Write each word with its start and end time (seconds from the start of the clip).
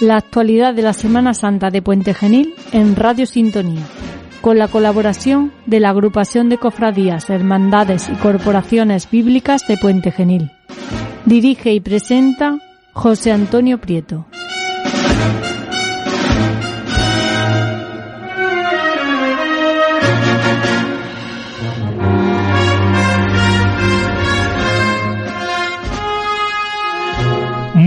La 0.00 0.16
actualidad 0.16 0.74
de 0.74 0.82
la 0.82 0.92
Semana 0.92 1.34
Santa 1.34 1.70
de 1.70 1.82
Puente 1.82 2.14
Genil 2.14 2.54
en 2.70 2.94
Radio 2.94 3.26
Sintonía, 3.26 3.82
con 4.40 4.58
la 4.58 4.68
colaboración 4.68 5.52
de 5.66 5.80
la 5.80 5.90
Agrupación 5.90 6.48
de 6.48 6.58
Cofradías, 6.58 7.30
Hermandades 7.30 8.08
y 8.08 8.14
Corporaciones 8.14 9.10
Bíblicas 9.10 9.66
de 9.66 9.76
Puente 9.76 10.12
Genil. 10.12 10.52
Dirige 11.26 11.72
y 11.72 11.80
presenta 11.80 12.58
José 12.92 13.32
Antonio 13.32 13.78
Prieto. 13.78 14.26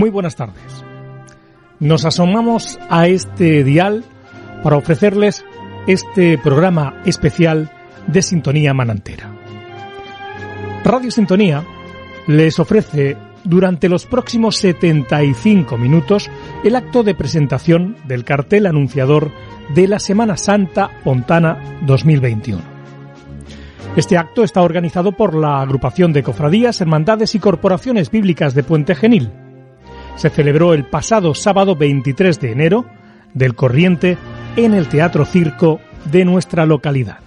Muy 0.06 0.12
buenas 0.12 0.36
tardes. 0.36 0.84
Nos 1.80 2.04
asomamos 2.04 2.78
a 2.88 3.08
este 3.08 3.64
dial 3.64 4.04
para 4.62 4.76
ofrecerles 4.76 5.44
este 5.88 6.38
programa 6.38 7.02
especial 7.04 7.72
de 8.06 8.22
Sintonía 8.22 8.72
Manantera. 8.72 9.34
Radio 10.84 11.10
Sintonía 11.10 11.64
les 12.28 12.60
ofrece 12.60 13.16
durante 13.42 13.88
los 13.88 14.06
próximos 14.06 14.58
75 14.58 15.76
minutos 15.76 16.30
el 16.62 16.76
acto 16.76 17.02
de 17.02 17.16
presentación 17.16 17.96
del 18.06 18.22
cartel 18.24 18.66
anunciador 18.66 19.32
de 19.74 19.88
la 19.88 19.98
Semana 19.98 20.36
Santa 20.36 20.88
Pontana 21.02 21.80
2021. 21.84 22.62
Este 23.96 24.16
acto 24.16 24.44
está 24.44 24.62
organizado 24.62 25.10
por 25.10 25.34
la 25.34 25.60
Agrupación 25.60 26.12
de 26.12 26.22
Cofradías, 26.22 26.80
Hermandades 26.80 27.34
y 27.34 27.40
Corporaciones 27.40 28.12
Bíblicas 28.12 28.54
de 28.54 28.62
Puente 28.62 28.94
Genil, 28.94 29.32
se 30.16 30.30
celebró 30.30 30.74
el 30.74 30.84
pasado 30.84 31.34
sábado 31.34 31.76
23 31.76 32.40
de 32.40 32.52
enero 32.52 32.86
del 33.34 33.54
Corriente 33.54 34.18
en 34.56 34.74
el 34.74 34.88
Teatro 34.88 35.24
Circo 35.24 35.80
de 36.10 36.24
nuestra 36.24 36.66
localidad. 36.66 37.25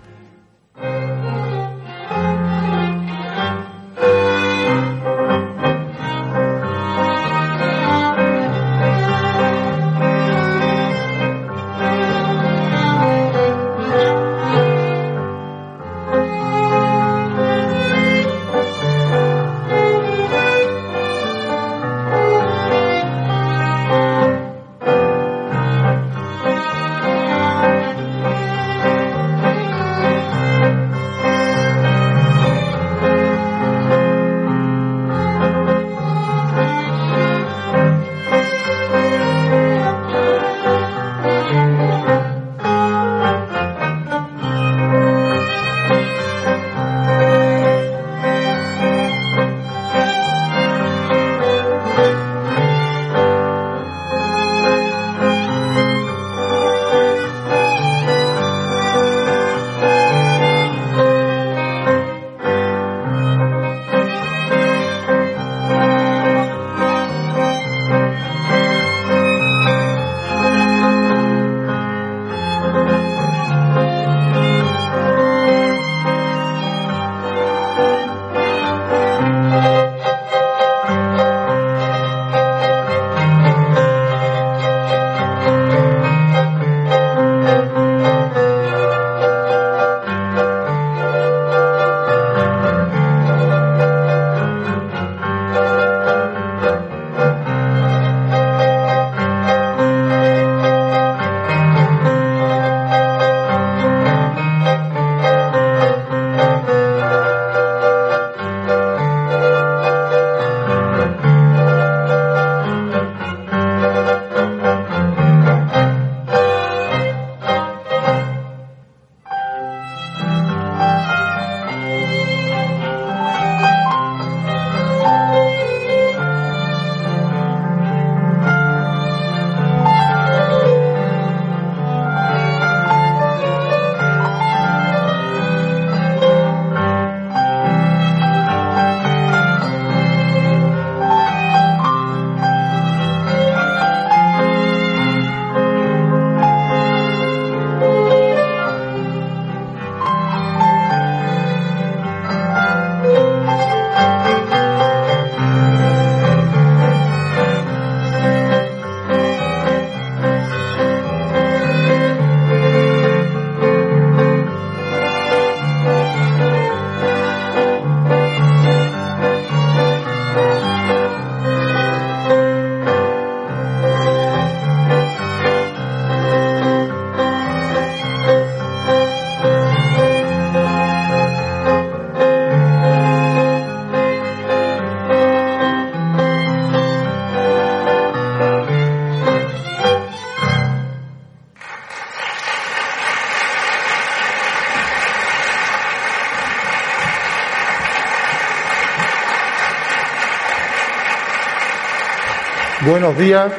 Buenos 202.90 203.20
días, 203.20 203.52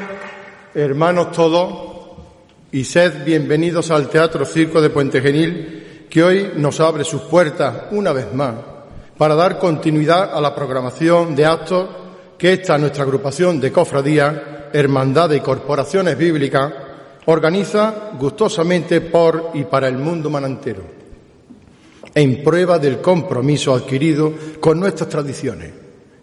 hermanos 0.75 1.31
todos, 1.31 1.73
y 2.73 2.83
sed 2.83 3.25
bienvenidos 3.25 3.93
al 3.93 4.09
Teatro 4.09 4.45
Circo 4.45 4.83
de 4.83 4.91
Puente 4.91 5.21
Genil, 5.21 6.07
que 6.11 6.25
hoy 6.25 6.51
nos 6.57 6.81
abre 6.81 7.05
sus 7.05 7.21
puertas 7.23 7.85
una 7.93 8.13
vez 8.13 8.35
más 8.35 8.57
para 9.17 9.37
dar 9.37 9.61
continuidad 9.61 10.37
a 10.37 10.41
la 10.41 10.53
programación 10.53 11.37
de 11.37 11.47
actos 11.47 11.89
que 12.37 12.55
esta 12.55 12.77
nuestra 12.77 13.05
agrupación 13.05 13.61
de 13.61 13.71
cofradías, 13.71 14.35
hermandades 14.73 15.39
y 15.39 15.43
corporaciones 15.43 16.19
bíblicas 16.19 16.73
organiza 17.27 18.11
gustosamente 18.19 19.01
por 19.01 19.53
y 19.55 19.63
para 19.63 19.87
el 19.87 19.97
mundo 19.97 20.29
manantero, 20.29 20.83
en 22.13 22.43
prueba 22.43 22.81
del 22.81 23.01
compromiso 23.01 23.75
adquirido 23.75 24.33
con 24.59 24.81
nuestras 24.81 25.09
tradiciones, 25.09 25.71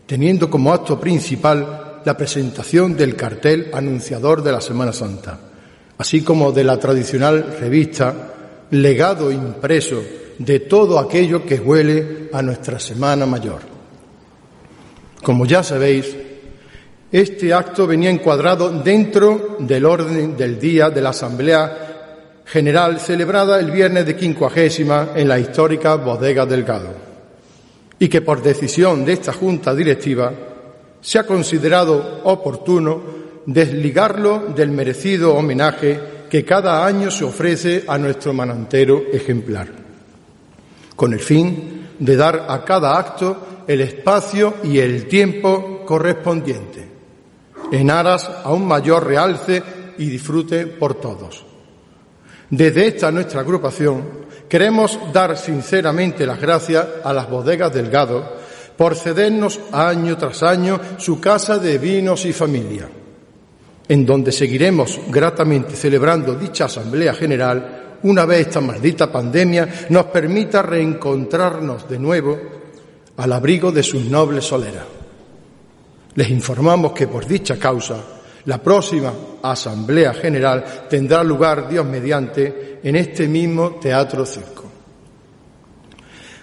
teniendo 0.06 0.50
como 0.50 0.74
acto 0.74 1.00
principal 1.00 1.87
la 2.08 2.16
presentación 2.16 2.96
del 2.96 3.18
cartel 3.18 3.70
anunciador 3.74 4.42
de 4.42 4.54
la 4.54 4.62
Semana 4.62 4.94
Santa, 4.94 5.38
así 5.98 6.22
como 6.22 6.54
de 6.54 6.64
la 6.64 6.80
tradicional 6.80 7.58
revista 7.60 8.34
Legado 8.72 9.30
impreso 9.30 10.02
de 10.38 10.62
todo 10.62 11.00
aquello 11.00 11.46
que 11.46 11.56
huele 11.56 12.30
a 12.32 12.42
nuestra 12.42 12.80
Semana 12.80 13.26
Mayor. 13.26 13.60
Como 15.22 15.46
ya 15.46 15.64
sabéis, 15.64 16.16
este 17.12 17.54
acto 17.54 17.86
venía 17.86 18.10
encuadrado 18.10 18.70
dentro 18.70 19.58
del 19.60 19.84
orden 19.84 20.38
del 20.38 20.58
día 20.58 20.90
de 20.90 21.02
la 21.02 21.10
Asamblea 21.10 22.44
General 22.46 23.02
celebrada 23.02 23.60
el 23.60 23.70
viernes 23.70 24.06
de 24.06 24.16
quincuagésima 24.16 25.10
en 25.14 25.28
la 25.28 25.40
histórica 25.40 25.96
Bodega 25.96 26.46
Delgado 26.46 26.96
y 28.00 28.08
que 28.08 28.22
por 28.22 28.42
decisión 28.42 29.04
de 29.04 29.12
esta 29.12 29.34
Junta 29.34 29.76
Directiva 29.76 30.32
se 31.02 31.20
ha 31.20 31.26
considerado 31.26 32.22
oportuno 32.24 33.02
desligarlo 33.46 34.48
del 34.56 34.72
merecido 34.72 35.36
homenaje 35.36 36.00
que 36.30 36.44
cada 36.44 36.86
año 36.86 37.10
se 37.10 37.24
ofrece 37.24 37.86
a 37.88 37.98
nuestro 37.98 38.34
manantero 38.34 39.04
ejemplar, 39.12 39.70
con 40.96 41.14
el 41.14 41.20
fin 41.20 41.88
de 41.98 42.16
dar 42.16 42.46
a 42.50 42.64
cada 42.64 42.98
acto 42.98 43.64
el 43.68 43.82
espacio 43.82 44.56
y 44.64 44.80
el 44.80 45.08
tiempo 45.08 45.86
correspondiente, 45.86 46.88
en 47.72 47.90
aras 47.90 48.30
a 48.44 48.52
un 48.52 48.68
mayor 48.68 49.06
realce 49.06 49.64
y 49.98 50.10
disfrute 50.10 50.68
por 50.68 50.96
todos. 50.96 51.46
Desde 52.50 52.88
esta 52.88 53.12
nuestra 53.12 53.42
agrupación 53.42 54.28
queremos 54.48 54.98
dar 55.12 55.38
sinceramente 55.38 56.26
las 56.26 56.40
gracias 56.40 56.86
a 57.04 57.12
las 57.12 57.30
bodegas 57.30 57.74
Delgado 57.74 58.38
por 58.78 58.96
cedernos 58.96 59.60
año 59.72 60.18
tras 60.18 60.44
año 60.44 60.80
su 60.98 61.20
casa 61.20 61.58
de 61.58 61.78
vinos 61.78 62.26
y 62.26 62.34
familia, 62.34 62.88
en 63.88 64.06
donde 64.06 64.32
seguiremos 64.32 65.00
gratamente 65.08 65.76
celebrando 65.76 66.36
dicha 66.36 66.66
Asamblea 66.66 67.14
General 67.14 67.98
una 68.04 68.26
vez 68.26 68.48
esta 68.48 68.62
maldita 68.62 69.12
pandemia 69.12 69.88
nos 69.90 70.06
permita 70.06 70.62
reencontrarnos 70.62 71.90
de 71.90 71.98
nuevo 71.98 72.40
al 73.18 73.34
abrigo 73.34 73.72
de 73.72 73.82
sus 73.82 74.06
nobles 74.06 74.46
soleras. 74.46 74.86
Les 76.14 76.30
informamos 76.30 76.94
que 76.94 77.08
por 77.08 77.26
dicha 77.26 77.58
causa 77.58 77.98
la 78.46 78.62
próxima 78.62 79.14
Asamblea 79.42 80.14
General 80.14 80.86
tendrá 80.90 81.24
lugar, 81.24 81.68
Dios 81.68 81.86
mediante, 81.86 82.80
en 82.84 82.96
este 82.96 83.28
mismo 83.28 83.72
Teatro 83.82 84.26
Circo. 84.26 84.67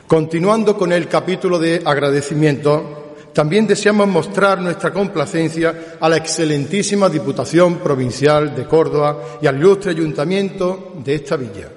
Continuando 0.07 0.77
con 0.77 0.93
el 0.93 1.09
capítulo 1.09 1.59
de 1.59 1.81
agradecimiento, 1.83 3.05
también 3.33 3.67
deseamos 3.67 4.07
mostrar 4.07 4.61
nuestra 4.61 4.93
complacencia 4.93 5.97
a 5.99 6.09
la 6.11 6.19
excelentísima 6.19 7.09
Diputación 7.09 7.79
Provincial 7.79 8.55
de 8.55 8.67
Córdoba 8.67 9.39
y 9.41 9.47
al 9.47 9.57
ilustre 9.57 9.93
Ayuntamiento 9.93 10.93
de 11.03 11.15
esta 11.15 11.37
villa, 11.37 11.69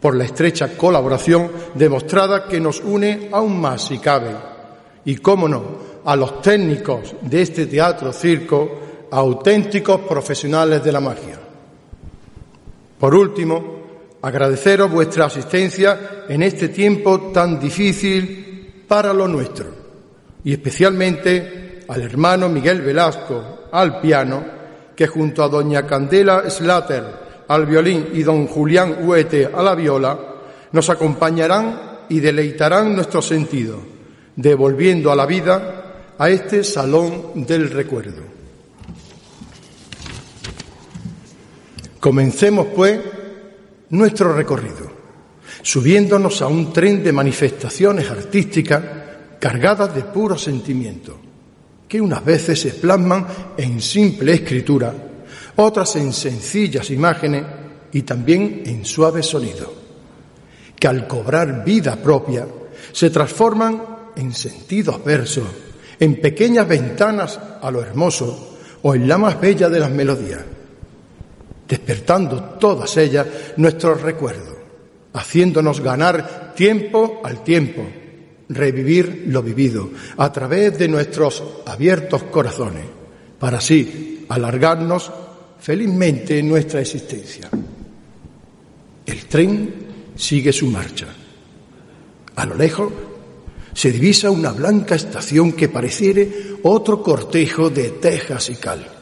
por 0.00 0.16
la 0.16 0.24
estrecha 0.24 0.76
colaboración 0.76 1.50
demostrada 1.74 2.48
que 2.48 2.60
nos 2.60 2.80
une 2.80 3.28
aún 3.32 3.60
más 3.60 3.86
si 3.86 3.98
cabe, 3.98 4.34
y, 5.04 5.16
cómo 5.16 5.48
no, 5.48 5.62
a 6.04 6.16
los 6.16 6.42
técnicos 6.42 7.14
de 7.22 7.42
este 7.42 7.66
teatro 7.66 8.12
circo, 8.12 8.68
auténticos 9.12 10.00
profesionales 10.00 10.82
de 10.82 10.92
la 10.92 11.00
magia. 11.00 11.38
Por 12.98 13.14
último, 13.14 13.77
agradeceros 14.28 14.90
vuestra 14.90 15.26
asistencia 15.26 16.24
en 16.28 16.42
este 16.42 16.68
tiempo 16.68 17.32
tan 17.32 17.58
difícil 17.58 18.84
para 18.86 19.12
lo 19.12 19.26
nuestro 19.26 19.78
y 20.44 20.52
especialmente 20.52 21.80
al 21.88 22.02
hermano 22.02 22.48
Miguel 22.48 22.80
Velasco 22.80 23.68
al 23.72 24.00
piano, 24.00 24.42
que 24.94 25.06
junto 25.06 25.42
a 25.42 25.48
doña 25.48 25.86
Candela 25.86 26.48
Slater 26.48 27.04
al 27.48 27.66
violín 27.66 28.08
y 28.14 28.22
don 28.22 28.46
Julián 28.46 28.98
Huete 29.02 29.50
a 29.52 29.62
la 29.62 29.74
viola, 29.74 30.18
nos 30.72 30.90
acompañarán 30.90 31.98
y 32.08 32.20
deleitarán 32.20 32.94
nuestro 32.94 33.22
sentido, 33.22 33.78
devolviendo 34.36 35.10
a 35.10 35.16
la 35.16 35.26
vida 35.26 36.14
a 36.18 36.30
este 36.30 36.64
salón 36.64 37.46
del 37.46 37.70
recuerdo. 37.70 38.22
Comencemos, 42.00 42.68
pues, 42.74 43.00
nuestro 43.90 44.34
recorrido, 44.34 44.90
subiéndonos 45.62 46.42
a 46.42 46.46
un 46.46 46.72
tren 46.72 47.02
de 47.02 47.12
manifestaciones 47.12 48.10
artísticas 48.10 48.82
cargadas 49.38 49.94
de 49.94 50.02
puro 50.02 50.36
sentimiento, 50.36 51.16
que 51.88 52.00
unas 52.00 52.24
veces 52.24 52.60
se 52.60 52.72
plasman 52.72 53.26
en 53.56 53.80
simple 53.80 54.34
escritura, 54.34 54.92
otras 55.56 55.96
en 55.96 56.12
sencillas 56.12 56.90
imágenes 56.90 57.44
y 57.92 58.02
también 58.02 58.62
en 58.66 58.84
suave 58.84 59.22
sonido, 59.22 59.72
que 60.78 60.88
al 60.88 61.06
cobrar 61.06 61.64
vida 61.64 61.96
propia 61.96 62.46
se 62.92 63.10
transforman 63.10 63.82
en 64.16 64.34
sentidos 64.34 65.02
versos, 65.02 65.46
en 65.98 66.20
pequeñas 66.20 66.68
ventanas 66.68 67.40
a 67.62 67.70
lo 67.70 67.80
hermoso 67.80 68.58
o 68.82 68.94
en 68.94 69.08
la 69.08 69.18
más 69.18 69.40
bella 69.40 69.68
de 69.68 69.80
las 69.80 69.90
melodías 69.90 70.44
despertando 71.68 72.42
todas 72.58 72.96
ellas 72.96 73.26
nuestros 73.58 74.00
recuerdos, 74.00 74.56
haciéndonos 75.12 75.80
ganar 75.80 76.54
tiempo 76.54 77.20
al 77.22 77.44
tiempo, 77.44 77.86
revivir 78.48 79.24
lo 79.26 79.42
vivido 79.42 79.90
a 80.16 80.32
través 80.32 80.78
de 80.78 80.88
nuestros 80.88 81.42
abiertos 81.66 82.24
corazones, 82.24 82.84
para 83.38 83.58
así 83.58 84.24
alargarnos 84.28 85.12
felizmente 85.60 86.42
nuestra 86.42 86.80
existencia. 86.80 87.50
El 89.04 89.26
tren 89.26 89.74
sigue 90.16 90.52
su 90.52 90.66
marcha. 90.68 91.06
A 92.36 92.46
lo 92.46 92.54
lejos 92.54 92.92
se 93.74 93.92
divisa 93.92 94.30
una 94.30 94.52
blanca 94.52 94.94
estación 94.94 95.52
que 95.52 95.68
pareciere 95.68 96.56
otro 96.62 97.02
cortejo 97.02 97.70
de 97.70 97.90
tejas 97.90 98.50
y 98.50 98.56
cal. 98.56 98.97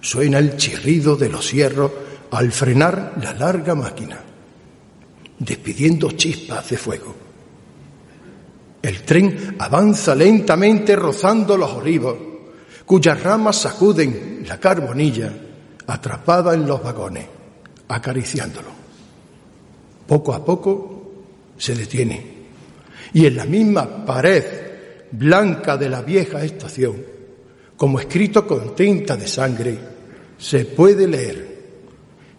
Suena 0.00 0.38
el 0.38 0.56
chirrido 0.56 1.16
de 1.16 1.28
los 1.28 1.52
hierros 1.52 1.90
al 2.30 2.52
frenar 2.52 3.14
la 3.22 3.34
larga 3.34 3.74
máquina, 3.74 4.18
despidiendo 5.38 6.12
chispas 6.12 6.70
de 6.70 6.76
fuego. 6.76 7.14
El 8.82 9.02
tren 9.02 9.56
avanza 9.58 10.14
lentamente 10.14 10.96
rozando 10.96 11.56
los 11.56 11.70
olivos, 11.72 12.16
cuyas 12.86 13.22
ramas 13.22 13.56
sacuden 13.56 14.44
la 14.46 14.58
carbonilla 14.58 15.30
atrapada 15.86 16.54
en 16.54 16.66
los 16.66 16.82
vagones, 16.82 17.26
acariciándolo. 17.88 18.68
Poco 20.06 20.32
a 20.32 20.44
poco 20.44 21.12
se 21.58 21.74
detiene 21.74 22.40
y 23.12 23.26
en 23.26 23.36
la 23.36 23.44
misma 23.44 24.04
pared 24.04 24.44
blanca 25.10 25.76
de 25.76 25.88
la 25.88 26.02
vieja 26.02 26.42
estación, 26.44 26.96
como 27.80 27.98
escrito 27.98 28.46
con 28.46 28.74
tinta 28.74 29.16
de 29.16 29.26
sangre, 29.26 29.78
se 30.36 30.66
puede 30.66 31.08
leer, 31.08 31.62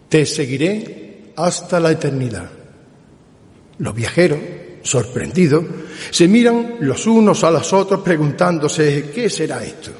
te 0.08 0.24
seguiré 0.24 1.32
hasta 1.34 1.80
la 1.80 1.90
eternidad. 1.90 2.48
Los 3.78 3.92
viajeros, 3.92 4.38
sorprendidos, 4.82 5.64
se 6.12 6.28
miran 6.28 6.76
los 6.82 7.08
unos 7.08 7.42
a 7.42 7.50
los 7.50 7.72
otros 7.72 8.02
preguntándose, 8.02 9.10
¿qué 9.12 9.28
será 9.28 9.64
esto? 9.64 9.90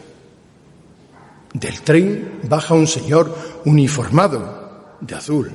Del 1.55 1.81
tren 1.81 2.39
baja 2.45 2.75
un 2.75 2.87
señor 2.87 3.37
uniformado, 3.65 4.99
de 5.01 5.15
azul, 5.17 5.51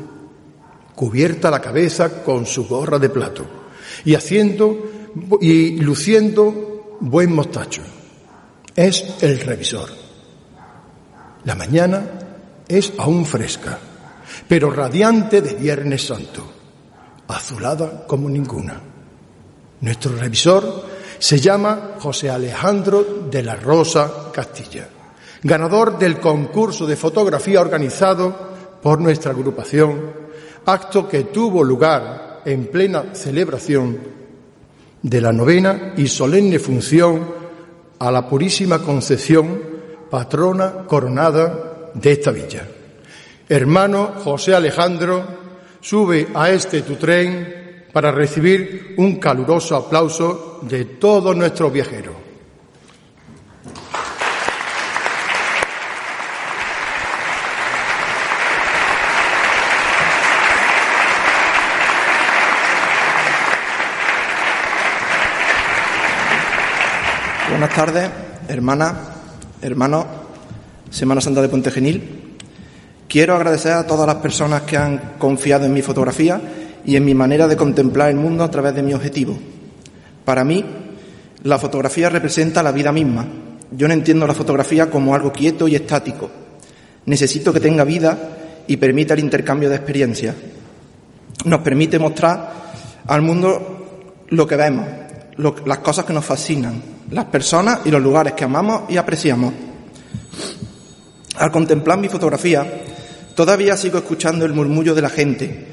cubierta 0.95 1.49
la 1.49 1.61
cabeza 1.61 2.25
con 2.25 2.45
su 2.45 2.67
gorra 2.67 2.99
de 2.99 3.07
plato 3.07 3.45
y 4.03 4.15
haciendo 4.15 5.15
y 5.39 5.79
luciendo 5.79 6.97
buen 6.99 7.33
mostacho 7.33 7.83
es 8.77 9.15
el 9.21 9.39
revisor. 9.39 9.89
La 11.45 11.55
mañana 11.55 12.03
es 12.67 12.93
aún 12.99 13.25
fresca, 13.25 13.79
pero 14.47 14.69
radiante 14.69 15.41
de 15.41 15.55
Viernes 15.55 16.05
Santo, 16.05 16.43
azulada 17.27 18.05
como 18.05 18.29
ninguna. 18.29 18.79
Nuestro 19.81 20.15
revisor 20.15 20.85
se 21.17 21.39
llama 21.39 21.95
José 21.99 22.29
Alejandro 22.29 23.27
de 23.31 23.41
la 23.41 23.55
Rosa 23.55 24.29
Castilla, 24.31 24.87
ganador 25.41 25.97
del 25.97 26.19
concurso 26.19 26.85
de 26.85 26.95
fotografía 26.95 27.59
organizado 27.59 28.77
por 28.83 29.01
nuestra 29.01 29.31
agrupación, 29.31 30.13
acto 30.67 31.09
que 31.09 31.23
tuvo 31.23 31.63
lugar 31.63 32.43
en 32.45 32.67
plena 32.67 33.15
celebración 33.15 33.97
de 35.01 35.21
la 35.21 35.33
novena 35.33 35.93
y 35.97 36.07
solemne 36.07 36.59
función 36.59 37.36
a 37.99 38.11
la 38.11 38.27
Purísima 38.27 38.79
Concepción, 38.79 39.61
patrona 40.09 40.85
coronada 40.85 41.91
de 41.93 42.11
esta 42.11 42.31
villa. 42.31 42.67
Hermano 43.49 44.13
José 44.23 44.53
Alejandro, 44.53 45.23
sube 45.79 46.27
a 46.33 46.49
este 46.49 46.81
tu 46.81 46.95
tren 46.95 47.85
para 47.91 48.11
recibir 48.11 48.95
un 48.97 49.15
caluroso 49.15 49.75
aplauso 49.75 50.59
de 50.63 50.85
todos 50.85 51.35
nuestros 51.35 51.71
viajeros. 51.71 52.26
Buenas 67.57 67.75
tardes, 67.75 68.07
hermanas, 68.49 68.93
hermanos, 69.63 70.05
Semana 70.91 71.21
Santa 71.21 71.41
de 71.41 71.49
Puente 71.49 71.71
Genil. 71.71 72.35
Quiero 73.07 73.35
agradecer 73.35 73.71
a 73.71 73.87
todas 73.87 74.05
las 74.05 74.17
personas 74.17 74.61
que 74.61 74.77
han 74.77 75.15
confiado 75.17 75.65
en 75.65 75.73
mi 75.73 75.81
fotografía 75.81 76.39
y 76.85 76.95
en 76.95 77.03
mi 77.03 77.15
manera 77.15 77.47
de 77.47 77.57
contemplar 77.57 78.11
el 78.11 78.17
mundo 78.17 78.43
a 78.43 78.51
través 78.51 78.75
de 78.75 78.83
mi 78.83 78.93
objetivo. 78.93 79.35
Para 80.23 80.43
mí, 80.43 80.63
la 81.45 81.57
fotografía 81.57 82.09
representa 82.09 82.61
la 82.61 82.71
vida 82.71 82.91
misma. 82.91 83.25
Yo 83.71 83.87
no 83.87 83.95
entiendo 83.95 84.27
la 84.27 84.35
fotografía 84.35 84.91
como 84.91 85.15
algo 85.15 85.31
quieto 85.31 85.67
y 85.67 85.73
estático. 85.73 86.29
Necesito 87.07 87.51
que 87.51 87.59
tenga 87.59 87.83
vida 87.83 88.19
y 88.67 88.77
permita 88.77 89.15
el 89.15 89.21
intercambio 89.21 89.67
de 89.67 89.77
experiencias. 89.77 90.35
Nos 91.45 91.61
permite 91.61 91.97
mostrar 91.97 92.51
al 93.07 93.23
mundo 93.23 94.13
lo 94.29 94.45
que 94.45 94.57
vemos, 94.57 94.85
las 95.37 95.77
cosas 95.79 96.05
que 96.05 96.13
nos 96.13 96.25
fascinan, 96.25 96.81
las 97.11 97.25
personas 97.25 97.79
y 97.85 97.91
los 97.91 98.01
lugares 98.01 98.33
que 98.33 98.43
amamos 98.43 98.83
y 98.89 98.97
apreciamos. 98.97 99.53
Al 101.37 101.51
contemplar 101.51 101.99
mi 101.99 102.09
fotografía, 102.09 102.65
todavía 103.35 103.77
sigo 103.77 103.99
escuchando 103.99 104.45
el 104.45 104.53
murmullo 104.53 104.95
de 104.95 105.01
la 105.01 105.09
gente 105.09 105.67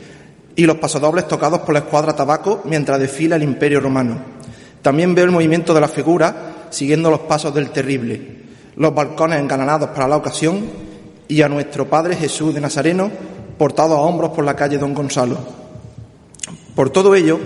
y 0.57 0.67
los 0.67 0.77
pasodobles 0.77 1.27
tocados 1.27 1.61
por 1.61 1.73
la 1.73 1.81
escuadra 1.81 2.15
tabaco 2.15 2.63
mientras 2.65 3.01
desfila 3.01 3.37
el 3.37 3.43
imperio 3.43 3.81
romano. 3.81 4.19
También 4.83 5.15
veo 5.15 5.25
el 5.25 5.31
movimiento 5.31 5.73
de 5.73 5.81
las 5.81 5.91
figuras 5.91 6.35
siguiendo 6.71 7.11
los 7.11 7.21
pasos 7.21 7.55
del 7.55 7.71
terrible, 7.71 8.43
los 8.77 8.95
balcones 8.95 9.41
engalanados 9.41 9.91
para 9.91 10.09
la 10.09 10.17
ocasión 10.17 10.67
y 11.27 11.41
a 11.41 11.49
nuestro 11.49 11.89
Padre 11.89 12.17
Jesús 12.17 12.55
de 12.55 12.61
Nazareno 12.61 13.11
portado 13.57 13.97
a 13.97 14.03
hombros 14.03 14.33
por 14.33 14.45
la 14.45 14.55
calle 14.55 14.79
Don 14.79 14.93
Gonzalo. 14.93 15.39
Por 16.75 16.91
todo 16.91 17.15
ello, 17.15 17.39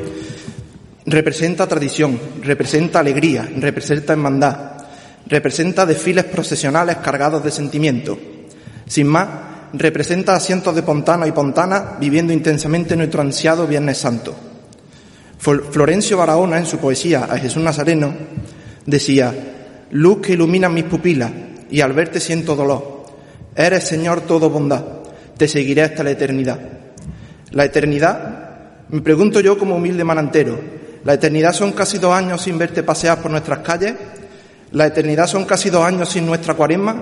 representa 1.10 1.66
tradición, 1.66 2.18
representa 2.42 3.00
alegría, 3.00 3.48
representa 3.56 4.12
hermandad, 4.12 4.72
representa 5.26 5.86
desfiles 5.86 6.24
procesionales 6.24 6.96
cargados 6.96 7.42
de 7.42 7.50
sentimiento. 7.50 8.18
Sin 8.86 9.06
más, 9.06 9.28
representa 9.72 10.34
a 10.34 10.40
cientos 10.40 10.74
de 10.74 10.82
pontanos 10.82 11.28
y 11.28 11.32
pontanas 11.32 11.98
viviendo 11.98 12.32
intensamente 12.32 12.96
nuestro 12.96 13.22
ansiado 13.22 13.66
Viernes 13.66 13.98
Santo. 13.98 14.34
Florencio 15.38 16.16
Barahona, 16.16 16.58
en 16.58 16.66
su 16.66 16.78
poesía 16.78 17.24
a 17.24 17.38
Jesús 17.38 17.62
Nazareno, 17.62 18.12
decía, 18.84 19.32
luz 19.92 20.20
que 20.20 20.32
ilumina 20.32 20.68
mis 20.68 20.84
pupilas 20.84 21.30
y 21.70 21.80
al 21.80 21.92
verte 21.92 22.20
siento 22.20 22.56
dolor. 22.56 23.06
Eres, 23.54 23.84
Señor, 23.84 24.22
todo 24.22 24.50
bondad, 24.50 24.84
te 25.36 25.48
seguiré 25.48 25.82
hasta 25.82 26.02
la 26.02 26.10
eternidad. 26.10 26.58
La 27.52 27.64
eternidad, 27.64 28.86
me 28.88 29.00
pregunto 29.00 29.40
yo 29.40 29.56
como 29.56 29.76
humilde 29.76 30.04
manantero, 30.04 30.77
la 31.08 31.14
eternidad 31.14 31.54
son 31.54 31.72
casi 31.72 31.96
dos 31.96 32.12
años 32.12 32.42
sin 32.42 32.58
verte 32.58 32.82
pasear 32.82 33.22
por 33.22 33.30
nuestras 33.30 33.60
calles. 33.60 33.94
La 34.72 34.84
eternidad 34.84 35.26
son 35.26 35.46
casi 35.46 35.70
dos 35.70 35.82
años 35.82 36.10
sin 36.10 36.26
nuestra 36.26 36.52
cuaresma, 36.52 36.96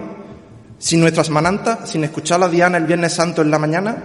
sin 0.79 1.01
nuestras 1.01 1.29
manantas, 1.29 1.91
sin 1.91 2.05
escuchar 2.05 2.39
la 2.39 2.49
diana 2.49 2.79
el 2.79 2.87
Viernes 2.87 3.15
Santo 3.15 3.43
en 3.43 3.51
la 3.51 3.59
mañana, 3.59 3.97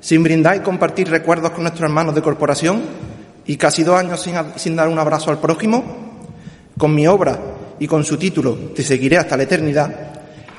sin 0.00 0.22
brindar 0.22 0.54
y 0.54 0.60
compartir 0.60 1.10
recuerdos 1.10 1.50
con 1.50 1.64
nuestros 1.64 1.82
hermanos 1.82 2.14
de 2.14 2.22
corporación 2.22 2.80
y 3.44 3.56
casi 3.56 3.82
dos 3.82 3.98
años 3.98 4.22
sin, 4.22 4.36
sin 4.54 4.76
dar 4.76 4.86
un 4.86 5.00
abrazo 5.00 5.32
al 5.32 5.40
prójimo. 5.40 5.82
Con 6.78 6.94
mi 6.94 7.08
obra 7.08 7.36
y 7.80 7.88
con 7.88 8.04
su 8.04 8.16
título, 8.16 8.54
Te 8.72 8.84
seguiré 8.84 9.18
hasta 9.18 9.36
la 9.36 9.42
eternidad, 9.42 9.92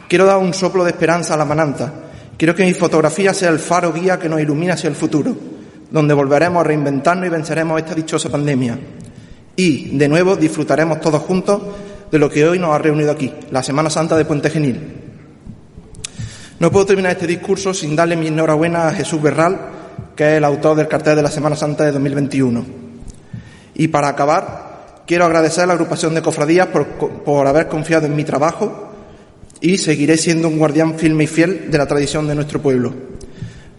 quiero 0.10 0.25
dar 0.25 0.36
un 0.36 0.53
soplo 0.53 0.83
de 0.83 0.91
esperanza 0.91 1.36
a 1.36 1.38
la 1.38 1.45
mananta. 1.45 1.93
Quiero 2.36 2.53
que 2.53 2.65
mi 2.65 2.74
fotografía 2.74 3.33
sea 3.33 3.51
el 3.51 3.60
faro 3.60 3.93
guía 3.93 4.19
que 4.19 4.27
nos 4.27 4.41
ilumine 4.41 4.74
hacia 4.74 4.89
el 4.89 4.95
futuro 4.95 5.50
donde 5.91 6.13
volveremos 6.13 6.62
a 6.62 6.63
reinventarnos 6.63 7.27
y 7.27 7.29
venceremos 7.29 7.79
esta 7.79 7.93
dichosa 7.93 8.29
pandemia. 8.29 8.79
Y, 9.55 9.98
de 9.98 10.07
nuevo, 10.07 10.36
disfrutaremos 10.36 11.01
todos 11.01 11.21
juntos 11.21 11.62
de 12.10 12.17
lo 12.17 12.29
que 12.29 12.48
hoy 12.48 12.57
nos 12.57 12.74
ha 12.74 12.77
reunido 12.77 13.12
aquí, 13.12 13.31
la 13.51 13.62
Semana 13.62 13.89
Santa 13.89 14.17
de 14.17 14.25
Puente 14.25 14.50
Genil. 14.50 14.79
No 16.60 16.71
puedo 16.71 16.86
terminar 16.86 17.13
este 17.13 17.27
discurso 17.27 17.74
sin 17.74 17.95
darle 17.95 18.15
mi 18.15 18.27
enhorabuena 18.27 18.88
a 18.88 18.93
Jesús 18.93 19.21
Berral, 19.21 19.60
que 20.15 20.31
es 20.31 20.38
el 20.38 20.43
autor 20.43 20.77
del 20.77 20.88
cartel 20.88 21.15
de 21.15 21.24
la 21.24 21.31
Semana 21.31 21.55
Santa 21.55 21.83
de 21.83 21.91
2021. 21.91 22.65
Y 23.75 23.88
para 23.89 24.10
acabar, 24.10 25.03
quiero 25.05 25.25
agradecer 25.25 25.63
a 25.63 25.67
la 25.67 25.74
agrupación 25.74 26.13
de 26.13 26.21
cofradías 26.21 26.67
por, 26.67 26.86
por 27.24 27.48
haber 27.48 27.67
confiado 27.67 28.05
en 28.05 28.15
mi 28.15 28.24
trabajo 28.24 28.91
y 29.60 29.77
seguiré 29.77 30.17
siendo 30.17 30.48
un 30.48 30.57
guardián 30.57 30.98
firme 30.98 31.25
y 31.25 31.27
fiel 31.27 31.71
de 31.71 31.77
la 31.77 31.88
tradición 31.88 32.27
de 32.27 32.36
nuestro 32.36 32.62
pueblo. 32.62 32.93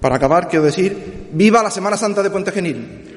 Para 0.00 0.16
acabar, 0.16 0.48
quiero 0.48 0.64
decir, 0.64 1.21
viva 1.32 1.62
la 1.62 1.70
Semana 1.70 1.96
Santa 1.96 2.22
de 2.22 2.30
Puente 2.30 2.52
Genil. 2.52 3.08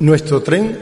Nuestro 0.00 0.42
tren 0.42 0.76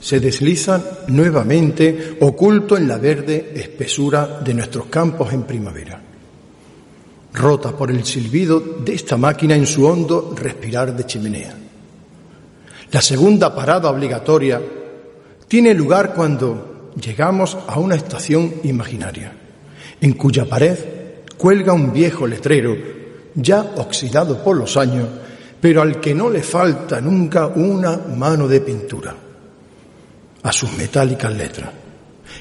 se 0.00 0.20
desliza 0.20 1.00
nuevamente 1.08 2.18
oculto 2.20 2.76
en 2.76 2.86
la 2.86 2.98
verde 2.98 3.52
espesura 3.56 4.40
de 4.44 4.54
nuestros 4.54 4.86
campos 4.86 5.32
en 5.32 5.42
primavera 5.42 6.11
rota 7.32 7.72
por 7.72 7.90
el 7.90 8.04
silbido 8.04 8.60
de 8.60 8.94
esta 8.94 9.16
máquina 9.16 9.56
en 9.56 9.66
su 9.66 9.86
hondo 9.86 10.34
respirar 10.36 10.94
de 10.94 11.06
chimenea. 11.06 11.56
La 12.90 13.00
segunda 13.00 13.54
parada 13.54 13.90
obligatoria 13.90 14.60
tiene 15.48 15.74
lugar 15.74 16.12
cuando 16.14 16.90
llegamos 17.00 17.56
a 17.66 17.78
una 17.78 17.94
estación 17.94 18.54
imaginaria, 18.64 19.32
en 20.00 20.12
cuya 20.12 20.44
pared 20.44 20.78
cuelga 21.38 21.72
un 21.72 21.92
viejo 21.92 22.26
letrero, 22.26 22.76
ya 23.34 23.62
oxidado 23.76 24.42
por 24.44 24.56
los 24.56 24.76
años, 24.76 25.08
pero 25.60 25.80
al 25.80 26.00
que 26.00 26.14
no 26.14 26.28
le 26.28 26.42
falta 26.42 27.00
nunca 27.00 27.46
una 27.46 27.96
mano 27.96 28.46
de 28.46 28.60
pintura, 28.60 29.14
a 30.42 30.52
sus 30.52 30.72
metálicas 30.76 31.34
letras, 31.34 31.70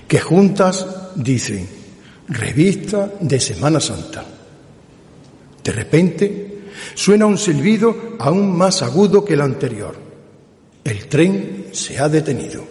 que 0.08 0.20
juntas 0.20 0.86
dicen 1.16 1.68
Revista 2.28 3.10
de 3.20 3.40
Semana 3.40 3.80
Santa. 3.80 4.41
De 5.64 5.72
repente 5.72 6.52
suena 6.96 7.26
un 7.26 7.38
silbido 7.38 8.16
aún 8.20 8.58
más 8.58 8.82
agudo 8.82 9.24
que 9.24 9.34
el 9.34 9.42
anterior. 9.42 9.96
El 10.84 11.08
tren 11.08 11.68
se 11.72 12.00
ha 12.00 12.10
detenido. 12.10 12.64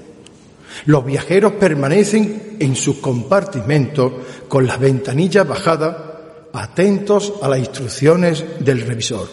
Los 0.86 1.04
viajeros 1.04 1.52
permanecen 1.52 2.56
en 2.58 2.74
sus 2.74 2.96
compartimentos 2.96 4.12
con 4.48 4.66
las 4.66 4.80
ventanillas 4.80 5.46
bajadas, 5.46 5.96
atentos 6.52 7.34
a 7.42 7.48
las 7.48 7.58
instrucciones 7.58 8.44
del 8.60 8.80
revisor, 8.80 9.28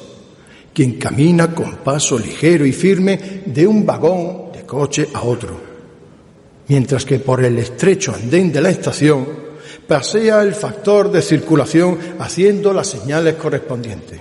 quien 0.74 0.94
camina 0.94 1.54
con 1.54 1.78
paso 1.78 2.20
ligero 2.20 2.66
y 2.66 2.72
firme 2.72 3.44
de 3.46 3.66
un 3.66 3.86
vagón 3.86 4.52
de 4.54 4.64
coche 4.64 5.08
a 5.14 5.24
otro, 5.24 5.60
mientras 6.68 7.06
que 7.06 7.20
por 7.20 7.44
el 7.44 7.58
estrecho 7.58 8.14
andén 8.14 8.52
de 8.52 8.62
la 8.62 8.70
estación 8.70 9.47
pasea 9.88 10.41
el 10.41 10.53
factor 10.53 11.12
de 11.12 11.22
circulación 11.22 11.98
haciendo 12.20 12.74
las 12.74 12.88
señales 12.88 13.36
correspondientes. 13.36 14.20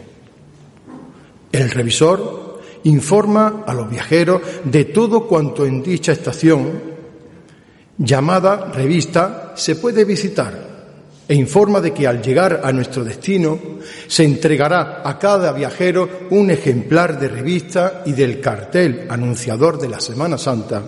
El 1.51 1.71
revisor 1.71 2.61
informa 2.85 3.65
a 3.67 3.75
los 3.75 3.91
viajeros 3.91 4.41
de 4.65 4.85
todo 4.85 5.27
cuanto 5.27 5.67
en 5.67 5.83
dicha 5.83 6.13
estación 6.13 6.97
llamada 7.99 8.71
revista 8.73 9.53
se 9.57 9.77
puede 9.77 10.05
visitar 10.05 10.67
e 11.29 11.35
informa 11.35 11.81
de 11.81 11.93
que 11.93 12.07
al 12.07 12.23
llegar 12.23 12.61
a 12.63 12.71
nuestro 12.71 13.03
destino 13.03 13.59
se 14.07 14.23
entregará 14.23 15.03
a 15.05 15.19
cada 15.19 15.53
viajero 15.53 16.09
un 16.31 16.51
ejemplar 16.51 17.19
de 17.19 17.29
revista 17.29 18.03
y 18.07 18.13
del 18.13 18.41
cartel 18.41 19.07
anunciador 19.09 19.79
de 19.81 19.89
la 19.89 19.99
Semana 19.99 20.39
Santa, 20.39 20.83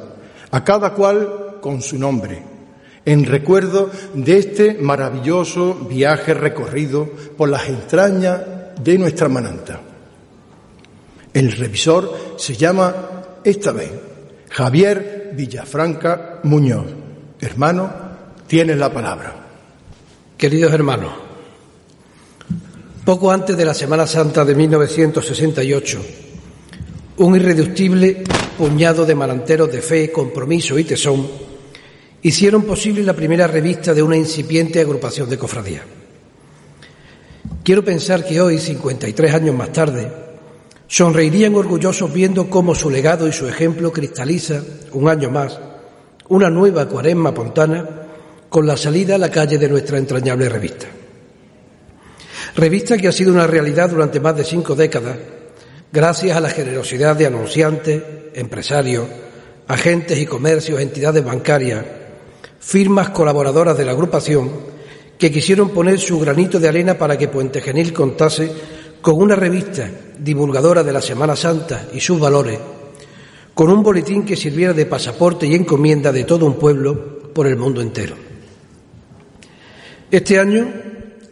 a 0.50 0.62
cada 0.62 0.94
cual 0.94 1.56
con 1.60 1.82
su 1.82 1.98
nombre 1.98 2.57
en 3.04 3.24
recuerdo 3.24 3.90
de 4.14 4.38
este 4.38 4.74
maravilloso 4.74 5.74
viaje 5.74 6.34
recorrido 6.34 7.08
por 7.36 7.48
las 7.48 7.68
entrañas 7.68 8.40
de 8.82 8.98
nuestra 8.98 9.28
mananta. 9.28 9.80
El 11.32 11.52
revisor 11.52 12.34
se 12.36 12.54
llama, 12.54 12.94
esta 13.44 13.72
vez, 13.72 13.90
Javier 14.50 15.32
Villafranca 15.34 16.40
Muñoz. 16.44 16.86
Hermano, 17.40 17.90
tienes 18.46 18.76
la 18.76 18.92
palabra. 18.92 19.34
Queridos 20.36 20.72
hermanos, 20.72 21.12
poco 23.04 23.30
antes 23.30 23.56
de 23.56 23.64
la 23.64 23.74
Semana 23.74 24.06
Santa 24.06 24.44
de 24.44 24.54
1968, 24.54 26.00
un 27.18 27.36
irreductible 27.36 28.22
puñado 28.56 29.04
de 29.04 29.14
malanteros 29.14 29.70
de 29.72 29.82
fe, 29.82 30.12
compromiso 30.12 30.78
y 30.78 30.84
tesón 30.84 31.47
hicieron 32.22 32.62
posible 32.62 33.02
la 33.02 33.14
primera 33.14 33.46
revista 33.46 33.94
de 33.94 34.02
una 34.02 34.16
incipiente 34.16 34.80
agrupación 34.80 35.28
de 35.28 35.38
cofradía. 35.38 35.82
Quiero 37.62 37.84
pensar 37.84 38.24
que 38.24 38.40
hoy, 38.40 38.58
53 38.58 39.34
años 39.34 39.54
más 39.54 39.72
tarde, 39.72 40.10
sonreirían 40.86 41.54
orgullosos 41.54 42.12
viendo 42.12 42.48
cómo 42.48 42.74
su 42.74 42.90
legado 42.90 43.28
y 43.28 43.32
su 43.32 43.46
ejemplo 43.46 43.92
cristaliza, 43.92 44.62
un 44.92 45.08
año 45.08 45.30
más, 45.30 45.60
una 46.28 46.50
nueva 46.50 46.88
cuaresma 46.88 47.34
pontana 47.34 47.86
con 48.48 48.66
la 48.66 48.76
salida 48.76 49.16
a 49.16 49.18
la 49.18 49.30
calle 49.30 49.58
de 49.58 49.68
nuestra 49.68 49.98
entrañable 49.98 50.48
revista. 50.48 50.86
Revista 52.56 52.96
que 52.96 53.08
ha 53.08 53.12
sido 53.12 53.32
una 53.32 53.46
realidad 53.46 53.90
durante 53.90 54.20
más 54.20 54.36
de 54.36 54.44
cinco 54.44 54.74
décadas, 54.74 55.18
gracias 55.92 56.36
a 56.36 56.40
la 56.40 56.50
generosidad 56.50 57.16
de 57.16 57.26
anunciantes, 57.26 58.02
empresarios, 58.34 59.06
agentes 59.68 60.18
y 60.18 60.26
comercios, 60.26 60.80
entidades 60.80 61.22
bancarias, 61.22 61.84
firmas 62.60 63.10
colaboradoras 63.10 63.76
de 63.76 63.84
la 63.84 63.92
agrupación 63.92 64.50
que 65.18 65.30
quisieron 65.32 65.70
poner 65.70 65.98
su 65.98 66.18
granito 66.20 66.60
de 66.60 66.68
arena 66.68 66.96
para 66.96 67.18
que 67.18 67.28
Puente 67.28 67.60
Genil 67.60 67.92
contase 67.92 68.50
con 69.00 69.16
una 69.20 69.34
revista 69.34 69.90
divulgadora 70.18 70.82
de 70.84 70.92
la 70.92 71.02
Semana 71.02 71.34
Santa 71.34 71.88
y 71.92 72.00
sus 72.00 72.20
valores, 72.20 72.58
con 73.54 73.70
un 73.70 73.82
boletín 73.82 74.24
que 74.24 74.36
sirviera 74.36 74.72
de 74.72 74.86
pasaporte 74.86 75.46
y 75.46 75.54
encomienda 75.54 76.12
de 76.12 76.24
todo 76.24 76.46
un 76.46 76.54
pueblo 76.54 77.32
por 77.34 77.46
el 77.46 77.56
mundo 77.56 77.80
entero. 77.80 78.14
Este 80.10 80.38
año, 80.38 80.72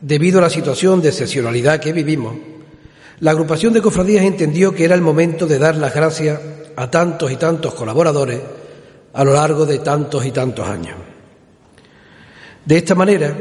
debido 0.00 0.38
a 0.38 0.42
la 0.42 0.50
situación 0.50 1.00
de 1.00 1.09
excepcionalidad 1.09 1.80
que 1.80 1.92
vivimos, 1.92 2.37
la 3.21 3.30
agrupación 3.30 3.73
de 3.73 3.80
cofradías 3.80 4.25
entendió 4.25 4.75
que 4.75 4.85
era 4.85 4.95
el 4.95 5.00
momento 5.00 5.47
de 5.47 5.59
dar 5.59 5.76
las 5.76 5.95
gracias 5.95 6.38
a 6.76 6.90
tantos 6.90 7.33
y 7.33 7.37
tantos 7.37 7.75
colaboradores 7.75 8.40
a 9.14 9.25
lo 9.25 9.33
largo 9.33 9.64
de 9.64 9.78
tantos 9.78 10.26
y 10.26 10.33
tantos 10.33 10.68
años. 10.68 11.15
De 12.66 12.76
esta 12.76 12.96
manera, 12.96 13.32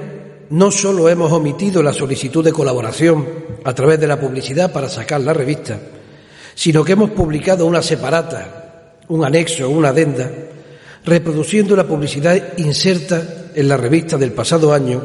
no 0.51 0.69
solo 0.69 1.09
hemos 1.09 1.31
omitido 1.31 1.81
la 1.81 1.91
solicitud 1.93 2.45
de 2.45 2.53
colaboración 2.53 3.27
a 3.63 3.73
través 3.73 3.99
de 3.99 4.05
la 4.05 4.19
publicidad 4.19 4.71
para 4.71 4.87
sacar 4.87 5.19
la 5.21 5.33
revista, 5.33 5.79
sino 6.53 6.83
que 6.83 6.91
hemos 6.93 7.09
publicado 7.09 7.65
una 7.65 7.81
separata, 7.81 8.99
un 9.07 9.25
anexo, 9.25 9.67
una 9.67 9.89
adenda, 9.89 10.31
reproduciendo 11.03 11.75
la 11.75 11.87
publicidad 11.87 12.55
inserta 12.57 13.49
en 13.55 13.67
la 13.67 13.77
revista 13.77 14.15
del 14.15 14.31
pasado 14.31 14.71
año 14.71 15.01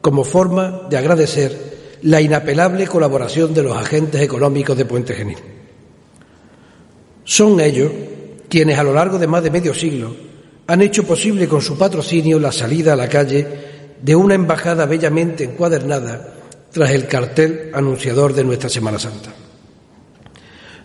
como 0.00 0.22
forma 0.22 0.82
de 0.88 0.96
agradecer 0.96 1.98
la 2.02 2.20
inapelable 2.20 2.86
colaboración 2.86 3.52
de 3.52 3.64
los 3.64 3.76
agentes 3.76 4.20
económicos 4.22 4.76
de 4.76 4.84
Puente 4.84 5.14
Genil. 5.14 5.38
Son 7.24 7.60
ellos 7.60 7.90
quienes 8.48 8.78
a 8.78 8.84
lo 8.84 8.94
largo 8.94 9.18
de 9.18 9.26
más 9.26 9.42
de 9.42 9.50
medio 9.50 9.74
siglo 9.74 10.29
han 10.70 10.82
hecho 10.82 11.02
posible 11.02 11.48
con 11.48 11.60
su 11.60 11.76
patrocinio 11.76 12.38
la 12.38 12.52
salida 12.52 12.92
a 12.92 12.96
la 12.96 13.08
calle 13.08 13.44
de 14.00 14.14
una 14.14 14.36
embajada 14.36 14.86
bellamente 14.86 15.42
encuadernada 15.42 16.32
tras 16.70 16.92
el 16.92 17.08
cartel 17.08 17.72
anunciador 17.74 18.32
de 18.32 18.44
nuestra 18.44 18.68
Semana 18.68 18.96
Santa. 18.96 19.34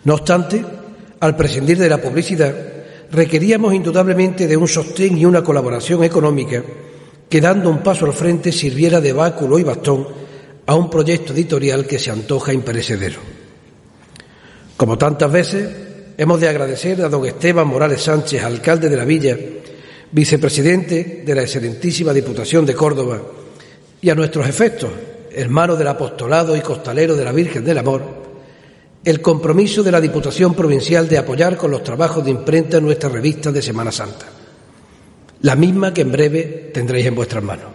No 0.02 0.14
obstante, 0.14 0.64
al 1.20 1.36
prescindir 1.36 1.78
de 1.78 1.88
la 1.88 2.02
publicidad, 2.02 2.52
requeríamos 3.12 3.74
indudablemente 3.74 4.48
de 4.48 4.56
un 4.56 4.66
sostén 4.66 5.18
y 5.18 5.24
una 5.24 5.44
colaboración 5.44 6.02
económica 6.02 6.64
que 7.28 7.40
dando 7.40 7.70
un 7.70 7.78
paso 7.78 8.06
al 8.06 8.12
frente 8.12 8.50
sirviera 8.50 9.00
de 9.00 9.12
báculo 9.12 9.56
y 9.56 9.62
bastón 9.62 10.08
a 10.66 10.74
un 10.74 10.90
proyecto 10.90 11.32
editorial 11.32 11.86
que 11.86 12.00
se 12.00 12.10
antoja 12.10 12.52
imperecedero. 12.52 13.20
Como 14.76 14.98
tantas 14.98 15.30
veces, 15.30 15.68
hemos 16.18 16.40
de 16.40 16.48
agradecer 16.48 17.00
a 17.02 17.08
don 17.08 17.24
Esteban 17.24 17.68
Morales 17.68 18.02
Sánchez, 18.02 18.42
alcalde 18.42 18.88
de 18.88 18.96
la 18.96 19.04
villa, 19.04 19.38
vicepresidente 20.12 21.22
de 21.24 21.34
la 21.34 21.42
excelentísima 21.42 22.12
Diputación 22.12 22.64
de 22.64 22.74
Córdoba, 22.74 23.20
y 24.00 24.10
a 24.10 24.14
nuestros 24.14 24.46
efectos, 24.48 24.90
hermanos 25.32 25.78
del 25.78 25.88
apostolado 25.88 26.56
y 26.56 26.60
costalero 26.60 27.16
de 27.16 27.24
la 27.24 27.32
Virgen 27.32 27.64
del 27.64 27.78
Amor, 27.78 28.02
el 29.04 29.20
compromiso 29.20 29.82
de 29.82 29.92
la 29.92 30.00
Diputación 30.00 30.54
Provincial 30.54 31.08
de 31.08 31.18
apoyar 31.18 31.56
con 31.56 31.70
los 31.70 31.82
trabajos 31.82 32.24
de 32.24 32.30
imprenta 32.30 32.80
nuestra 32.80 33.08
revista 33.08 33.52
de 33.52 33.62
Semana 33.62 33.92
Santa, 33.92 34.26
la 35.42 35.54
misma 35.54 35.94
que 35.94 36.02
en 36.02 36.12
breve 36.12 36.70
tendréis 36.72 37.06
en 37.06 37.14
vuestras 37.14 37.42
manos. 37.42 37.66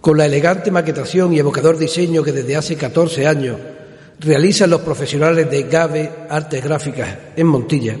Con 0.00 0.16
la 0.18 0.26
elegante 0.26 0.70
maquetación 0.70 1.32
y 1.32 1.38
evocador 1.38 1.76
diseño 1.76 2.22
que 2.22 2.32
desde 2.32 2.56
hace 2.56 2.76
14 2.76 3.26
años 3.26 3.56
realizan 4.20 4.70
los 4.70 4.80
profesionales 4.80 5.50
de 5.50 5.62
GAVE 5.64 6.10
Artes 6.28 6.62
Gráficas 6.62 7.16
en 7.36 7.46
Montilla, 7.46 7.96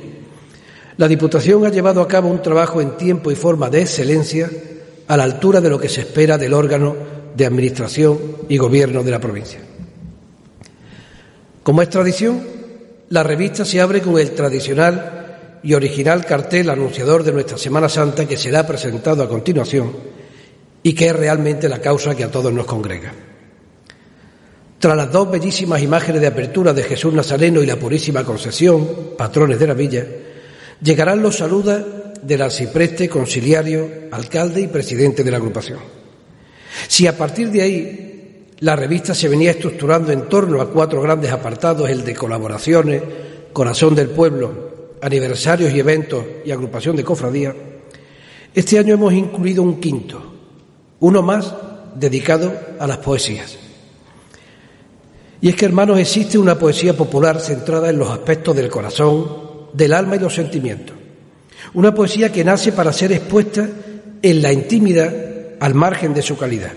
la 0.98 1.06
Diputación 1.06 1.64
ha 1.64 1.70
llevado 1.70 2.02
a 2.02 2.08
cabo 2.08 2.28
un 2.28 2.42
trabajo 2.42 2.80
en 2.80 2.96
tiempo 2.96 3.30
y 3.30 3.36
forma 3.36 3.70
de 3.70 3.82
excelencia 3.82 4.50
a 5.06 5.16
la 5.16 5.22
altura 5.22 5.60
de 5.60 5.70
lo 5.70 5.78
que 5.78 5.88
se 5.88 6.00
espera 6.00 6.36
del 6.36 6.52
órgano 6.52 6.96
de 7.36 7.46
Administración 7.46 8.18
y 8.48 8.58
Gobierno 8.58 9.04
de 9.04 9.10
la 9.12 9.20
provincia. 9.20 9.60
Como 11.62 11.82
es 11.82 11.88
tradición, 11.88 12.42
la 13.10 13.22
revista 13.22 13.64
se 13.64 13.80
abre 13.80 14.02
con 14.02 14.18
el 14.18 14.32
tradicional 14.32 15.60
y 15.62 15.74
original 15.74 16.26
cartel 16.26 16.68
anunciador 16.68 17.22
de 17.22 17.32
nuestra 17.32 17.58
Semana 17.58 17.88
Santa 17.88 18.26
que 18.26 18.36
será 18.36 18.66
presentado 18.66 19.22
a 19.22 19.28
continuación 19.28 19.92
y 20.82 20.94
que 20.94 21.06
es 21.06 21.16
realmente 21.16 21.68
la 21.68 21.80
causa 21.80 22.16
que 22.16 22.24
a 22.24 22.30
todos 22.30 22.52
nos 22.52 22.66
congrega. 22.66 23.12
Tras 24.80 24.96
las 24.96 25.12
dos 25.12 25.30
bellísimas 25.30 25.80
imágenes 25.80 26.20
de 26.20 26.26
apertura 26.26 26.72
de 26.72 26.82
Jesús 26.82 27.14
Nazareno 27.14 27.62
y 27.62 27.66
la 27.66 27.76
Purísima 27.76 28.24
Concepción, 28.24 29.14
patrones 29.16 29.60
de 29.60 29.66
la 29.66 29.74
villa, 29.74 30.04
llegarán 30.82 31.22
los 31.22 31.36
saludos 31.36 31.82
del 32.22 32.42
arcipreste, 32.42 33.08
conciliario, 33.08 33.88
alcalde 34.10 34.60
y 34.62 34.66
presidente 34.66 35.24
de 35.24 35.30
la 35.30 35.36
agrupación. 35.36 35.78
Si 36.88 37.06
a 37.06 37.16
partir 37.16 37.50
de 37.50 37.62
ahí 37.62 38.46
la 38.60 38.76
revista 38.76 39.14
se 39.14 39.28
venía 39.28 39.52
estructurando 39.52 40.12
en 40.12 40.28
torno 40.28 40.60
a 40.60 40.70
cuatro 40.70 41.00
grandes 41.00 41.30
apartados, 41.30 41.88
el 41.88 42.04
de 42.04 42.14
colaboraciones, 42.14 43.02
corazón 43.52 43.94
del 43.94 44.08
pueblo, 44.08 44.96
aniversarios 45.00 45.72
y 45.72 45.78
eventos 45.78 46.24
y 46.44 46.50
agrupación 46.50 46.96
de 46.96 47.04
cofradía, 47.04 47.54
este 48.54 48.78
año 48.78 48.94
hemos 48.94 49.12
incluido 49.12 49.62
un 49.62 49.78
quinto, 49.80 50.20
uno 51.00 51.22
más 51.22 51.54
dedicado 51.94 52.52
a 52.78 52.86
las 52.86 52.98
poesías. 52.98 53.56
Y 55.40 55.48
es 55.48 55.54
que, 55.54 55.66
hermanos, 55.66 56.00
existe 56.00 56.36
una 56.36 56.58
poesía 56.58 56.96
popular 56.96 57.40
centrada 57.40 57.90
en 57.90 57.98
los 57.98 58.10
aspectos 58.10 58.56
del 58.56 58.68
corazón, 58.68 59.47
del 59.72 59.92
alma 59.92 60.16
y 60.16 60.20
los 60.20 60.34
sentimientos. 60.34 60.96
Una 61.74 61.94
poesía 61.94 62.32
que 62.32 62.44
nace 62.44 62.72
para 62.72 62.92
ser 62.92 63.12
expuesta 63.12 63.68
en 64.22 64.42
la 64.42 64.52
intimidad 64.52 65.14
al 65.60 65.74
margen 65.74 66.14
de 66.14 66.22
su 66.22 66.36
calidad. 66.36 66.72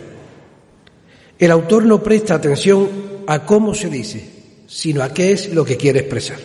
El 1.38 1.52
autor 1.52 1.86
no 1.86 2.04
presta 2.04 2.36
atención 2.36 2.90
a 3.28 3.46
cómo 3.46 3.74
se 3.74 3.90
dice, 3.90 4.30
sino 4.68 5.02
a 5.04 5.14
qué 5.14 5.32
es 5.32 5.54
lo 5.54 5.66
que 5.66 5.78
quiere 5.78 6.00
expresar. 6.00 6.38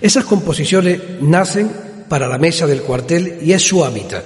Esas 0.00 0.24
composiciones 0.24 1.00
nacen 1.20 1.70
para 2.08 2.28
la 2.28 2.38
mesa 2.38 2.66
del 2.66 2.82
cuartel 2.82 3.38
y 3.42 3.52
es 3.52 3.62
su 3.62 3.84
hábitat, 3.84 4.24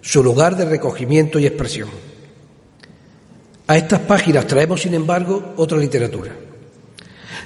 su 0.00 0.22
lugar 0.22 0.56
de 0.56 0.64
recogimiento 0.64 1.38
y 1.38 1.46
expresión. 1.46 1.88
A 3.66 3.76
estas 3.76 4.00
páginas 4.00 4.46
traemos, 4.46 4.82
sin 4.82 4.94
embargo, 4.94 5.54
otra 5.56 5.78
literatura. 5.78 6.32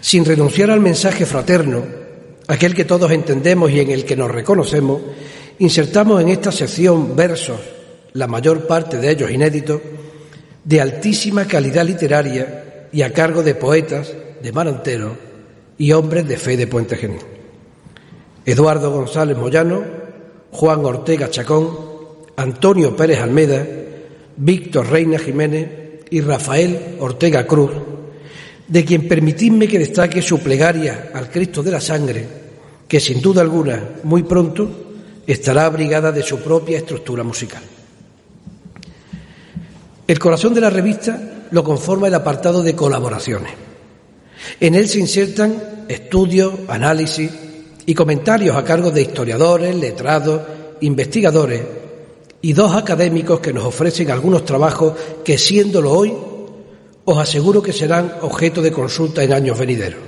Sin 0.00 0.24
renunciar 0.24 0.70
al 0.70 0.80
mensaje 0.80 1.26
fraterno, 1.26 1.84
aquel 2.48 2.74
que 2.74 2.84
todos 2.84 3.12
entendemos 3.12 3.70
y 3.70 3.80
en 3.80 3.90
el 3.90 4.04
que 4.04 4.16
nos 4.16 4.30
reconocemos, 4.30 5.00
insertamos 5.58 6.20
en 6.20 6.28
esta 6.28 6.50
sección 6.50 7.14
versos, 7.14 7.60
la 8.14 8.26
mayor 8.26 8.66
parte 8.66 8.96
de 8.98 9.10
ellos 9.10 9.30
inéditos, 9.30 9.80
de 10.64 10.80
altísima 10.80 11.46
calidad 11.46 11.86
literaria 11.86 12.88
y 12.90 13.02
a 13.02 13.12
cargo 13.12 13.42
de 13.42 13.54
poetas 13.54 14.12
de 14.42 14.52
Marantero 14.52 15.16
y 15.76 15.92
hombres 15.92 16.26
de 16.26 16.36
fe 16.36 16.56
de 16.56 16.66
Puente 16.66 16.96
Genil. 16.96 17.20
Eduardo 18.44 18.90
González 18.90 19.36
Moyano, 19.36 19.84
Juan 20.50 20.84
Ortega 20.84 21.30
Chacón, 21.30 21.70
Antonio 22.36 22.96
Pérez 22.96 23.20
Almeda, 23.20 23.66
Víctor 24.36 24.90
Reina 24.90 25.18
Jiménez 25.18 26.04
y 26.10 26.22
Rafael 26.22 26.96
Ortega 27.00 27.46
Cruz, 27.46 27.72
de 28.68 28.84
quien 28.84 29.08
permitidme 29.08 29.66
que 29.66 29.78
destaque 29.78 30.20
su 30.20 30.38
plegaria 30.40 31.10
al 31.14 31.30
Cristo 31.30 31.62
de 31.62 31.70
la 31.70 31.80
Sangre, 31.80 32.26
que 32.86 33.00
sin 33.00 33.20
duda 33.20 33.40
alguna, 33.40 33.82
muy 34.04 34.22
pronto, 34.22 34.68
estará 35.26 35.64
abrigada 35.64 36.12
de 36.12 36.22
su 36.22 36.38
propia 36.38 36.78
estructura 36.78 37.24
musical. 37.24 37.62
El 40.06 40.18
corazón 40.18 40.54
de 40.54 40.60
la 40.60 40.70
revista 40.70 41.46
lo 41.50 41.64
conforma 41.64 42.08
el 42.08 42.14
apartado 42.14 42.62
de 42.62 42.74
colaboraciones. 42.74 43.52
En 44.60 44.74
él 44.74 44.88
se 44.88 45.00
insertan 45.00 45.84
estudios, 45.88 46.52
análisis 46.68 47.30
y 47.86 47.94
comentarios 47.94 48.56
a 48.56 48.64
cargo 48.64 48.90
de 48.90 49.02
historiadores, 49.02 49.74
letrados, 49.74 50.42
investigadores 50.80 51.62
y 52.40 52.52
dos 52.52 52.74
académicos 52.74 53.40
que 53.40 53.52
nos 53.52 53.64
ofrecen 53.64 54.10
algunos 54.10 54.44
trabajos 54.44 54.94
que, 55.24 55.36
siéndolo 55.36 55.92
hoy, 55.92 56.14
os 57.08 57.16
aseguro 57.16 57.64
que 57.64 57.72
serán 57.72 58.20
objeto 58.20 58.60
de 58.60 58.68
consulta 58.68 59.24
en 59.24 59.32
años 59.32 59.56
venideros. 59.56 60.00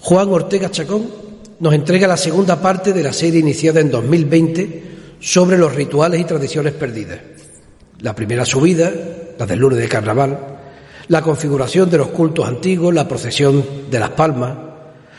Juan 0.00 0.32
Ortega 0.32 0.70
Chacón 0.70 1.04
nos 1.60 1.74
entrega 1.74 2.08
la 2.08 2.16
segunda 2.16 2.56
parte 2.56 2.94
de 2.94 3.02
la 3.02 3.12
serie 3.12 3.40
iniciada 3.40 3.80
en 3.80 3.90
2020 3.90 4.82
sobre 5.20 5.58
los 5.58 5.74
rituales 5.74 6.20
y 6.20 6.24
tradiciones 6.24 6.72
perdidas. 6.72 7.20
La 8.00 8.16
primera 8.16 8.46
subida, 8.46 8.90
la 9.38 9.44
del 9.44 9.58
lunes 9.58 9.78
de 9.78 9.88
carnaval, 9.88 10.38
la 11.08 11.20
configuración 11.20 11.90
de 11.90 11.98
los 11.98 12.08
cultos 12.08 12.48
antiguos, 12.48 12.94
la 12.94 13.06
procesión 13.06 13.62
de 13.90 14.00
las 14.00 14.10
palmas, 14.10 14.56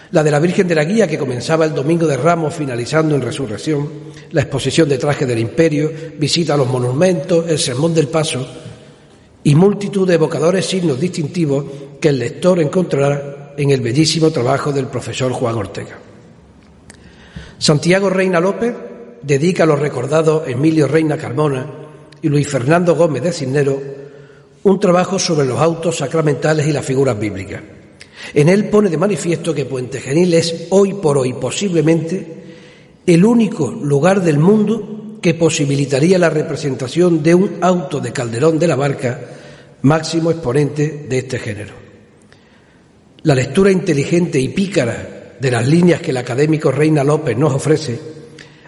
la 0.09 0.23
de 0.23 0.31
la 0.31 0.39
Virgen 0.39 0.67
de 0.67 0.75
la 0.75 0.83
Guía 0.83 1.07
que 1.07 1.19
comenzaba 1.19 1.65
el 1.65 1.75
domingo 1.75 2.07
de 2.07 2.17
Ramos 2.17 2.55
finalizando 2.55 3.13
en 3.13 3.21
Resurrección, 3.21 3.87
la 4.31 4.41
exposición 4.41 4.89
de 4.89 4.97
trajes 4.97 5.27
del 5.27 5.37
imperio, 5.37 5.91
visita 6.17 6.55
a 6.55 6.57
los 6.57 6.67
monumentos, 6.67 7.45
el 7.47 7.59
sermón 7.59 7.93
del 7.93 8.07
paso 8.07 8.43
y 9.43 9.55
multitud 9.55 10.07
de 10.07 10.15
evocadores 10.15 10.65
signos 10.65 10.99
distintivos 10.99 11.65
que 11.99 12.09
el 12.09 12.19
lector 12.19 12.59
encontrará 12.59 13.53
en 13.57 13.71
el 13.71 13.81
bellísimo 13.81 14.31
trabajo 14.31 14.71
del 14.71 14.87
profesor 14.87 15.31
Juan 15.31 15.55
Ortega. 15.55 15.97
Santiago 17.57 18.09
Reina 18.09 18.39
López 18.39 18.73
dedica 19.21 19.63
a 19.63 19.65
los 19.65 19.79
recordados 19.79 20.47
Emilio 20.47 20.87
Reina 20.87 21.17
Carmona 21.17 21.65
y 22.21 22.29
Luis 22.29 22.47
Fernando 22.47 22.95
Gómez 22.95 23.23
de 23.23 23.31
Cisnero 23.31 23.81
un 24.63 24.79
trabajo 24.79 25.19
sobre 25.19 25.45
los 25.45 25.59
autos 25.59 25.97
sacramentales 25.97 26.67
y 26.67 26.71
las 26.71 26.85
figuras 26.85 27.19
bíblicas. 27.19 27.61
En 28.33 28.47
él 28.47 28.69
pone 28.69 28.89
de 28.89 28.97
manifiesto 28.97 29.53
que 29.53 29.65
Puente 29.65 29.99
Genil 29.99 30.33
es 30.33 30.67
hoy 30.69 30.93
por 30.93 31.17
hoy 31.17 31.33
posiblemente 31.33 32.43
el 33.05 33.25
único 33.25 33.69
lugar 33.69 34.21
del 34.21 34.39
mundo 34.39 35.02
que 35.23 35.33
posibilitaría 35.33 36.19
la 36.19 36.29
representación 36.29 37.23
de 37.23 37.33
un 37.33 37.57
auto 37.61 38.01
de 38.01 38.11
Calderón 38.11 38.59
de 38.59 38.67
la 38.67 38.75
Barca, 38.75 39.21
máximo 39.83 40.29
exponente 40.29 41.05
de 41.07 41.17
este 41.17 41.39
género. 41.39 41.73
La 43.23 43.33
lectura 43.33 43.71
inteligente 43.71 44.37
y 44.37 44.49
pícara 44.49 45.37
de 45.39 45.49
las 45.49 45.65
líneas 45.65 46.01
que 46.01 46.11
el 46.11 46.17
académico 46.17 46.73
Reina 46.73 47.05
López 47.05 47.37
nos 47.37 47.53
ofrece, 47.53 47.97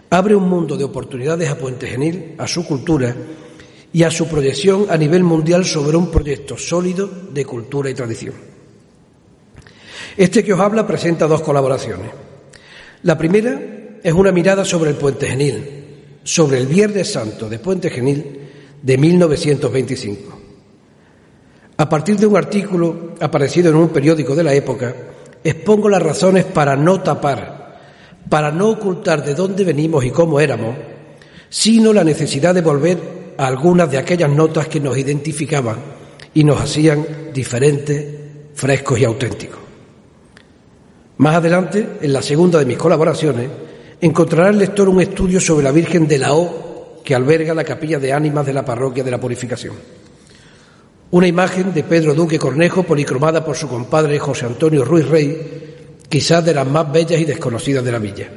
abre 0.09 0.33
un 0.33 0.47
mundo 0.47 0.77
de 0.77 0.85
oportunidades 0.85 1.49
a 1.49 1.57
Puente 1.57 1.87
Genil, 1.87 2.35
a 2.37 2.47
su 2.47 2.65
cultura 2.65 3.13
y 3.91 4.03
a 4.03 4.09
su 4.09 4.29
proyección 4.29 4.85
a 4.89 4.95
nivel 4.95 5.25
mundial 5.25 5.65
sobre 5.65 5.97
un 5.97 6.09
proyecto 6.09 6.57
sólido 6.57 7.09
de 7.33 7.43
cultura 7.43 7.89
y 7.89 7.93
tradición. 7.93 8.33
Este 10.15 10.41
que 10.41 10.53
os 10.53 10.61
habla 10.61 10.87
presenta 10.87 11.27
dos 11.27 11.41
colaboraciones. 11.41 12.11
La 13.03 13.17
primera 13.17 13.99
es 14.01 14.13
una 14.13 14.31
mirada 14.31 14.63
sobre 14.63 14.91
el 14.91 14.95
Puente 14.95 15.27
Genil, 15.27 15.84
sobre 16.25 16.57
el 16.57 16.65
Viernes 16.65 17.11
Santo 17.11 17.47
de 17.47 17.59
Puente 17.59 17.91
Genil 17.91 18.39
de 18.81 18.97
1925. 18.97 20.39
A 21.77 21.87
partir 21.87 22.17
de 22.17 22.25
un 22.25 22.35
artículo 22.35 23.13
aparecido 23.21 23.69
en 23.69 23.75
un 23.75 23.89
periódico 23.89 24.35
de 24.35 24.43
la 24.43 24.53
época, 24.53 24.95
expongo 25.43 25.87
las 25.87 26.01
razones 26.01 26.45
para 26.45 26.75
no 26.75 26.99
tapar, 27.01 27.79
para 28.27 28.51
no 28.51 28.71
ocultar 28.71 29.23
de 29.23 29.35
dónde 29.35 29.63
venimos 29.63 30.03
y 30.03 30.09
cómo 30.09 30.39
éramos, 30.39 30.75
sino 31.47 31.93
la 31.93 32.03
necesidad 32.03 32.55
de 32.55 32.61
volver 32.61 32.97
a 33.37 33.45
algunas 33.45 33.91
de 33.91 33.99
aquellas 33.99 34.31
notas 34.31 34.67
que 34.67 34.79
nos 34.79 34.97
identificaban 34.97 35.77
y 36.33 36.43
nos 36.43 36.59
hacían 36.59 37.05
diferentes, 37.35 38.03
frescos 38.55 38.99
y 38.99 39.05
auténticos. 39.05 39.59
Más 41.17 41.35
adelante, 41.35 41.87
en 42.01 42.13
la 42.13 42.23
segunda 42.23 42.57
de 42.57 42.65
mis 42.65 42.77
colaboraciones, 42.77 43.47
encontrará 44.01 44.49
el 44.49 44.57
lector 44.57 44.89
un 44.89 45.01
estudio 45.01 45.39
sobre 45.39 45.63
la 45.63 45.71
Virgen 45.71 46.07
de 46.07 46.19
la 46.19 46.33
O 46.33 47.01
que 47.03 47.15
alberga 47.15 47.53
la 47.53 47.63
capilla 47.63 47.99
de 47.99 48.11
ánimas 48.11 48.45
de 48.45 48.53
la 48.53 48.65
parroquia 48.65 49.03
de 49.03 49.11
la 49.11 49.19
Purificación. 49.19 49.75
Una 51.11 51.27
imagen 51.27 51.73
de 51.73 51.83
Pedro 51.83 52.15
Duque 52.15 52.39
Cornejo 52.39 52.83
policromada 52.83 53.45
por 53.45 53.55
su 53.55 53.67
compadre 53.67 54.17
José 54.17 54.47
Antonio 54.47 54.83
Ruiz 54.83 55.07
Rey, 55.07 56.05
quizás 56.09 56.43
de 56.43 56.53
las 56.53 56.67
más 56.67 56.91
bellas 56.91 57.21
y 57.21 57.25
desconocidas 57.25 57.85
de 57.85 57.91
la 57.91 57.99
villa. 57.99 58.29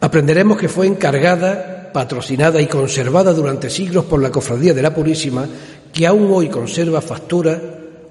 Aprenderemos 0.00 0.58
que 0.58 0.68
fue 0.68 0.86
encargada, 0.86 1.90
patrocinada 1.92 2.60
y 2.60 2.66
conservada 2.66 3.32
durante 3.32 3.70
siglos 3.70 4.04
por 4.04 4.20
la 4.20 4.30
Cofradía 4.30 4.74
de 4.74 4.82
la 4.82 4.92
Purísima, 4.92 5.48
que 5.92 6.06
aún 6.06 6.28
hoy 6.32 6.48
conserva 6.48 7.00
facturas, 7.00 7.58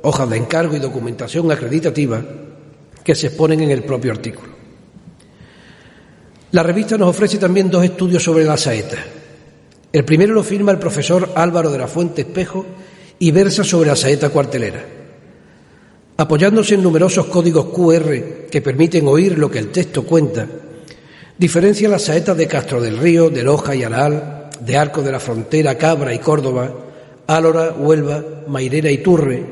hojas 0.01 0.29
de 0.29 0.37
encargo 0.37 0.75
y 0.75 0.79
documentación 0.79 1.51
acreditativa 1.51 2.23
que 3.03 3.15
se 3.15 3.27
exponen 3.27 3.61
en 3.61 3.69
el 3.69 3.83
propio 3.83 4.13
artículo. 4.13 4.54
La 6.55 6.63
revista 6.63 6.97
nos 6.97 7.09
ofrece 7.09 7.37
también 7.37 7.69
dos 7.69 7.83
estudios 7.83 8.23
sobre 8.23 8.45
la 8.45 8.55
saeta. 8.55 8.95
El 9.91 10.05
primero 10.05 10.33
lo 10.33 10.41
firma 10.41 10.71
el 10.71 10.79
profesor 10.79 11.31
Álvaro 11.35 11.69
de 11.69 11.77
la 11.77 11.89
Fuente 11.89 12.21
Espejo 12.21 12.65
y 13.19 13.29
versa 13.31 13.65
sobre 13.65 13.89
la 13.89 13.95
saeta 13.97 14.29
cuartelera. 14.29 14.81
Apoyándose 16.15 16.75
en 16.75 16.83
numerosos 16.83 17.25
códigos 17.25 17.65
QR 17.65 18.47
que 18.49 18.61
permiten 18.61 19.05
oír 19.05 19.37
lo 19.37 19.51
que 19.51 19.59
el 19.59 19.69
texto 19.69 20.03
cuenta, 20.03 20.47
diferencia 21.37 21.89
las 21.89 22.03
saetas 22.03 22.37
de 22.37 22.47
Castro 22.47 22.79
del 22.79 22.99
Río, 22.99 23.29
de 23.29 23.43
Loja 23.43 23.75
y 23.75 23.83
Araal, 23.83 24.49
de 24.61 24.77
Arco 24.77 25.01
de 25.01 25.11
la 25.11 25.19
Frontera, 25.19 25.77
Cabra 25.77 26.13
y 26.13 26.19
Córdoba, 26.19 26.73
Álora, 27.27 27.73
Huelva, 27.77 28.23
Mairera 28.47 28.89
y 28.89 28.99
Turre, 28.99 29.43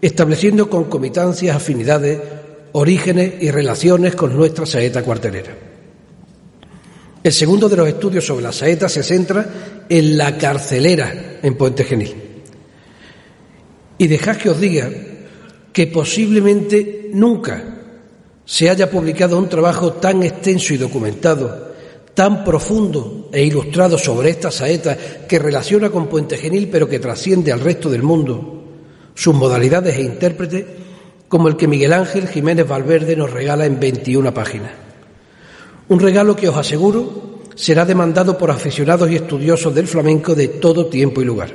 estableciendo 0.00 0.70
concomitancias, 0.70 1.56
afinidades, 1.56 2.20
orígenes 2.70 3.34
y 3.42 3.50
relaciones 3.50 4.14
con 4.14 4.36
nuestra 4.36 4.64
saeta 4.64 5.02
cuartelera. 5.02 5.65
El 7.26 7.32
segundo 7.32 7.68
de 7.68 7.76
los 7.76 7.88
estudios 7.88 8.24
sobre 8.24 8.44
la 8.44 8.52
saeta 8.52 8.88
se 8.88 9.02
centra 9.02 9.84
en 9.88 10.16
la 10.16 10.38
carcelera 10.38 11.40
en 11.42 11.56
Puente 11.56 11.82
Genil. 11.82 12.14
Y 13.98 14.06
dejad 14.06 14.36
que 14.36 14.50
os 14.50 14.60
diga 14.60 14.88
que 15.72 15.88
posiblemente 15.88 17.10
nunca 17.12 17.64
se 18.44 18.70
haya 18.70 18.88
publicado 18.88 19.38
un 19.38 19.48
trabajo 19.48 19.94
tan 19.94 20.22
extenso 20.22 20.72
y 20.72 20.76
documentado, 20.76 21.74
tan 22.14 22.44
profundo 22.44 23.28
e 23.32 23.42
ilustrado 23.42 23.98
sobre 23.98 24.30
esta 24.30 24.52
saeta 24.52 24.96
que 25.26 25.40
relaciona 25.40 25.90
con 25.90 26.06
Puente 26.06 26.36
Genil 26.36 26.68
pero 26.70 26.88
que 26.88 27.00
trasciende 27.00 27.50
al 27.50 27.58
resto 27.58 27.90
del 27.90 28.04
mundo, 28.04 28.62
sus 29.16 29.34
modalidades 29.34 29.96
e 29.96 30.02
intérpretes, 30.02 30.64
como 31.26 31.48
el 31.48 31.56
que 31.56 31.66
Miguel 31.66 31.92
Ángel 31.92 32.28
Jiménez 32.28 32.68
Valverde 32.68 33.16
nos 33.16 33.32
regala 33.32 33.66
en 33.66 33.80
21 33.80 34.32
páginas. 34.32 34.85
Un 35.88 36.00
regalo 36.00 36.34
que 36.34 36.48
os 36.48 36.56
aseguro 36.56 37.42
será 37.54 37.84
demandado 37.84 38.36
por 38.36 38.50
aficionados 38.50 39.10
y 39.10 39.16
estudiosos 39.16 39.74
del 39.74 39.86
flamenco 39.86 40.34
de 40.34 40.48
todo 40.48 40.86
tiempo 40.86 41.22
y 41.22 41.24
lugar. 41.24 41.50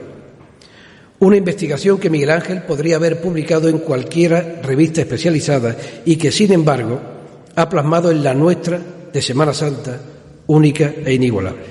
Una 1.19 1.37
investigación 1.37 1.99
que 1.99 2.09
Miguel 2.09 2.31
Ángel 2.31 2.63
podría 2.63 2.95
haber 2.95 3.21
publicado 3.21 3.69
en 3.69 3.79
cualquiera 3.79 4.61
revista 4.63 5.01
especializada 5.01 5.77
y 6.05 6.15
que, 6.15 6.31
sin 6.31 6.51
embargo, 6.51 6.99
ha 7.55 7.69
plasmado 7.69 8.09
en 8.09 8.23
la 8.23 8.33
nuestra 8.33 8.79
de 9.13 9.21
Semana 9.21 9.53
Santa, 9.53 9.99
única 10.47 10.93
e 11.05 11.13
inigualable. 11.13 11.65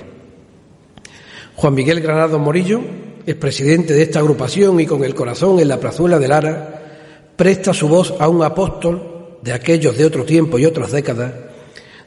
Juan 1.55 1.73
Miguel 1.73 1.99
Granado 1.99 2.39
Morillo 2.39 2.81
es 3.25 3.35
presidente 3.35 3.93
de 3.93 4.03
esta 4.03 4.19
agrupación 4.19 4.79
y 4.79 4.85
con 4.85 5.03
el 5.03 5.13
corazón 5.13 5.59
en 5.59 5.67
la 5.67 5.79
plazuela 5.79 6.17
de 6.17 6.27
Lara 6.27 6.81
presta 7.35 7.73
su 7.73 7.87
voz 7.87 8.13
a 8.19 8.29
un 8.29 8.43
apóstol 8.43 9.37
de 9.41 9.51
aquellos 9.51 9.97
de 9.97 10.05
otro 10.05 10.23
tiempo 10.23 10.57
y 10.59 10.65
otras 10.65 10.91
décadas, 10.91 11.33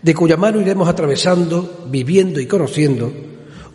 de 0.05 0.14
cuya 0.14 0.37
mano 0.37 0.61
iremos 0.61 0.87
atravesando, 0.87 1.87
viviendo 1.90 2.38
y 2.38 2.47
conociendo 2.47 3.11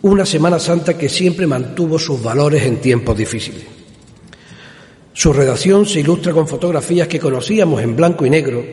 una 0.04 0.28
Semana 0.28 0.60
Santa 0.60 0.96
que 0.96 1.10
siempre 1.10 1.48
mantuvo 1.48 1.98
sus 1.98 2.22
valores 2.22 2.63
en 2.63 2.78
tiempos 2.78 3.18
difíciles. 3.18 3.63
Su 5.12 5.34
redacción 5.34 5.88
se 5.88 6.02
ilustra 6.02 6.32
con 6.32 6.48
fotografías 6.48 7.08
que 7.08 7.20
conocíamos 7.20 7.82
en 7.82 7.96
blanco 7.96 8.28
y 8.28 8.30
negro, 8.30 8.63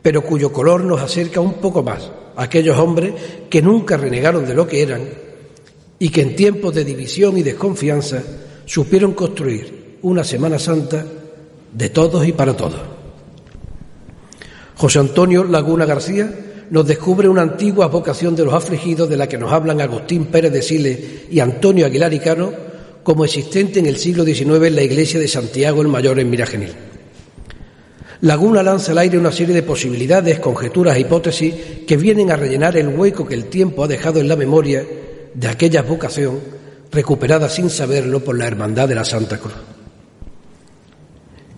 pero 0.00 0.22
cuyo 0.22 0.52
color 0.52 0.84
nos 0.84 1.02
acerca 1.02 1.40
un 1.40 1.54
poco 1.54 1.82
más 1.82 2.12
a 2.36 2.44
aquellos 2.44 2.78
hombres 2.78 3.12
que 3.50 3.60
nunca 3.60 3.96
renegaron 3.96 4.46
de 4.46 4.54
lo 4.54 4.68
que 4.68 4.80
eran 4.80 5.02
y 5.98 6.10
que 6.10 6.22
en 6.22 6.36
tiempos 6.36 6.76
de 6.76 6.84
división 6.84 7.36
y 7.38 7.42
desconfianza 7.42 8.22
supieron 8.66 9.14
construir 9.14 9.98
una 10.02 10.22
Semana 10.22 10.60
Santa 10.60 11.04
de 11.72 11.90
todos 11.90 12.24
y 12.24 12.30
para 12.30 12.56
todos. 12.56 12.80
José 14.76 15.00
Antonio 15.00 15.42
Laguna 15.42 15.84
García 15.84 16.44
nos 16.70 16.86
descubre 16.86 17.28
una 17.28 17.42
antigua 17.42 17.86
vocación 17.86 18.36
de 18.36 18.44
los 18.44 18.54
afligidos 18.54 19.08
de 19.08 19.16
la 19.16 19.28
que 19.28 19.38
nos 19.38 19.52
hablan 19.52 19.80
Agustín 19.80 20.26
Pérez 20.26 20.52
de 20.52 20.62
Siles 20.62 20.98
y 21.30 21.40
Antonio 21.40 21.86
Aguilar 21.86 22.12
y 22.12 22.18
Cano 22.18 22.52
como 23.02 23.24
existente 23.24 23.78
en 23.78 23.86
el 23.86 23.96
siglo 23.96 24.24
XIX 24.24 24.66
en 24.66 24.76
la 24.76 24.82
iglesia 24.82 25.18
de 25.18 25.28
Santiago 25.28 25.80
el 25.80 25.88
Mayor 25.88 26.18
en 26.20 26.28
Miragenil. 26.28 26.72
Laguna 28.20 28.62
lanza 28.62 28.92
al 28.92 28.98
aire 28.98 29.16
una 29.16 29.30
serie 29.30 29.54
de 29.54 29.62
posibilidades, 29.62 30.40
conjeturas 30.40 30.96
e 30.96 31.00
hipótesis 31.00 31.54
que 31.86 31.96
vienen 31.96 32.30
a 32.30 32.36
rellenar 32.36 32.76
el 32.76 32.88
hueco 32.88 33.26
que 33.26 33.34
el 33.34 33.44
tiempo 33.44 33.84
ha 33.84 33.88
dejado 33.88 34.20
en 34.20 34.28
la 34.28 34.36
memoria 34.36 34.84
de 35.34 35.48
aquella 35.48 35.82
vocación 35.82 36.40
recuperada 36.90 37.48
sin 37.48 37.70
saberlo 37.70 38.20
por 38.20 38.36
la 38.36 38.46
Hermandad 38.46 38.88
de 38.88 38.94
la 38.96 39.04
Santa 39.04 39.38
Cruz. 39.38 39.54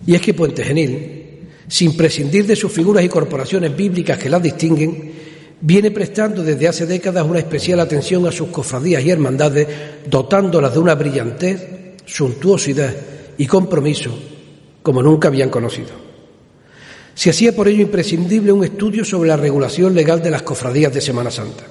Y 0.05 0.15
es 0.15 0.21
que 0.21 0.33
Puente 0.33 0.63
Genil, 0.63 1.20
sin 1.71 1.95
prescindir 1.95 2.45
de 2.45 2.57
sus 2.57 2.69
figuras 2.69 3.01
y 3.01 3.07
corporaciones 3.07 3.73
bíblicas 3.73 4.17
que 4.17 4.29
las 4.29 4.43
distinguen, 4.43 5.13
viene 5.61 5.89
prestando 5.89 6.43
desde 6.43 6.67
hace 6.67 6.85
décadas 6.85 7.25
una 7.25 7.39
especial 7.39 7.79
atención 7.79 8.27
a 8.27 8.31
sus 8.33 8.49
cofradías 8.49 9.01
y 9.05 9.09
hermandades, 9.09 9.69
dotándolas 10.05 10.73
de 10.73 10.79
una 10.79 10.95
brillantez, 10.95 11.95
suntuosidad 12.05 12.93
y 13.37 13.47
compromiso 13.47 14.13
como 14.83 15.01
nunca 15.01 15.29
habían 15.29 15.49
conocido. 15.49 15.91
Se 17.15 17.29
hacía 17.29 17.55
por 17.55 17.69
ello 17.69 17.83
imprescindible 17.83 18.51
un 18.51 18.65
estudio 18.65 19.05
sobre 19.05 19.29
la 19.29 19.37
regulación 19.37 19.95
legal 19.95 20.21
de 20.21 20.31
las 20.31 20.41
cofradías 20.41 20.93
de 20.93 20.99
Semana 20.99 21.31
Santa. 21.31 21.63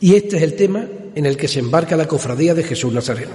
Y 0.00 0.16
este 0.16 0.36
es 0.36 0.42
el 0.42 0.52
tema 0.52 0.86
en 1.14 1.24
el 1.24 1.38
que 1.38 1.48
se 1.48 1.60
embarca 1.60 1.96
la 1.96 2.06
cofradía 2.06 2.54
de 2.54 2.62
Jesús 2.62 2.92
Nazareno. 2.92 3.32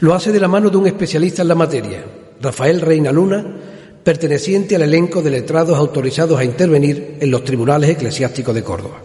Lo 0.00 0.12
hace 0.12 0.32
de 0.32 0.40
la 0.40 0.48
mano 0.48 0.70
de 0.70 0.76
un 0.76 0.88
especialista 0.88 1.42
en 1.42 1.48
la 1.48 1.54
materia, 1.54 2.04
Rafael 2.40 2.80
Reina 2.80 3.12
Luna, 3.12 3.75
perteneciente 4.06 4.76
al 4.76 4.82
elenco 4.82 5.20
de 5.20 5.30
letrados 5.30 5.76
autorizados 5.76 6.38
a 6.38 6.44
intervenir 6.44 7.16
en 7.18 7.28
los 7.28 7.42
tribunales 7.42 7.90
eclesiásticos 7.90 8.54
de 8.54 8.62
Córdoba. 8.62 9.02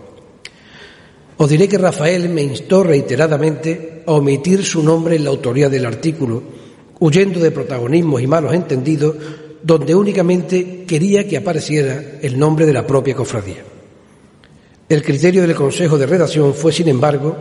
Os 1.38 1.50
diré 1.50 1.68
que 1.68 1.80
Rafael 1.80 2.30
me 2.30 2.44
instó 2.44 2.84
reiteradamente 2.84 4.04
a 4.06 4.12
omitir 4.12 4.64
su 4.64 4.84
nombre 4.84 5.16
en 5.16 5.24
la 5.24 5.32
autoría 5.32 5.70
del 5.70 5.88
artículo, 5.88 6.44
huyendo 7.00 7.40
de 7.40 7.50
protagonismos 7.50 8.22
y 8.22 8.28
malos 8.28 8.54
entendidos, 8.54 9.16
donde 9.64 9.96
únicamente 9.96 10.84
quería 10.86 11.28
que 11.28 11.38
apareciera 11.38 12.20
el 12.22 12.38
nombre 12.38 12.68
de 12.68 12.74
la 12.74 12.86
propia 12.86 13.16
cofradía. 13.16 13.64
El 14.88 15.02
criterio 15.02 15.42
del 15.42 15.56
Consejo 15.56 15.98
de 15.98 16.06
Redacción 16.06 16.54
fue, 16.54 16.72
sin 16.72 16.90
embargo, 16.90 17.36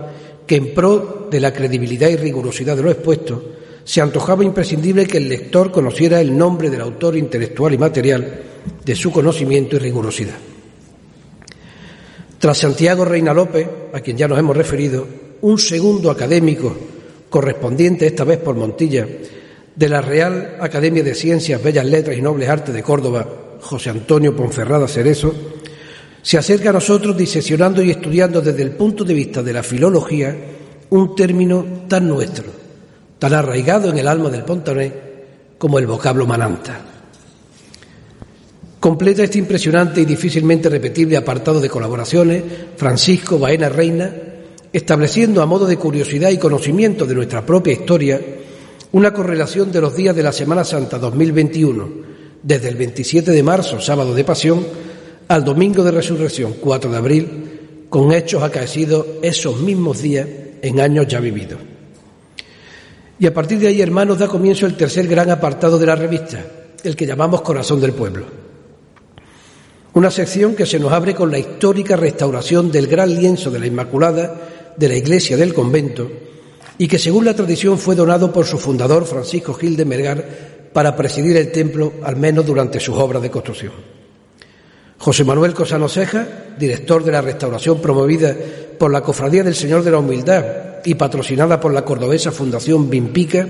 que 0.46 0.56
en 0.56 0.72
pro 0.72 1.28
de 1.30 1.40
la 1.40 1.52
credibilidad 1.52 2.08
y 2.08 2.16
rigurosidad 2.16 2.74
de 2.74 2.84
lo 2.84 2.90
expuesto, 2.90 3.59
se 3.84 4.00
antojaba 4.00 4.44
imprescindible 4.44 5.06
que 5.06 5.18
el 5.18 5.28
lector 5.28 5.70
conociera 5.70 6.20
el 6.20 6.36
nombre 6.36 6.70
del 6.70 6.80
autor 6.80 7.16
intelectual 7.16 7.74
y 7.74 7.78
material 7.78 8.42
de 8.84 8.94
su 8.94 9.10
conocimiento 9.10 9.76
y 9.76 9.78
rigurosidad. 9.78 10.36
Tras 12.38 12.58
Santiago 12.58 13.04
Reina 13.04 13.34
López, 13.34 13.68
a 13.92 14.00
quien 14.00 14.16
ya 14.16 14.26
nos 14.26 14.38
hemos 14.38 14.56
referido, 14.56 15.06
un 15.42 15.58
segundo 15.58 16.10
académico, 16.10 16.74
correspondiente 17.28 18.06
esta 18.06 18.24
vez 18.24 18.38
por 18.38 18.56
Montilla, 18.56 19.06
de 19.76 19.88
la 19.88 20.00
Real 20.00 20.56
Academia 20.60 21.02
de 21.02 21.14
Ciencias, 21.14 21.62
Bellas 21.62 21.86
Letras 21.86 22.16
y 22.16 22.22
Nobles 22.22 22.48
Artes 22.48 22.74
de 22.74 22.82
Córdoba, 22.82 23.26
José 23.60 23.90
Antonio 23.90 24.34
Ponferrada 24.34 24.88
Cerezo, 24.88 25.34
se 26.22 26.38
acerca 26.38 26.70
a 26.70 26.74
nosotros 26.74 27.16
disesionando 27.16 27.82
y 27.82 27.90
estudiando 27.90 28.40
desde 28.40 28.62
el 28.62 28.72
punto 28.72 29.04
de 29.04 29.14
vista 29.14 29.42
de 29.42 29.52
la 29.52 29.62
filología 29.62 30.36
un 30.90 31.14
término 31.14 31.84
tan 31.88 32.08
nuestro, 32.08 32.59
tan 33.20 33.35
arraigado 33.35 33.90
en 33.90 33.98
el 33.98 34.09
alma 34.09 34.30
del 34.30 34.42
pontoné 34.42 34.92
como 35.59 35.78
el 35.78 35.87
vocablo 35.87 36.26
mananta. 36.26 36.80
Completa 38.80 39.22
este 39.22 39.38
impresionante 39.38 40.00
y 40.00 40.06
difícilmente 40.06 40.70
repetible 40.70 41.18
apartado 41.18 41.61
de 41.61 41.68
colaboraciones 41.68 42.42
Francisco 42.76 43.38
Baena 43.38 43.68
Reina, 43.68 44.11
estableciendo 44.72 45.42
a 45.42 45.46
modo 45.46 45.66
de 45.66 45.76
curiosidad 45.76 46.30
y 46.30 46.38
conocimiento 46.38 47.04
de 47.04 47.14
nuestra 47.14 47.44
propia 47.44 47.74
historia 47.74 48.18
una 48.92 49.12
correlación 49.12 49.70
de 49.70 49.83
los 49.83 49.94
días 49.94 50.16
de 50.16 50.22
la 50.22 50.33
Semana 50.33 50.64
Santa 50.64 50.98
2021, 50.98 51.88
desde 52.42 52.68
el 52.68 52.76
27 52.76 53.30
de 53.30 53.42
marzo, 53.42 53.80
sábado 53.80 54.14
de 54.14 54.24
Pasión, 54.24 54.66
al 55.28 55.44
domingo 55.44 55.85
de 55.85 55.90
Resurrección, 55.90 56.54
4 56.59 56.90
de 56.90 56.96
abril, 56.96 57.28
con 57.90 58.12
hechos 58.12 58.42
acaecidos 58.42 59.06
esos 59.20 59.61
mismos 59.61 60.00
días 60.00 60.26
en 60.62 60.80
años 60.80 61.06
ya 61.06 61.20
vividos. 61.20 61.69
Y 63.20 63.26
a 63.26 63.35
partir 63.35 63.59
de 63.59 63.68
ahí, 63.68 63.83
hermanos, 63.83 64.18
da 64.18 64.26
comienzo 64.26 64.64
el 64.64 64.78
tercer 64.78 65.06
gran 65.06 65.28
apartado 65.28 65.78
de 65.78 65.85
la 65.85 65.94
revista, 65.94 66.42
el 66.83 66.96
que 66.96 67.04
llamamos 67.04 67.42
Corazón 67.42 67.78
del 67.78 67.92
Pueblo. 67.92 68.24
Una 69.92 70.11
sección 70.11 70.54
que 70.56 70.64
se 70.64 70.80
nos 70.80 70.90
abre 70.90 71.14
con 71.14 71.30
la 71.30 71.38
histórica 71.38 71.96
restauración 71.96 72.72
del 72.72 72.87
gran 72.87 73.14
lienzo 73.14 73.50
de 73.50 73.59
la 73.59 73.66
Inmaculada 73.66 74.72
de 74.74 74.88
la 74.88 74.96
iglesia 74.96 75.37
del 75.37 75.52
convento 75.52 76.11
y 76.78 76.88
que 76.88 76.98
según 76.98 77.26
la 77.26 77.35
tradición 77.35 77.76
fue 77.76 77.94
donado 77.94 78.33
por 78.33 78.46
su 78.46 78.56
fundador 78.56 79.04
Francisco 79.04 79.52
Gil 79.52 79.76
de 79.76 79.85
Mergar 79.85 80.24
para 80.72 80.96
presidir 80.96 81.37
el 81.37 81.52
templo 81.52 81.92
al 82.02 82.16
menos 82.16 82.46
durante 82.46 82.80
sus 82.80 82.96
obras 82.96 83.20
de 83.20 83.30
construcción. 83.30 83.72
José 84.96 85.24
Manuel 85.24 85.52
Cosano 85.52 85.90
Ceja, 85.90 86.26
director 86.59 87.04
de 87.04 87.12
la 87.12 87.20
restauración 87.20 87.83
promovida 87.83 88.35
por 88.78 88.90
la 88.90 89.02
Cofradía 89.02 89.42
del 89.42 89.54
Señor 89.54 89.83
de 89.83 89.90
la 89.90 89.98
Humildad 89.98 90.69
y 90.84 90.94
patrocinada 90.94 91.60
por 91.60 91.72
la 91.72 91.84
cordobesa 91.84 92.32
Fundación 92.32 92.88
Bimpica, 92.88 93.46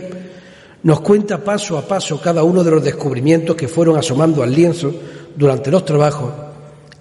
nos 0.83 1.01
cuenta 1.01 1.45
paso 1.45 1.77
a 1.77 1.83
paso 1.83 2.21
cada 2.21 2.43
uno 2.43 2.65
de 2.65 2.71
los 2.71 2.83
descubrimientos 2.83 3.57
que 3.57 3.69
fueron 3.69 3.99
asomando 3.99 4.43
al 4.43 4.55
lienzo 4.55 4.93
durante 5.37 5.71
los 5.71 5.85
trabajos, 5.85 6.33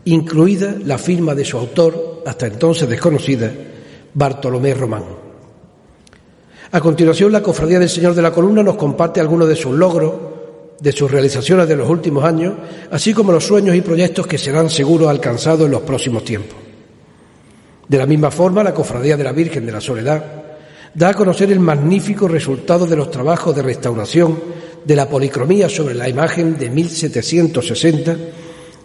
incluida 0.05 0.75
la 0.83 0.97
firma 0.97 1.33
de 1.33 1.45
su 1.45 1.57
autor, 1.57 2.23
hasta 2.25 2.47
entonces 2.47 2.89
desconocida, 2.89 3.51
Bartolomé 4.13 4.73
Román. 4.73 5.03
A 6.71 6.81
continuación, 6.81 7.31
la 7.31 7.41
Cofradía 7.41 7.79
del 7.79 7.89
Señor 7.89 8.13
de 8.13 8.21
la 8.21 8.31
Columna 8.31 8.61
nos 8.61 8.75
comparte 8.75 9.19
algunos 9.19 9.47
de 9.47 9.55
sus 9.55 9.75
logros, 9.75 10.13
de 10.79 10.91
sus 10.91 11.09
realizaciones 11.09 11.67
de 11.67 11.75
los 11.75 11.89
últimos 11.89 12.23
años, 12.23 12.53
así 12.91 13.13
como 13.13 13.31
los 13.31 13.45
sueños 13.45 13.75
y 13.75 13.81
proyectos 13.81 14.27
que 14.27 14.37
serán 14.37 14.69
seguros 14.69 15.09
alcanzados 15.09 15.65
en 15.65 15.71
los 15.71 15.81
próximos 15.81 16.23
tiempos. 16.23 16.68
De 17.89 17.97
la 17.97 18.05
misma 18.05 18.29
forma, 18.29 18.63
la 18.63 18.73
Cofradía 18.73 19.17
de 19.17 19.23
la 19.23 19.31
Virgen 19.31 19.65
de 19.65 19.71
la 19.71 19.81
Soledad 19.81 20.23
da 20.93 21.09
a 21.09 21.13
conocer 21.15 21.51
el 21.51 21.59
magnífico 21.59 22.27
resultado 22.27 22.85
de 22.85 22.95
los 22.95 23.09
trabajos 23.09 23.55
de 23.55 23.63
restauración 23.63 24.39
de 24.85 24.95
la 24.95 25.09
policromía 25.09 25.67
sobre 25.67 25.95
la 25.95 26.07
imagen 26.07 26.55
de 26.55 26.69
1760 26.69 28.15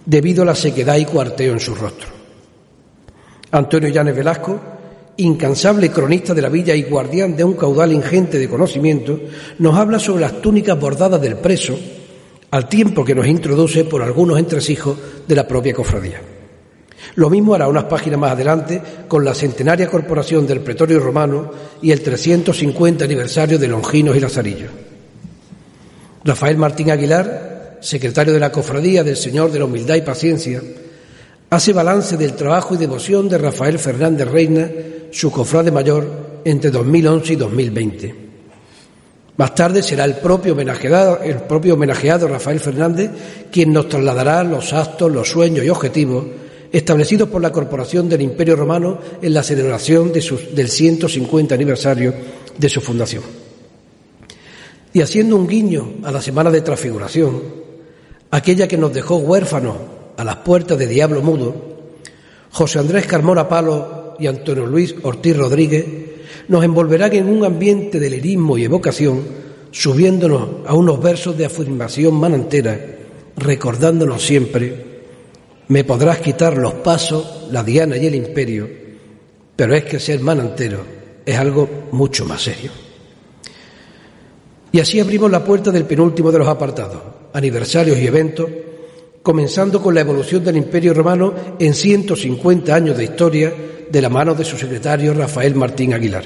debido 0.07 0.43
a 0.43 0.47
la 0.47 0.55
sequedad 0.55 0.97
y 0.97 1.05
cuarteo 1.05 1.53
en 1.53 1.61
su 1.61 1.75
rostro. 1.75 2.09
Antonio 3.51 3.91
Llanes 3.91 4.17
Velasco, 4.17 4.59
incansable 5.19 5.91
cronista 5.91 6.33
de 6.33 6.43
la 6.43 6.49
villa 6.49 6.75
y 6.75 6.85
guardián 6.85 7.37
de 7.37 7.45
un 7.45 7.55
caudal 7.55 7.93
ingente 7.93 8.39
de 8.39 8.49
conocimiento, 8.49 9.21
nos 9.59 9.77
habla 9.77 9.99
sobre 9.99 10.23
las 10.23 10.41
túnicas 10.41 10.81
bordadas 10.81 11.21
del 11.21 11.37
preso, 11.37 11.79
al 12.51 12.69
tiempo 12.71 13.05
que 13.05 13.15
nos 13.15 13.27
introduce 13.27 13.85
por 13.85 14.03
algunos 14.03 14.39
entresijos 14.39 14.97
de 15.29 15.35
la 15.37 15.47
propia 15.47 15.75
cofradía. 15.75 16.34
Lo 17.17 17.31
mismo 17.31 17.55
hará 17.55 17.69
unas 17.69 17.85
páginas 17.85 18.19
más 18.19 18.33
adelante 18.33 18.81
con 19.07 19.25
la 19.25 19.35
centenaria 19.35 19.89
corporación 19.89 20.47
del 20.47 20.61
Pretorio 20.61 20.99
Romano 20.99 21.51
y 21.81 21.93
el 21.93 22.03
350 22.03 23.05
aniversario 23.05 23.59
de 23.59 23.69
Longinos 23.69 24.17
y 24.17 24.21
Lazarillo. 24.21 24.69
Rafael 26.25 26.57
Martín 26.57 26.91
Aguilar, 26.91 27.79
secretario 27.81 28.33
de 28.33 28.41
la 28.41 28.51
Cofradía 28.51 29.05
del 29.05 29.17
Señor 29.17 29.53
de 29.53 29.61
la 29.61 29.67
Humildad 29.67 29.95
y 29.95 30.03
Paciencia, 30.03 30.61
hace 31.51 31.73
balance 31.73 32.17
del 32.17 32.35
trabajo 32.35 32.75
y 32.75 32.79
devoción 32.79 33.29
de 33.29 33.39
Rafael 33.39 33.79
Fernández 33.79 34.29
Reina, 34.29 34.69
su 35.13 35.31
cofrade 35.31 35.71
mayor, 35.71 36.41
entre 36.45 36.71
2011 36.71 37.33
y 37.33 37.37
2020. 37.37 38.15
Más 39.37 39.55
tarde 39.55 39.83
será 39.83 40.05
el 40.05 40.15
propio 40.15 40.53
homenajeado, 40.53 41.21
el 41.23 41.37
propio 41.43 41.75
homenajeado 41.75 42.27
Rafael 42.27 42.61
Fernández 42.61 43.11
quien 43.51 43.73
nos 43.73 43.89
trasladará 43.89 44.43
los 44.45 44.73
actos, 44.73 45.11
los 45.13 45.29
sueños 45.29 45.65
y 45.65 45.69
objetivos 45.69 46.25
establecidos 46.75 47.29
por 47.29 47.41
la 47.41 47.53
Corporación 47.53 48.09
del 48.09 48.23
Imperio 48.23 48.57
Romano 48.57 48.99
en 49.23 49.33
la 49.33 49.45
celebración 49.45 50.13
del 50.13 50.69
150 50.69 51.55
aniversario 51.55 52.13
de 52.59 52.69
su 52.69 52.81
fundación. 52.81 53.23
Y 54.93 55.01
haciendo 55.01 55.37
un 55.37 55.47
guiño 55.47 55.95
a 56.03 56.11
la 56.11 56.21
Semana 56.21 56.51
de 56.51 56.63
Transfiguración, 56.63 57.43
aquella 58.33 58.67
que 58.67 58.77
nos 58.77 58.93
dejó 58.93 59.19
huérfanos 59.19 59.77
a 60.17 60.25
las 60.25 60.37
puertas 60.39 60.77
de 60.77 60.89
Diablo 60.89 61.23
Mudo, 61.23 61.55
José 62.51 62.81
Andrés 62.81 63.07
Carmona 63.07 63.49
Palo 63.49 64.17
y 64.19 64.27
Antonio 64.27 64.67
Luis 64.67 64.97
Ortiz 65.05 65.37
Rodríguez 65.37 65.87
nos 66.49 66.65
envolverán 66.65 67.13
en 67.13 67.29
un 67.29 67.45
ambiente 67.45 68.01
de 68.01 68.11
lirismo 68.11 68.59
y 68.59 68.65
evocación, 68.65 69.23
subiéndonos 69.71 70.67
a 70.67 70.75
unos 70.75 71.01
versos 71.01 71.39
de 71.39 71.47
afirmación 71.47 72.15
manantera, 72.15 72.81
recordándonos 73.37 74.25
siempre 74.25 74.94
me 75.69 75.85
podrás 75.85 76.19
quitar 76.19 76.57
los 76.57 76.75
pasos, 76.75 77.49
la 77.51 77.63
diana 77.63 77.97
y 77.97 78.07
el 78.07 78.15
imperio, 78.15 78.69
pero 79.57 79.75
es 79.75 79.85
que 79.85 79.99
ser 79.99 80.21
manantero 80.21 80.85
es 81.25 81.37
algo 81.37 81.89
mucho 81.93 82.25
más 82.25 82.43
serio. 82.43 82.71
Y 84.73 84.81
así 84.81 85.01
abrimos 85.01 85.31
la 85.31 85.45
puerta 85.45 85.71
del 85.71 85.85
penúltimo 85.85 86.33
de 86.33 86.39
los 86.39 86.49
apartados, 86.49 87.01
aniversarios 87.33 87.99
y 87.99 88.07
eventos, 88.07 88.51
comenzando 89.23 89.81
con 89.81 89.95
la 89.95 90.01
evolución 90.01 90.45
del 90.45 90.57
Imperio 90.57 90.93
Romano 90.93 91.33
en 91.59 91.73
150 91.73 92.75
años 92.75 92.97
de 92.97 93.05
historia 93.05 93.55
de 93.91 94.03
la 94.03 94.09
mano 94.09 94.35
de 94.35 94.45
su 94.45 94.59
secretario 94.59 95.15
Rafael 95.15 95.55
Martín 95.55 95.95
Aguilar. 95.95 96.25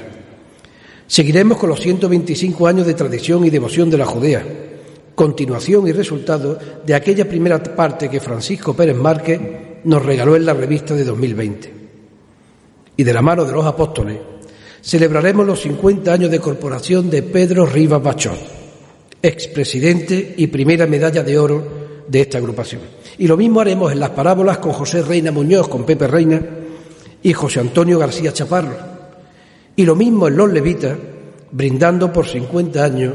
Seguiremos 1.07 1.57
con 1.57 1.69
los 1.69 1.79
125 1.79 2.67
años 2.67 2.85
de 2.85 2.93
tradición 2.93 3.45
y 3.45 3.49
devoción 3.49 3.89
de 3.89 3.97
la 3.97 4.05
Judea, 4.05 4.43
continuación 5.19 5.85
y 5.85 5.91
resultado 5.91 6.57
de 6.85 6.95
aquella 6.95 7.27
primera 7.27 7.61
parte 7.61 8.09
que 8.09 8.21
Francisco 8.21 8.73
Pérez 8.73 8.95
Márquez 8.95 9.37
nos 9.83 10.05
regaló 10.05 10.37
en 10.37 10.45
la 10.45 10.53
revista 10.53 10.95
de 10.95 11.03
2020. 11.03 11.73
Y 12.95 13.03
de 13.03 13.13
la 13.13 13.21
mano 13.21 13.43
de 13.43 13.51
los 13.51 13.65
apóstoles, 13.65 14.17
celebraremos 14.81 15.45
los 15.45 15.59
50 15.59 16.13
años 16.13 16.31
de 16.31 16.39
corporación 16.39 17.09
de 17.09 17.21
Pedro 17.23 17.65
Rivas 17.65 18.01
Bachot, 18.01 18.39
expresidente 19.21 20.35
y 20.37 20.47
primera 20.47 20.87
medalla 20.87 21.21
de 21.21 21.37
oro 21.37 21.67
de 22.07 22.21
esta 22.21 22.37
agrupación. 22.37 22.79
Y 23.17 23.27
lo 23.27 23.35
mismo 23.35 23.59
haremos 23.59 23.91
en 23.91 23.99
las 23.99 24.11
parábolas 24.11 24.59
con 24.59 24.71
José 24.71 25.01
Reina 25.01 25.33
Muñoz, 25.33 25.67
con 25.67 25.85
Pepe 25.85 26.07
Reina 26.07 26.41
y 27.21 27.33
José 27.33 27.59
Antonio 27.59 27.99
García 27.99 28.31
Chaparro. 28.31 28.77
Y 29.75 29.83
lo 29.83 29.97
mismo 29.97 30.29
en 30.29 30.37
Los 30.37 30.49
Levitas, 30.49 30.97
brindando 31.51 32.13
por 32.13 32.25
50 32.25 32.81
años 32.81 33.13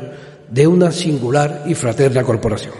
de 0.51 0.67
una 0.67 0.93
singular 0.93 1.65
y 1.67 1.75
fraterna 1.75 2.23
corporación. 2.23 2.75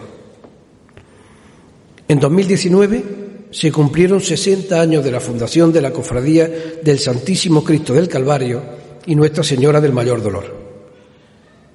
En 2.07 2.19
2019 2.19 3.03
se 3.51 3.71
cumplieron 3.71 4.21
60 4.21 4.79
años 4.79 5.03
de 5.03 5.11
la 5.11 5.19
fundación 5.19 5.71
de 5.71 5.81
la 5.81 5.91
Cofradía 5.91 6.49
del 6.83 6.99
Santísimo 6.99 7.63
Cristo 7.63 7.93
del 7.93 8.07
Calvario 8.07 8.61
y 9.05 9.15
Nuestra 9.15 9.43
Señora 9.43 9.81
del 9.81 9.93
Mayor 9.93 10.21
Dolor. 10.21 10.55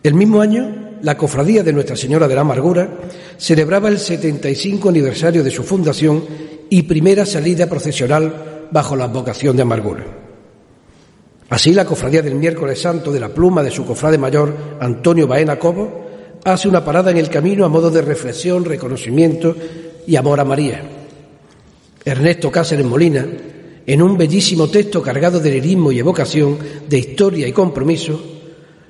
El 0.02 0.14
mismo 0.14 0.40
año, 0.40 0.98
la 1.02 1.16
Cofradía 1.16 1.62
de 1.62 1.72
Nuestra 1.72 1.96
Señora 1.96 2.28
de 2.28 2.34
la 2.34 2.42
Amargura 2.42 2.98
celebraba 3.38 3.88
el 3.88 3.98
75 3.98 4.88
aniversario 4.88 5.42
de 5.42 5.50
su 5.50 5.62
fundación 5.62 6.24
y 6.68 6.82
primera 6.82 7.26
salida 7.26 7.66
procesional 7.66 8.68
bajo 8.70 8.94
la 8.94 9.06
vocación 9.06 9.56
de 9.56 9.62
Amargura. 9.62 10.19
Así, 11.50 11.74
la 11.74 11.84
cofradía 11.84 12.22
del 12.22 12.36
miércoles 12.36 12.80
santo 12.80 13.10
de 13.10 13.18
la 13.18 13.28
pluma 13.28 13.64
de 13.64 13.72
su 13.72 13.84
cofrade 13.84 14.18
mayor, 14.18 14.54
Antonio 14.80 15.26
Baena 15.26 15.58
Cobo, 15.58 16.06
hace 16.44 16.68
una 16.68 16.84
parada 16.84 17.10
en 17.10 17.16
el 17.16 17.28
camino 17.28 17.64
a 17.64 17.68
modo 17.68 17.90
de 17.90 18.02
reflexión, 18.02 18.64
reconocimiento 18.64 19.56
y 20.06 20.14
amor 20.14 20.38
a 20.38 20.44
María. 20.44 20.80
Ernesto 22.04 22.52
Cáceres 22.52 22.86
Molina, 22.86 23.26
en 23.84 24.00
un 24.00 24.16
bellísimo 24.16 24.68
texto 24.68 25.02
cargado 25.02 25.40
de 25.40 25.50
lirismo 25.50 25.90
y 25.90 25.98
evocación, 25.98 26.56
de 26.88 26.98
historia 26.98 27.48
y 27.48 27.52
compromiso, 27.52 28.22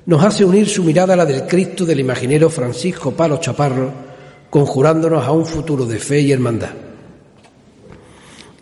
nos 0.05 0.23
hace 0.23 0.45
unir 0.45 0.69
su 0.69 0.83
mirada 0.83 1.15
a 1.15 1.17
la 1.17 1.25
del 1.25 1.47
Cristo 1.47 1.83
del 1.83 1.99
imaginero 1.99 2.47
Francisco 2.51 3.11
Palo 3.11 3.37
Chaparro, 3.37 3.91
conjurándonos 4.51 5.25
a 5.25 5.31
un 5.31 5.47
futuro 5.47 5.87
de 5.87 5.97
fe 5.97 6.21
y 6.21 6.31
hermandad. 6.31 6.90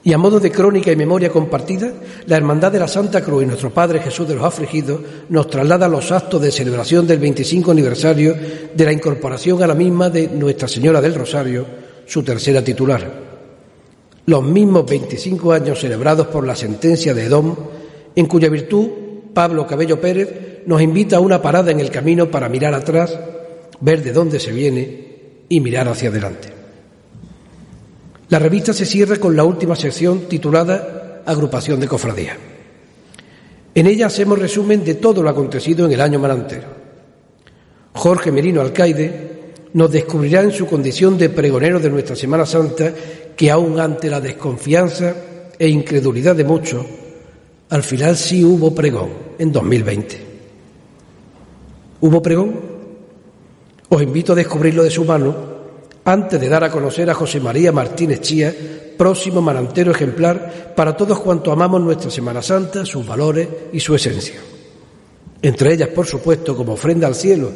Y 0.10 0.14
a 0.14 0.18
modo 0.18 0.40
de 0.40 0.50
crónica 0.50 0.92
y 0.92 0.96
memoria 0.96 1.30
compartida, 1.30 1.94
la 2.26 2.36
Hermandad 2.36 2.72
de 2.72 2.80
la 2.80 2.88
Santa 2.88 3.22
Cruz 3.22 3.44
y 3.44 3.46
nuestro 3.46 3.70
Padre 3.70 4.00
Jesús 4.00 4.28
de 4.28 4.34
los 4.34 4.44
Afligidos 4.44 5.02
nos 5.30 5.48
traslada 5.48 5.88
los 5.88 6.12
actos 6.12 6.42
de 6.42 6.52
celebración 6.52 7.06
del 7.06 7.20
25 7.20 7.70
aniversario 7.70 8.36
de 8.74 8.86
la 8.86 8.92
incorporación 8.92 9.62
a 9.62 9.68
la 9.68 9.76
misma 9.76 10.10
de 10.10 10.28
Nuestra 10.30 10.68
Señora 10.68 11.00
del 11.00 11.14
Rosario, 11.14 11.64
su 12.08 12.24
tercera 12.24 12.64
titular. 12.64 13.08
Los 14.26 14.44
mismos 14.44 14.90
25 14.90 15.52
años 15.54 15.80
celebrados 15.80 16.26
por 16.26 16.44
la 16.44 16.56
sentencia 16.56 17.14
de 17.14 17.26
Edom, 17.26 17.56
en 18.16 18.26
cuya 18.26 18.50
virtud 18.50 18.88
Pablo 19.32 19.68
Cabello 19.68 20.02
Pérez 20.02 20.64
nos 20.66 20.82
invita 20.82 21.18
a 21.18 21.20
una 21.20 21.40
parada 21.40 21.70
en 21.70 21.82
el 21.82 21.92
camino 21.92 22.32
para 22.32 22.50
mirar 22.50 22.74
atrás, 22.74 23.16
ver 23.80 24.02
de 24.02 24.12
dónde 24.12 24.40
se 24.40 24.52
viene 24.54 25.44
y 25.50 25.60
mirar 25.60 25.88
hacia 25.88 26.10
adelante. 26.10 26.59
La 28.30 28.38
revista 28.38 28.74
se 28.74 28.86
cierra 28.86 29.16
con 29.16 29.36
la 29.36 29.44
última 29.44 29.76
sección 29.76 30.30
titulada 30.30 31.24
Agrupación 31.26 31.80
de 31.80 31.88
Cofradía. 31.88 32.38
En 33.74 33.88
ella 33.88 34.06
hacemos 34.06 34.38
resumen 34.38 34.84
de 34.84 34.96
todo 34.96 35.24
lo 35.24 35.30
acontecido 35.30 35.88
en 35.88 35.94
el 35.94 36.02
año 36.02 36.20
manantero. 36.20 36.68
Jorge 37.94 38.32
Merino 38.32 38.62
Alcaide 38.62 39.30
nos 39.74 39.92
descubrirá 39.92 40.42
en 40.42 40.52
su 40.52 40.68
condición 40.68 41.18
de 41.18 41.30
pregonero 41.30 41.80
de 41.80 41.90
nuestra 41.90 42.16
Semana 42.16 42.46
Santa 42.46 42.94
que 43.36 43.50
aún 43.50 43.80
ante 43.80 44.12
la 44.12 44.22
desconfianza 44.22 45.16
e 45.58 45.68
incredulidad 45.68 46.36
de 46.36 46.44
muchos, 46.44 46.86
al 47.70 47.82
final 47.82 48.16
sí 48.16 48.44
hubo 48.44 48.76
pregón 48.76 49.10
en 49.40 49.52
2020. 49.52 50.18
¿Hubo 52.02 52.22
pregón? 52.22 52.60
Os 53.90 54.02
invito 54.04 54.34
a 54.34 54.36
descubrirlo 54.36 54.84
de 54.84 54.92
su 54.92 55.04
mano 55.04 55.49
antes 56.12 56.42
de 56.42 56.50
dar 56.50 56.64
a 56.64 56.72
conocer 56.72 57.10
a 57.10 57.14
José 57.14 57.40
María 57.40 57.72
Martínez 57.72 58.22
Chía, 58.22 58.54
próximo 58.98 59.42
manantero 59.42 59.92
ejemplar 59.92 60.74
para 60.76 60.98
todos 60.98 61.20
cuantos 61.20 61.54
amamos 61.54 61.82
nuestra 61.82 62.10
Semana 62.10 62.42
Santa, 62.42 62.86
sus 62.86 63.06
valores 63.06 63.48
y 63.72 63.80
su 63.80 63.94
esencia. 63.94 64.36
Entre 65.42 65.74
ellas, 65.74 65.90
por 65.90 66.06
supuesto, 66.06 66.56
como 66.56 66.74
ofrenda 66.74 67.08
al 67.08 67.16
cielo, 67.16 67.52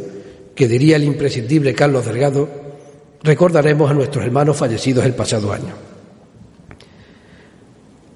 que 0.56 0.68
diría 0.68 0.98
el 0.98 1.04
imprescindible 1.04 1.74
Carlos 1.74 2.06
Delgado, 2.06 2.48
recordaremos 3.24 3.90
a 3.90 3.94
nuestros 3.94 4.24
hermanos 4.24 4.56
fallecidos 4.56 5.04
el 5.06 5.16
pasado 5.16 5.52
año. 5.52 5.74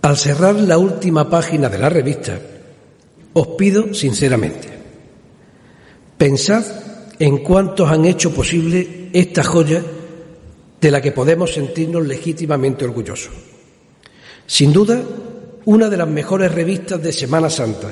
Al 0.04 0.18
cerrar 0.18 0.56
la 0.56 0.78
última 0.78 1.30
página 1.30 1.68
de 1.68 1.80
la 1.80 1.90
revista, 1.90 2.40
os 3.34 3.48
pido 3.50 3.94
sinceramente, 3.94 4.70
pensad 6.18 6.64
en 7.20 7.40
cuántos 7.40 7.90
han 7.90 8.06
hecho 8.06 8.32
posible 8.32 9.10
esta 9.12 9.44
joya 9.44 9.84
de 10.80 10.92
la 10.92 11.02
que 11.02 11.12
podemos 11.12 11.54
sentirnos 11.54 12.06
legítimamente 12.06 12.86
orgullosos. 12.86 13.34
Sin 14.46 14.72
duda, 14.72 15.02
una 15.66 15.90
de 15.90 15.98
las 15.98 16.08
mejores 16.08 16.52
revistas 16.54 17.02
de 17.02 17.12
Semana 17.12 17.50
Santa, 17.50 17.92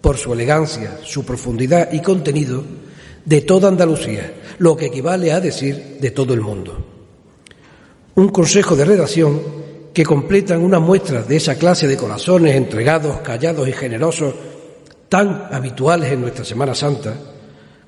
por 0.00 0.16
su 0.16 0.32
elegancia, 0.32 0.98
su 1.02 1.24
profundidad 1.24 1.92
y 1.92 2.00
contenido, 2.00 2.62
de 3.24 3.40
toda 3.42 3.68
Andalucía, 3.68 4.32
lo 4.58 4.76
que 4.76 4.86
equivale 4.86 5.32
a 5.32 5.40
decir 5.40 5.98
de 6.00 6.10
todo 6.12 6.32
el 6.34 6.40
mundo. 6.40 6.78
Un 8.14 8.28
consejo 8.28 8.76
de 8.76 8.84
redacción 8.84 9.40
que 9.92 10.04
completan 10.04 10.62
una 10.62 10.78
muestra 10.78 11.22
de 11.22 11.36
esa 11.36 11.56
clase 11.56 11.88
de 11.88 11.96
corazones 11.96 12.54
entregados, 12.54 13.18
callados 13.20 13.68
y 13.68 13.72
generosos 13.72 14.34
tan 15.08 15.48
habituales 15.50 16.12
en 16.12 16.20
nuestra 16.20 16.44
Semana 16.44 16.74
Santa, 16.74 17.14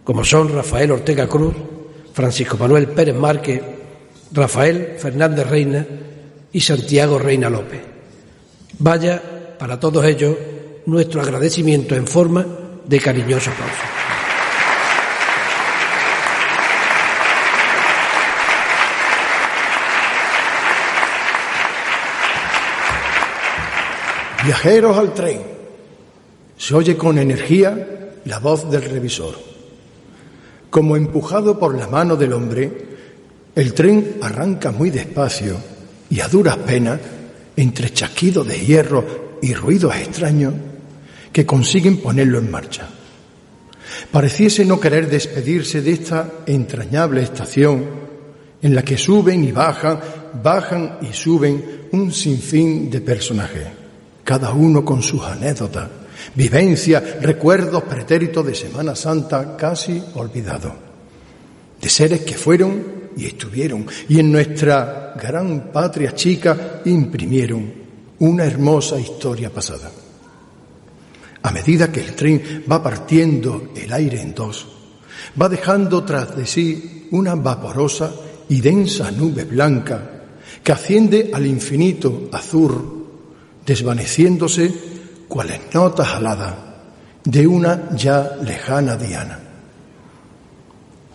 como 0.02 0.24
son 0.24 0.52
Rafael 0.52 0.90
Ortega 0.90 1.28
Cruz, 1.28 1.54
Francisco 2.12 2.56
Manuel 2.58 2.88
Pérez 2.88 3.14
Márquez, 3.14 3.62
Rafael 4.32 4.96
Fernández 4.98 5.48
Reina 5.48 5.86
y 6.52 6.60
Santiago 6.60 7.18
Reina 7.18 7.50
López. 7.50 7.80
Vaya 8.78 9.56
para 9.58 9.78
todos 9.78 10.04
ellos 10.04 10.36
nuestro 10.86 11.20
agradecimiento 11.20 11.94
en 11.94 12.06
forma 12.06 12.46
de 12.86 13.00
cariñoso 13.00 13.50
aplauso. 13.50 13.82
Viajeros 24.44 24.96
al 24.96 25.12
tren. 25.12 25.42
Se 26.56 26.74
oye 26.74 26.96
con 26.96 27.18
energía 27.18 28.14
la 28.24 28.38
voz 28.38 28.70
del 28.70 28.82
revisor. 28.82 29.34
Como 30.70 30.96
empujado 30.96 31.58
por 31.58 31.76
la 31.76 31.88
mano 31.88 32.16
del 32.16 32.32
hombre, 32.32 32.89
el 33.60 33.74
tren 33.74 34.16
arranca 34.22 34.72
muy 34.72 34.88
despacio 34.88 35.58
y 36.08 36.20
a 36.20 36.28
duras 36.28 36.56
penas, 36.56 36.98
entre 37.54 37.92
chasquidos 37.92 38.48
de 38.48 38.58
hierro 38.58 39.38
y 39.42 39.52
ruidos 39.52 39.94
extraños, 39.96 40.54
que 41.30 41.44
consiguen 41.44 41.98
ponerlo 41.98 42.38
en 42.38 42.50
marcha. 42.50 42.88
Pareciese 44.10 44.64
no 44.64 44.80
querer 44.80 45.10
despedirse 45.10 45.82
de 45.82 45.92
esta 45.92 46.32
entrañable 46.46 47.22
estación 47.22 47.84
en 48.62 48.74
la 48.74 48.82
que 48.82 48.96
suben 48.96 49.44
y 49.44 49.52
bajan, 49.52 50.00
bajan 50.42 50.96
y 51.02 51.12
suben 51.12 51.88
un 51.92 52.10
sinfín 52.12 52.90
de 52.90 53.02
personajes, 53.02 53.66
cada 54.24 54.54
uno 54.54 54.86
con 54.86 55.02
sus 55.02 55.22
anécdotas, 55.22 55.86
vivencias, 56.34 57.20
recuerdos 57.20 57.82
pretéritos 57.82 58.46
de 58.46 58.54
Semana 58.54 58.96
Santa 58.96 59.54
casi 59.54 60.02
olvidados, 60.14 60.72
de 61.78 61.88
seres 61.90 62.22
que 62.22 62.34
fueron 62.34 62.99
y 63.16 63.26
estuvieron 63.26 63.86
y 64.08 64.18
en 64.18 64.32
nuestra 64.32 65.14
gran 65.20 65.70
patria 65.72 66.14
chica 66.14 66.80
imprimieron 66.84 67.72
una 68.20 68.44
hermosa 68.44 68.98
historia 68.98 69.50
pasada. 69.50 69.90
A 71.42 71.50
medida 71.50 71.90
que 71.90 72.00
el 72.00 72.14
tren 72.14 72.64
va 72.70 72.82
partiendo 72.82 73.72
el 73.74 73.92
aire 73.92 74.20
en 74.20 74.34
dos, 74.34 74.66
va 75.40 75.48
dejando 75.48 76.04
tras 76.04 76.36
de 76.36 76.46
sí 76.46 77.08
una 77.12 77.34
vaporosa 77.34 78.12
y 78.48 78.60
densa 78.60 79.10
nube 79.10 79.44
blanca 79.44 80.10
que 80.62 80.72
asciende 80.72 81.30
al 81.32 81.46
infinito 81.46 82.28
azul, 82.32 83.06
desvaneciéndose 83.64 84.72
cuales 85.28 85.60
notas 85.72 86.08
aladas 86.08 86.54
de 87.24 87.46
una 87.46 87.94
ya 87.96 88.36
lejana 88.42 88.96
diana. 88.96 89.38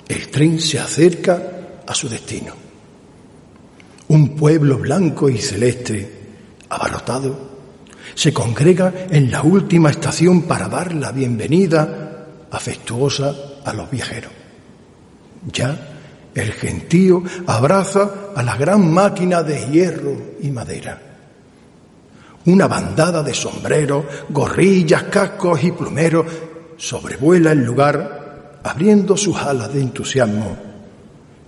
El 0.08 0.28
tren 0.30 0.60
se 0.60 0.80
acerca 0.80 1.55
a 1.88 1.94
su 1.94 2.10
destino. 2.10 2.54
Un 4.08 4.36
pueblo 4.36 4.78
blanco 4.78 5.30
y 5.30 5.38
celeste, 5.38 6.12
abarrotado, 6.70 7.56
se 8.14 8.34
congrega 8.34 9.08
en 9.10 9.32
la 9.32 9.42
última 9.42 9.90
estación 9.90 10.44
para 10.44 10.68
dar 10.68 10.94
la 10.94 11.12
bienvenida 11.12 12.28
afectuosa 12.52 13.36
a 13.64 13.74
los 13.74 13.90
viajeros. 13.90 14.32
Ya 15.52 15.78
el 16.34 16.52
gentío 16.54 17.24
abraza 17.48 18.32
a 18.36 18.44
la 18.44 18.56
gran 18.58 18.92
máquina 18.92 19.42
de 19.42 19.68
hierro 19.72 20.36
y 20.42 20.52
madera. 20.52 21.02
Una 22.46 22.68
bandada 22.68 23.24
de 23.24 23.34
sombreros, 23.34 24.06
gorrillas, 24.30 25.04
cascos 25.04 25.64
y 25.64 25.72
plumeros 25.72 26.28
sobrevuela 26.78 27.54
el 27.54 27.64
lugar 27.64 28.60
abriendo 28.64 29.18
sus 29.18 29.36
alas 29.38 29.74
de 29.74 29.82
entusiasmo 29.82 30.75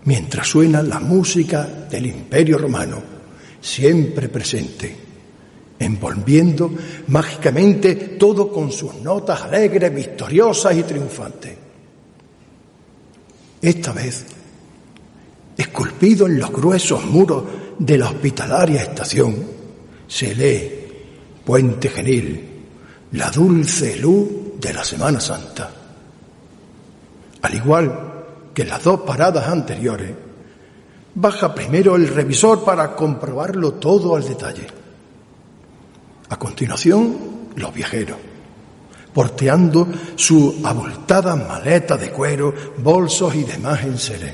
mientras 0.08 0.48
suena 0.48 0.82
la 0.82 1.02
música 1.02 1.66
del 1.66 2.06
Imperio 2.06 2.58
Romano, 2.58 2.98
siempre 3.60 4.30
presente, 4.30 4.96
envolviendo 5.78 6.72
mágicamente 7.08 7.96
todo 8.18 8.50
con 8.50 8.72
sus 8.72 8.96
notas 8.96 9.42
alegres, 9.42 9.94
victoriosas 9.94 10.78
y 10.78 10.84
triunfantes. 10.84 11.58
Esta 13.62 13.92
vez, 13.92 14.26
esculpido 15.58 16.26
en 16.26 16.40
los 16.40 16.54
gruesos 16.54 17.04
muros 17.06 17.44
de 17.78 17.98
la 17.98 18.10
hospitalaria 18.10 18.84
estación, 18.84 19.36
se 20.08 20.34
lee 20.34 20.72
Puente 21.44 21.90
Genil, 21.90 22.48
la 23.12 23.30
dulce 23.30 23.98
luz 23.98 24.30
de 24.58 24.74
la 24.74 24.86
Semana 24.86 25.20
Santa. 25.20 25.70
Al 27.42 27.54
igual 27.54 28.07
que 28.58 28.66
las 28.66 28.84
dos 28.84 29.02
paradas 29.02 29.48
anteriores, 29.50 30.10
baja 31.14 31.54
primero 31.54 31.96
el 31.96 32.08
revisor 32.08 32.66
para 32.66 32.96
comprobarlo 32.96 33.74
todo 33.74 34.16
al 34.16 34.28
detalle. 34.28 34.66
A 36.30 36.40
continuación, 36.40 37.52
los 37.56 37.72
viajeros, 37.72 38.18
porteando 39.14 39.88
su 40.16 40.60
abultada 40.64 41.36
maleta 41.36 41.98
de 41.98 42.10
cuero, 42.10 42.52
bolsos 42.80 43.36
y 43.36 43.44
demás 43.44 43.84
enseres. 43.84 44.34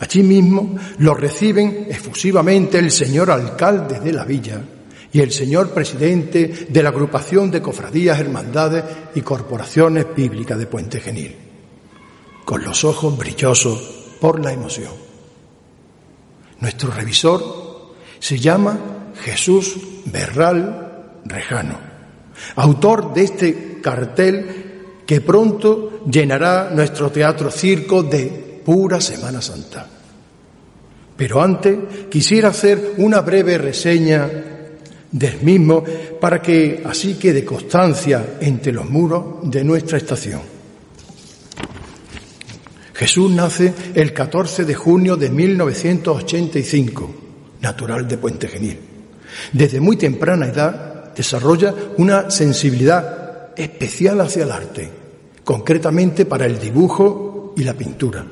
Allí 0.00 0.22
mismo 0.22 0.74
los 0.96 1.20
reciben 1.20 1.88
efusivamente 1.90 2.78
el 2.78 2.90
señor 2.90 3.30
alcalde 3.30 4.00
de 4.00 4.12
la 4.14 4.24
villa 4.24 4.62
y 5.12 5.20
el 5.20 5.30
señor 5.30 5.74
presidente 5.74 6.68
de 6.70 6.82
la 6.82 6.88
agrupación 6.88 7.50
de 7.50 7.60
cofradías, 7.60 8.18
hermandades 8.18 8.82
y 9.14 9.20
corporaciones 9.20 10.06
bíblicas 10.16 10.58
de 10.58 10.66
Puente 10.66 11.00
Genil 11.00 11.41
con 12.44 12.64
los 12.64 12.84
ojos 12.84 13.16
brillosos 13.16 13.78
por 14.20 14.40
la 14.40 14.52
emoción. 14.52 14.92
Nuestro 16.60 16.90
revisor 16.90 17.94
se 18.18 18.38
llama 18.38 18.78
Jesús 19.24 19.76
Berral 20.04 21.18
Rejano, 21.24 21.78
autor 22.56 23.12
de 23.12 23.22
este 23.22 23.80
cartel 23.80 25.02
que 25.06 25.20
pronto 25.20 26.04
llenará 26.10 26.70
nuestro 26.72 27.10
teatro 27.10 27.50
circo 27.50 28.02
de 28.02 28.60
pura 28.64 29.00
Semana 29.00 29.42
Santa. 29.42 29.86
Pero 31.16 31.42
antes 31.42 31.78
quisiera 32.08 32.48
hacer 32.48 32.94
una 32.98 33.20
breve 33.20 33.58
reseña 33.58 34.30
del 35.10 35.42
mismo 35.42 35.84
para 36.20 36.40
que 36.40 36.82
así 36.84 37.14
quede 37.14 37.44
constancia 37.44 38.38
entre 38.40 38.72
los 38.72 38.88
muros 38.88 39.24
de 39.42 39.62
nuestra 39.62 39.98
estación. 39.98 40.51
Jesús 42.94 43.30
nace 43.30 43.72
el 43.94 44.12
14 44.12 44.64
de 44.64 44.74
junio 44.74 45.16
de 45.16 45.30
1985, 45.30 47.14
natural 47.60 48.06
de 48.06 48.18
Puente 48.18 48.48
Genil. 48.48 48.78
Desde 49.52 49.80
muy 49.80 49.96
temprana 49.96 50.46
edad 50.46 51.14
desarrolla 51.14 51.74
una 51.96 52.30
sensibilidad 52.30 53.50
especial 53.56 54.20
hacia 54.20 54.44
el 54.44 54.52
arte, 54.52 54.90
concretamente 55.42 56.26
para 56.26 56.46
el 56.46 56.58
dibujo 56.58 57.54
y 57.56 57.64
la 57.64 57.74
pintura. 57.74 58.24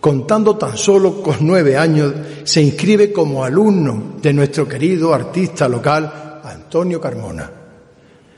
Contando 0.00 0.56
tan 0.56 0.76
solo 0.76 1.22
con 1.22 1.36
nueve 1.40 1.76
años, 1.76 2.12
se 2.44 2.62
inscribe 2.62 3.12
como 3.12 3.44
alumno 3.44 4.14
de 4.20 4.32
nuestro 4.32 4.66
querido 4.66 5.12
artista 5.12 5.68
local, 5.68 6.40
Antonio 6.42 7.00
Carmona, 7.00 7.50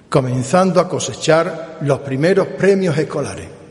comenzando 0.09 0.81
a 0.81 0.89
cosechar 0.89 1.79
los 1.83 2.01
primeros 2.01 2.49
premios 2.49 2.99
escolares. 2.99 3.62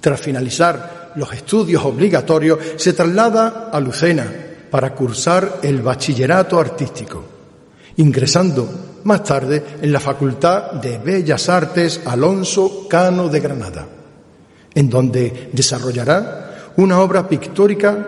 Tras 0.00 0.20
finalizar 0.20 1.12
los 1.16 1.32
estudios 1.32 1.84
obligatorios, 1.84 2.58
se 2.76 2.92
traslada 2.92 3.70
a 3.72 3.80
Lucena 3.80 4.26
para 4.70 4.94
cursar 4.94 5.58
el 5.62 5.82
bachillerato 5.82 6.60
artístico, 6.60 7.24
ingresando 7.96 9.00
más 9.04 9.24
tarde 9.24 9.62
en 9.80 9.92
la 9.92 10.00
Facultad 10.00 10.72
de 10.72 10.98
Bellas 10.98 11.48
Artes 11.48 12.02
Alonso 12.04 12.86
Cano 12.88 13.28
de 13.28 13.40
Granada, 13.40 13.86
en 14.74 14.88
donde 14.88 15.50
desarrollará 15.52 16.72
una 16.76 17.00
obra 17.00 17.28
pictórica 17.28 18.06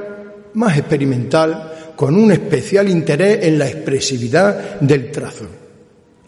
más 0.54 0.76
experimental 0.76 1.92
con 1.96 2.14
un 2.14 2.30
especial 2.30 2.88
interés 2.88 3.44
en 3.44 3.58
la 3.58 3.68
expresividad 3.68 4.80
del 4.80 5.10
trazo, 5.10 5.46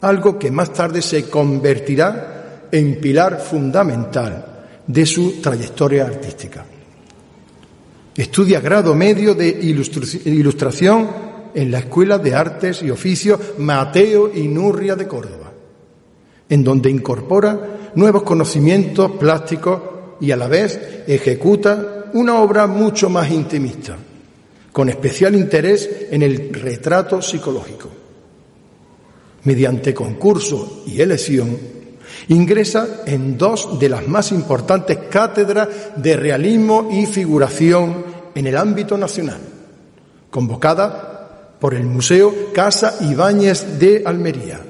algo 0.00 0.38
que 0.38 0.50
más 0.50 0.72
tarde 0.72 1.00
se 1.02 1.28
convertirá 1.28 2.68
en 2.72 3.00
pilar 3.00 3.40
fundamental 3.40 4.51
de 4.92 5.06
su 5.06 5.40
trayectoria 5.40 6.04
artística. 6.04 6.66
Estudia 8.14 8.60
grado 8.60 8.94
medio 8.94 9.34
de 9.34 9.48
ilustración 9.48 11.08
en 11.54 11.70
la 11.70 11.78
Escuela 11.78 12.18
de 12.18 12.34
Artes 12.34 12.82
y 12.82 12.90
Oficios 12.90 13.40
Mateo 13.56 14.30
y 14.34 14.48
Nurria 14.48 14.94
de 14.94 15.08
Córdoba, 15.08 15.50
en 16.46 16.62
donde 16.62 16.90
incorpora 16.90 17.92
nuevos 17.94 18.22
conocimientos 18.22 19.12
plásticos 19.12 19.80
y 20.20 20.30
a 20.30 20.36
la 20.36 20.46
vez 20.46 21.04
ejecuta 21.06 22.10
una 22.12 22.40
obra 22.40 22.66
mucho 22.66 23.08
más 23.08 23.30
intimista, 23.30 23.96
con 24.72 24.90
especial 24.90 25.34
interés 25.34 25.88
en 26.10 26.22
el 26.22 26.52
retrato 26.52 27.22
psicológico. 27.22 27.88
Mediante 29.44 29.94
concurso 29.94 30.82
y 30.86 31.00
elección, 31.00 31.81
Ingresa 32.28 33.02
en 33.06 33.36
dos 33.36 33.78
de 33.78 33.88
las 33.88 34.06
más 34.06 34.32
importantes 34.32 34.98
cátedras 35.10 35.68
de 35.96 36.16
realismo 36.16 36.88
y 36.90 37.06
figuración 37.06 38.04
en 38.34 38.46
el 38.46 38.56
ámbito 38.56 38.96
nacional, 38.96 39.40
convocada 40.30 41.56
por 41.58 41.74
el 41.74 41.84
Museo 41.84 42.52
Casa 42.52 42.96
Ibáñez 43.00 43.78
de 43.78 44.02
Almería, 44.04 44.60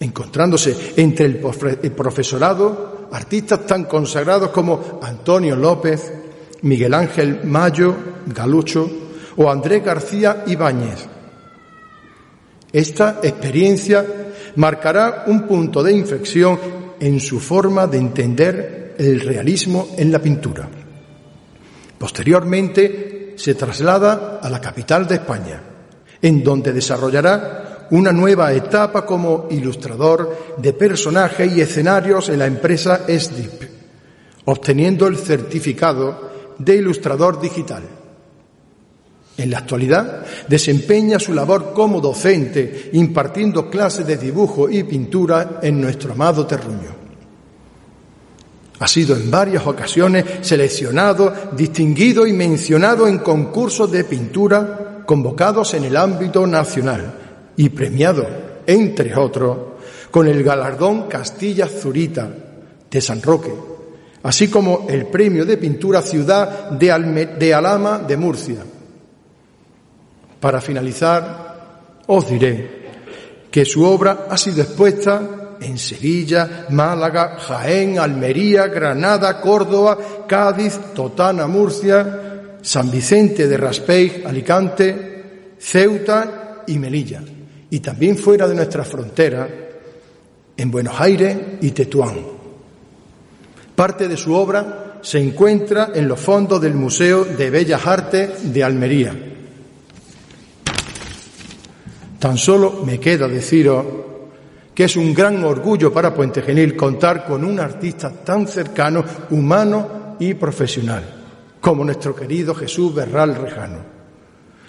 encontrándose 0.00 0.94
entre 0.96 1.26
el 1.26 1.92
profesorado 1.92 3.08
artistas 3.12 3.66
tan 3.66 3.84
consagrados 3.84 4.50
como 4.50 5.00
Antonio 5.02 5.56
López, 5.56 6.12
Miguel 6.62 6.94
Ángel 6.94 7.44
Mayo 7.44 7.94
Galucho 8.26 8.88
o 9.36 9.50
Andrés 9.50 9.84
García 9.84 10.44
Ibáñez. 10.46 11.06
Esta 12.72 13.20
experiencia 13.22 14.04
marcará 14.56 15.24
un 15.26 15.42
punto 15.42 15.82
de 15.82 15.92
inflexión 15.92 16.58
en 16.98 17.20
su 17.20 17.40
forma 17.40 17.86
de 17.86 17.98
entender 17.98 18.94
el 18.98 19.20
realismo 19.20 19.88
en 19.96 20.12
la 20.12 20.18
pintura. 20.18 20.68
Posteriormente 21.98 23.34
se 23.36 23.54
traslada 23.54 24.40
a 24.42 24.50
la 24.50 24.60
capital 24.60 25.06
de 25.06 25.14
España, 25.16 25.62
en 26.20 26.44
donde 26.44 26.72
desarrollará 26.72 27.88
una 27.90 28.12
nueva 28.12 28.52
etapa 28.52 29.04
como 29.04 29.48
ilustrador 29.50 30.54
de 30.58 30.72
personajes 30.72 31.56
y 31.56 31.60
escenarios 31.60 32.28
en 32.28 32.38
la 32.38 32.46
empresa 32.46 33.02
ESDIP, 33.08 33.62
obteniendo 34.44 35.06
el 35.06 35.16
certificado 35.16 36.30
de 36.58 36.76
ilustrador 36.76 37.40
digital. 37.40 37.99
En 39.40 39.50
la 39.50 39.56
actualidad 39.56 40.26
desempeña 40.46 41.18
su 41.18 41.32
labor 41.32 41.72
como 41.72 41.98
docente, 41.98 42.90
impartiendo 42.92 43.70
clases 43.70 44.06
de 44.06 44.18
dibujo 44.18 44.68
y 44.68 44.82
pintura 44.82 45.60
en 45.62 45.80
nuestro 45.80 46.12
amado 46.12 46.46
terruño. 46.46 46.94
Ha 48.80 48.86
sido 48.86 49.16
en 49.16 49.30
varias 49.30 49.66
ocasiones 49.66 50.26
seleccionado, 50.42 51.32
distinguido 51.56 52.26
y 52.26 52.34
mencionado 52.34 53.08
en 53.08 53.20
concursos 53.20 53.90
de 53.90 54.04
pintura 54.04 55.04
convocados 55.06 55.72
en 55.72 55.84
el 55.84 55.96
ámbito 55.96 56.46
nacional 56.46 57.14
y 57.56 57.70
premiado, 57.70 58.26
entre 58.66 59.16
otros, 59.16 59.56
con 60.10 60.28
el 60.28 60.42
galardón 60.42 61.08
Castilla 61.08 61.66
Zurita 61.66 62.28
de 62.90 63.00
San 63.00 63.22
Roque, 63.22 63.54
así 64.22 64.48
como 64.48 64.86
el 64.86 65.06
premio 65.06 65.46
de 65.46 65.56
pintura 65.56 66.02
Ciudad 66.02 66.72
de, 66.72 67.54
Alama 67.54 68.00
de 68.00 68.16
Murcia 68.18 68.56
para 70.40 70.60
finalizar, 70.60 72.02
os 72.06 72.28
diré 72.28 72.80
que 73.50 73.64
su 73.64 73.84
obra 73.84 74.26
ha 74.30 74.36
sido 74.36 74.62
expuesta 74.62 75.56
en 75.60 75.76
Sevilla, 75.76 76.66
Málaga, 76.70 77.36
Jaén, 77.38 77.98
Almería, 77.98 78.66
Granada, 78.68 79.40
Córdoba, 79.40 79.98
Cádiz, 80.26 80.78
Totana, 80.94 81.46
Murcia, 81.46 82.56
San 82.62 82.90
Vicente 82.90 83.46
de 83.46 83.56
Raspeig, 83.56 84.24
Alicante, 84.26 85.54
Ceuta 85.58 86.62
y 86.66 86.78
Melilla, 86.78 87.20
y 87.68 87.80
también 87.80 88.16
fuera 88.16 88.48
de 88.48 88.54
nuestra 88.54 88.84
frontera, 88.84 89.48
en 90.56 90.70
Buenos 90.70 90.98
Aires 91.00 91.36
y 91.60 91.70
Tetuán. 91.70 92.18
Parte 93.74 94.08
de 94.08 94.16
su 94.16 94.34
obra 94.34 94.98
se 95.02 95.18
encuentra 95.18 95.90
en 95.94 96.06
los 96.06 96.20
fondos 96.20 96.60
del 96.60 96.74
Museo 96.74 97.24
de 97.24 97.50
Bellas 97.50 97.86
Artes 97.86 98.52
de 98.52 98.64
Almería. 98.64 99.29
Tan 102.20 102.36
solo 102.36 102.82
me 102.84 103.00
queda 103.00 103.26
deciros 103.26 103.82
que 104.74 104.84
es 104.84 104.94
un 104.96 105.14
gran 105.14 105.42
orgullo 105.42 105.90
para 105.90 106.14
Puente 106.14 106.42
Genil 106.42 106.76
contar 106.76 107.24
con 107.24 107.44
un 107.44 107.58
artista 107.58 108.10
tan 108.10 108.46
cercano, 108.46 109.02
humano 109.30 110.16
y 110.20 110.34
profesional, 110.34 111.02
como 111.62 111.82
nuestro 111.82 112.14
querido 112.14 112.54
Jesús 112.54 112.94
Berral 112.94 113.34
Rejano, 113.36 113.78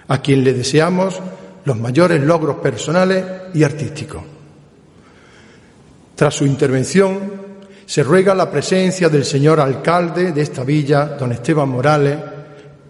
a 0.07 0.21
quien 0.21 0.45
le 0.45 0.53
deseamos 0.53 1.19
los 1.65 1.77
mayores 1.77 2.23
logros 2.23 2.57
personales 2.57 3.25
y 3.53 3.63
artísticos. 3.63 4.23
Tras 6.15 6.33
su 6.33 6.45
intervención, 6.45 7.19
se 7.85 8.01
ruega 8.01 8.33
la 8.33 8.49
presencia 8.49 9.09
del 9.09 9.25
señor 9.25 9.59
alcalde 9.59 10.31
de 10.31 10.41
esta 10.41 10.63
villa, 10.63 11.17
don 11.19 11.33
Esteban 11.33 11.67
Morales, 11.67 12.17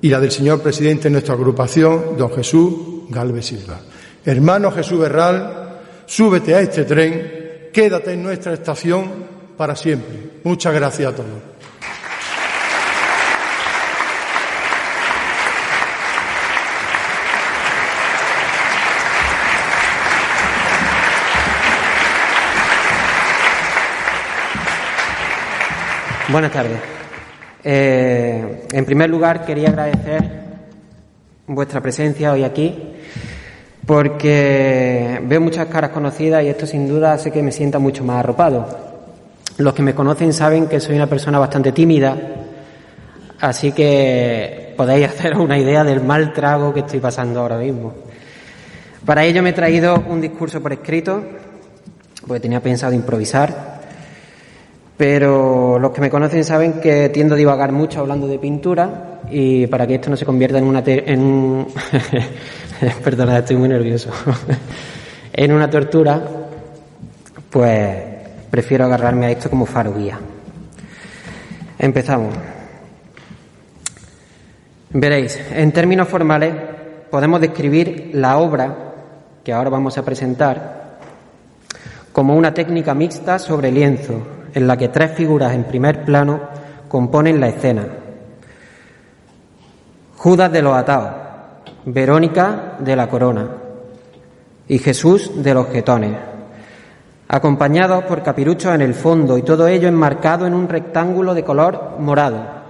y 0.02 0.10
la 0.10 0.20
del 0.20 0.32
señor 0.32 0.62
presidente 0.62 1.06
de 1.06 1.14
nuestra 1.14 1.34
agrupación, 1.34 2.16
don 2.16 2.32
Jesús 2.32 3.10
Galvez 3.10 3.46
Silva. 3.48 3.80
Hermano 4.24 4.72
Jesús 4.72 5.00
Berral, 5.00 5.80
súbete 6.06 6.54
a 6.54 6.62
este 6.62 6.86
tren, 6.86 7.70
quédate 7.74 8.14
en 8.14 8.22
nuestra 8.22 8.54
estación 8.54 9.10
para 9.58 9.76
siempre. 9.76 10.42
Muchas 10.44 10.74
gracias 10.74 11.12
a 11.12 11.16
todos. 11.16 11.52
Buenas 26.32 26.52
tardes. 26.52 26.80
Eh, 27.64 28.68
en 28.72 28.86
primer 28.86 29.10
lugar, 29.10 29.46
quería 29.46 29.68
agradecer 29.70 30.24
vuestra 31.46 31.82
presencia 31.82 32.32
hoy 32.32 32.44
aquí, 32.44 32.94
porque 33.86 35.22
veo 35.24 35.42
muchas 35.42 35.68
caras 35.68 35.92
conocidas 35.92 36.44
y 36.44 36.48
esto 36.48 36.66
sin 36.66 36.88
duda 36.88 37.14
hace 37.14 37.32
que 37.32 37.42
me 37.42 37.52
sienta 37.52 37.80
mucho 37.80 38.04
más 38.04 38.20
arropado. 38.20 38.68
Los 39.58 39.74
que 39.74 39.82
me 39.82 39.96
conocen 39.96 40.34
saben 40.34 40.68
que 40.68 40.80
soy 40.80 40.96
una 40.96 41.08
persona 41.08 41.40
bastante 41.40 41.72
tímida, 41.72 42.16
así 43.40 43.72
que 43.72 44.74
podéis 44.78 45.08
hacer 45.10 45.38
una 45.38 45.58
idea 45.58 45.84
del 45.84 46.02
mal 46.02 46.34
trago 46.34 46.74
que 46.74 46.82
estoy 46.82 47.00
pasando 47.00 47.42
ahora 47.42 47.58
mismo. 47.58 47.94
Para 49.06 49.24
ello 49.24 49.42
me 49.42 49.50
he 49.50 49.54
traído 49.54 50.04
un 50.08 50.22
discurso 50.22 50.62
por 50.62 50.74
escrito, 50.74 51.24
porque 52.28 52.40
tenía 52.40 52.62
pensado 52.62 52.94
improvisar 52.94 53.71
pero 55.02 55.80
los 55.80 55.90
que 55.94 56.00
me 56.00 56.12
conocen 56.12 56.44
saben 56.44 56.74
que 56.74 57.10
tiendo 57.10 57.34
a 57.34 57.38
divagar 57.38 57.72
mucho 57.72 58.02
hablando 58.02 58.28
de 58.28 58.38
pintura 58.38 59.22
y 59.32 59.66
para 59.66 59.88
que 59.88 59.96
esto 59.96 60.12
no 60.12 60.16
se 60.16 60.28
convierta 60.28 60.60
en 60.60 60.64
una 60.64 60.84
en 60.86 61.24
un 61.24 61.68
perdona 63.04 63.40
estoy 63.40 63.56
muy 63.56 63.68
nervioso. 63.68 64.12
En 65.34 65.54
una 65.54 65.68
tortura 65.72 66.22
pues 67.50 67.90
prefiero 68.52 68.86
agarrarme 68.86 69.26
a 69.26 69.32
esto 69.32 69.50
como 69.50 69.66
faro 69.66 69.96
guía 69.96 70.20
empezamos. 71.80 72.36
Veréis 74.92 75.40
en 75.52 75.72
términos 75.72 76.08
formales 76.10 76.54
podemos 77.10 77.42
describir 77.42 78.12
la 78.14 78.38
obra 78.38 78.94
que 79.44 79.52
ahora 79.52 79.72
vamos 79.72 79.98
a 79.98 80.06
presentar 80.06 81.00
como 82.12 82.36
una 82.36 82.54
técnica 82.54 82.94
mixta 82.94 83.40
sobre 83.40 83.72
lienzo 83.72 84.41
en 84.54 84.68
la 84.68 84.78
que 84.78 84.90
tres 84.90 85.12
figuras 85.12 85.54
en 85.54 85.64
primer 85.64 86.04
plano 86.04 86.40
componen 86.88 87.40
la 87.40 87.48
escena. 87.48 87.86
Judas 90.18 90.52
de 90.52 90.62
los 90.62 90.76
ataos, 90.76 91.12
Verónica 91.86 92.76
de 92.80 92.96
la 92.96 93.10
corona 93.10 93.48
y 94.68 94.78
Jesús 94.78 95.32
de 95.44 95.54
los 95.54 95.68
jetones, 95.70 96.16
acompañados 97.28 98.04
por 98.04 98.22
capiruchos 98.22 98.76
en 98.76 98.82
el 98.82 98.94
fondo 98.94 99.38
y 99.38 99.42
todo 99.42 99.68
ello 99.68 99.88
enmarcado 99.88 100.46
en 100.46 100.54
un 100.54 100.70
rectángulo 100.70 101.34
de 101.34 101.44
color 101.44 101.96
morado. 102.00 102.62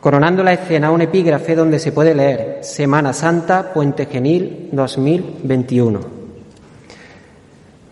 Coronando 0.00 0.42
la 0.42 0.52
escena 0.52 0.90
un 0.90 1.02
epígrafe 1.02 1.54
donde 1.54 1.78
se 1.78 1.92
puede 1.92 2.14
leer 2.14 2.58
Semana 2.62 3.12
Santa, 3.12 3.72
Puente 3.72 4.06
Genil 4.06 4.68
2021 4.72 6.13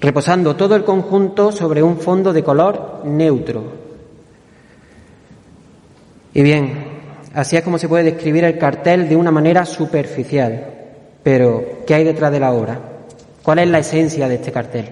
reposando 0.02 0.56
todo 0.56 0.74
el 0.74 0.82
conjunto 0.82 1.52
sobre 1.52 1.80
un 1.80 1.96
fondo 1.96 2.32
de 2.32 2.42
color 2.42 3.02
neutro. 3.04 3.62
Y 6.34 6.42
bien, 6.42 6.72
así 7.34 7.56
es 7.56 7.62
como 7.62 7.78
se 7.78 7.88
puede 7.88 8.02
describir 8.02 8.42
el 8.42 8.58
cartel 8.58 9.08
de 9.08 9.14
una 9.14 9.30
manera 9.30 9.64
superficial. 9.64 10.66
Pero, 11.22 11.84
¿qué 11.86 11.94
hay 11.94 12.04
detrás 12.04 12.32
de 12.32 12.40
la 12.40 12.50
obra? 12.50 12.80
¿Cuál 13.44 13.60
es 13.60 13.68
la 13.68 13.78
esencia 13.78 14.28
de 14.28 14.34
este 14.34 14.50
cartel? 14.50 14.88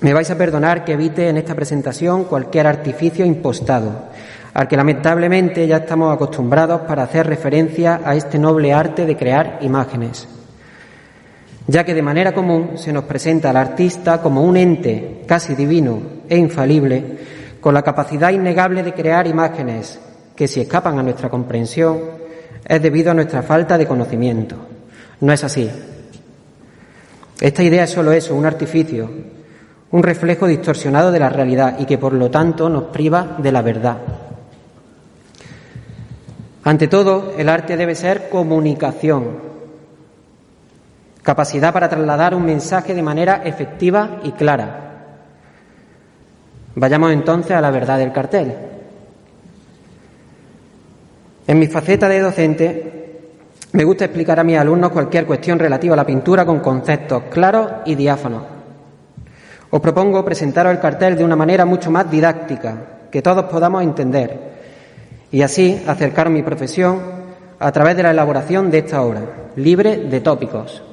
Me 0.00 0.14
vais 0.14 0.30
a 0.30 0.38
perdonar 0.38 0.82
que 0.82 0.92
evite 0.92 1.28
en 1.28 1.36
esta 1.36 1.54
presentación 1.54 2.24
cualquier 2.24 2.66
artificio 2.66 3.26
impostado, 3.26 4.04
al 4.54 4.66
que 4.66 4.76
lamentablemente 4.78 5.66
ya 5.66 5.78
estamos 5.78 6.14
acostumbrados 6.14 6.82
para 6.82 7.02
hacer 7.02 7.26
referencia 7.26 8.00
a 8.02 8.14
este 8.14 8.38
noble 8.38 8.72
arte 8.72 9.04
de 9.04 9.16
crear 9.16 9.58
imágenes 9.60 10.26
ya 11.68 11.84
que 11.84 11.94
de 11.94 12.02
manera 12.02 12.32
común 12.32 12.72
se 12.76 12.92
nos 12.92 13.04
presenta 13.04 13.50
al 13.50 13.56
artista 13.58 14.20
como 14.20 14.42
un 14.42 14.56
ente 14.56 15.22
casi 15.26 15.54
divino 15.54 16.00
e 16.28 16.36
infalible, 16.36 17.18
con 17.60 17.74
la 17.74 17.82
capacidad 17.82 18.30
innegable 18.30 18.82
de 18.82 18.94
crear 18.94 19.26
imágenes 19.26 20.00
que 20.34 20.48
si 20.48 20.62
escapan 20.62 20.98
a 20.98 21.02
nuestra 21.02 21.28
comprensión 21.28 22.00
es 22.64 22.82
debido 22.82 23.10
a 23.10 23.14
nuestra 23.14 23.42
falta 23.42 23.76
de 23.76 23.86
conocimiento. 23.86 24.56
No 25.20 25.32
es 25.32 25.44
así. 25.44 25.70
Esta 27.40 27.62
idea 27.62 27.84
es 27.84 27.90
solo 27.90 28.12
eso, 28.12 28.34
un 28.34 28.46
artificio, 28.46 29.10
un 29.90 30.02
reflejo 30.02 30.46
distorsionado 30.46 31.12
de 31.12 31.20
la 31.20 31.28
realidad 31.28 31.78
y 31.78 31.84
que 31.84 31.98
por 31.98 32.14
lo 32.14 32.30
tanto 32.30 32.68
nos 32.68 32.84
priva 32.84 33.36
de 33.38 33.52
la 33.52 33.62
verdad. 33.62 33.98
Ante 36.64 36.88
todo, 36.88 37.34
el 37.36 37.48
arte 37.48 37.76
debe 37.76 37.94
ser 37.94 38.28
comunicación, 38.30 39.47
capacidad 41.28 41.74
para 41.74 41.90
trasladar 41.90 42.34
un 42.34 42.46
mensaje 42.46 42.94
de 42.94 43.02
manera 43.02 43.42
efectiva 43.44 44.20
y 44.22 44.32
clara. 44.32 44.94
Vayamos 46.74 47.12
entonces 47.12 47.52
a 47.52 47.60
la 47.60 47.70
verdad 47.70 47.98
del 47.98 48.14
cartel. 48.14 48.54
En 51.46 51.58
mi 51.58 51.66
faceta 51.66 52.08
de 52.08 52.20
docente, 52.20 53.20
me 53.72 53.84
gusta 53.84 54.06
explicar 54.06 54.40
a 54.40 54.42
mis 54.42 54.56
alumnos 54.56 54.90
cualquier 54.90 55.26
cuestión 55.26 55.58
relativa 55.58 55.92
a 55.92 55.98
la 55.98 56.06
pintura 56.06 56.46
con 56.46 56.60
conceptos 56.60 57.24
claros 57.24 57.72
y 57.84 57.94
diáfanos. 57.94 58.44
Os 59.68 59.80
propongo 59.82 60.24
presentaros 60.24 60.72
el 60.72 60.80
cartel 60.80 61.14
de 61.14 61.24
una 61.24 61.36
manera 61.36 61.66
mucho 61.66 61.90
más 61.90 62.10
didáctica, 62.10 62.74
que 63.10 63.20
todos 63.20 63.44
podamos 63.50 63.82
entender, 63.82 64.54
y 65.30 65.42
así 65.42 65.78
acercar 65.86 66.30
mi 66.30 66.42
profesión 66.42 66.98
a 67.58 67.70
través 67.70 67.98
de 67.98 68.04
la 68.04 68.12
elaboración 68.12 68.70
de 68.70 68.78
esta 68.78 69.02
obra, 69.02 69.50
libre 69.56 69.98
de 69.98 70.20
tópicos, 70.22 70.87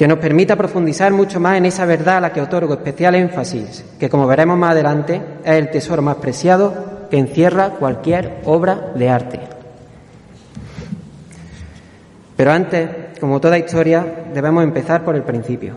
que 0.00 0.08
nos 0.08 0.18
permita 0.18 0.56
profundizar 0.56 1.12
mucho 1.12 1.40
más 1.40 1.58
en 1.58 1.66
esa 1.66 1.84
verdad 1.84 2.16
a 2.16 2.20
la 2.22 2.32
que 2.32 2.40
otorgo 2.40 2.72
especial 2.72 3.14
énfasis, 3.16 3.84
que 3.98 4.08
como 4.08 4.26
veremos 4.26 4.56
más 4.56 4.70
adelante 4.70 5.20
es 5.44 5.56
el 5.56 5.70
tesoro 5.70 6.00
más 6.00 6.16
preciado 6.16 7.06
que 7.10 7.18
encierra 7.18 7.72
cualquier 7.78 8.40
obra 8.46 8.92
de 8.94 9.10
arte. 9.10 9.40
Pero 12.34 12.50
antes, 12.50 12.88
como 13.20 13.42
toda 13.42 13.58
historia, 13.58 14.24
debemos 14.32 14.64
empezar 14.64 15.04
por 15.04 15.16
el 15.16 15.22
principio. 15.22 15.74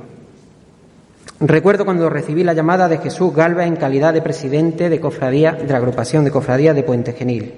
Recuerdo 1.41 1.83
cuando 1.83 2.09
recibí 2.09 2.45
la 2.45 2.53
llamada 2.53 2.87
de 2.87 2.99
Jesús 2.99 3.35
Galvez 3.35 3.67
en 3.67 3.75
calidad 3.75 4.13
de 4.13 4.21
presidente 4.21 4.89
de 4.89 5.01
cofradía 5.01 5.51
de 5.51 5.67
la 5.67 5.79
agrupación 5.79 6.23
de 6.23 6.31
cofradías 6.31 6.77
de 6.77 6.83
Puente 6.83 7.11
Genil 7.11 7.53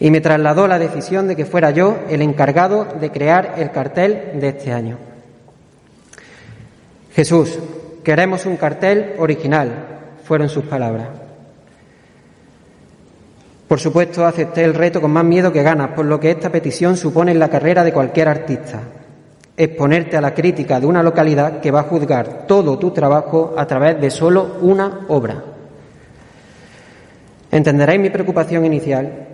y 0.00 0.10
me 0.10 0.20
trasladó 0.20 0.66
la 0.66 0.80
decisión 0.80 1.28
de 1.28 1.36
que 1.36 1.46
fuera 1.46 1.70
yo 1.70 1.96
el 2.08 2.22
encargado 2.22 2.88
de 3.00 3.12
crear 3.12 3.54
el 3.56 3.70
cartel 3.70 4.32
de 4.40 4.48
este 4.48 4.72
año. 4.72 5.09
Jesús, 7.14 7.58
queremos 8.04 8.46
un 8.46 8.56
cartel 8.56 9.14
original, 9.18 9.86
fueron 10.24 10.48
sus 10.48 10.64
palabras. 10.64 11.08
Por 13.66 13.80
supuesto, 13.80 14.24
acepté 14.24 14.64
el 14.64 14.74
reto 14.74 15.00
con 15.00 15.12
más 15.12 15.24
miedo 15.24 15.52
que 15.52 15.62
ganas, 15.62 15.90
por 15.90 16.04
lo 16.04 16.18
que 16.18 16.30
esta 16.30 16.50
petición 16.50 16.96
supone 16.96 17.32
en 17.32 17.38
la 17.38 17.48
carrera 17.48 17.84
de 17.84 17.92
cualquier 17.92 18.28
artista. 18.28 18.80
Exponerte 19.56 20.16
a 20.16 20.20
la 20.20 20.34
crítica 20.34 20.80
de 20.80 20.86
una 20.86 21.02
localidad 21.02 21.60
que 21.60 21.70
va 21.70 21.80
a 21.80 21.84
juzgar 21.84 22.46
todo 22.46 22.78
tu 22.78 22.90
trabajo 22.92 23.54
a 23.56 23.66
través 23.66 24.00
de 24.00 24.10
solo 24.10 24.58
una 24.60 25.06
obra. 25.08 25.42
Entenderéis 27.50 28.00
mi 28.00 28.10
preocupación 28.10 28.64
inicial, 28.64 29.26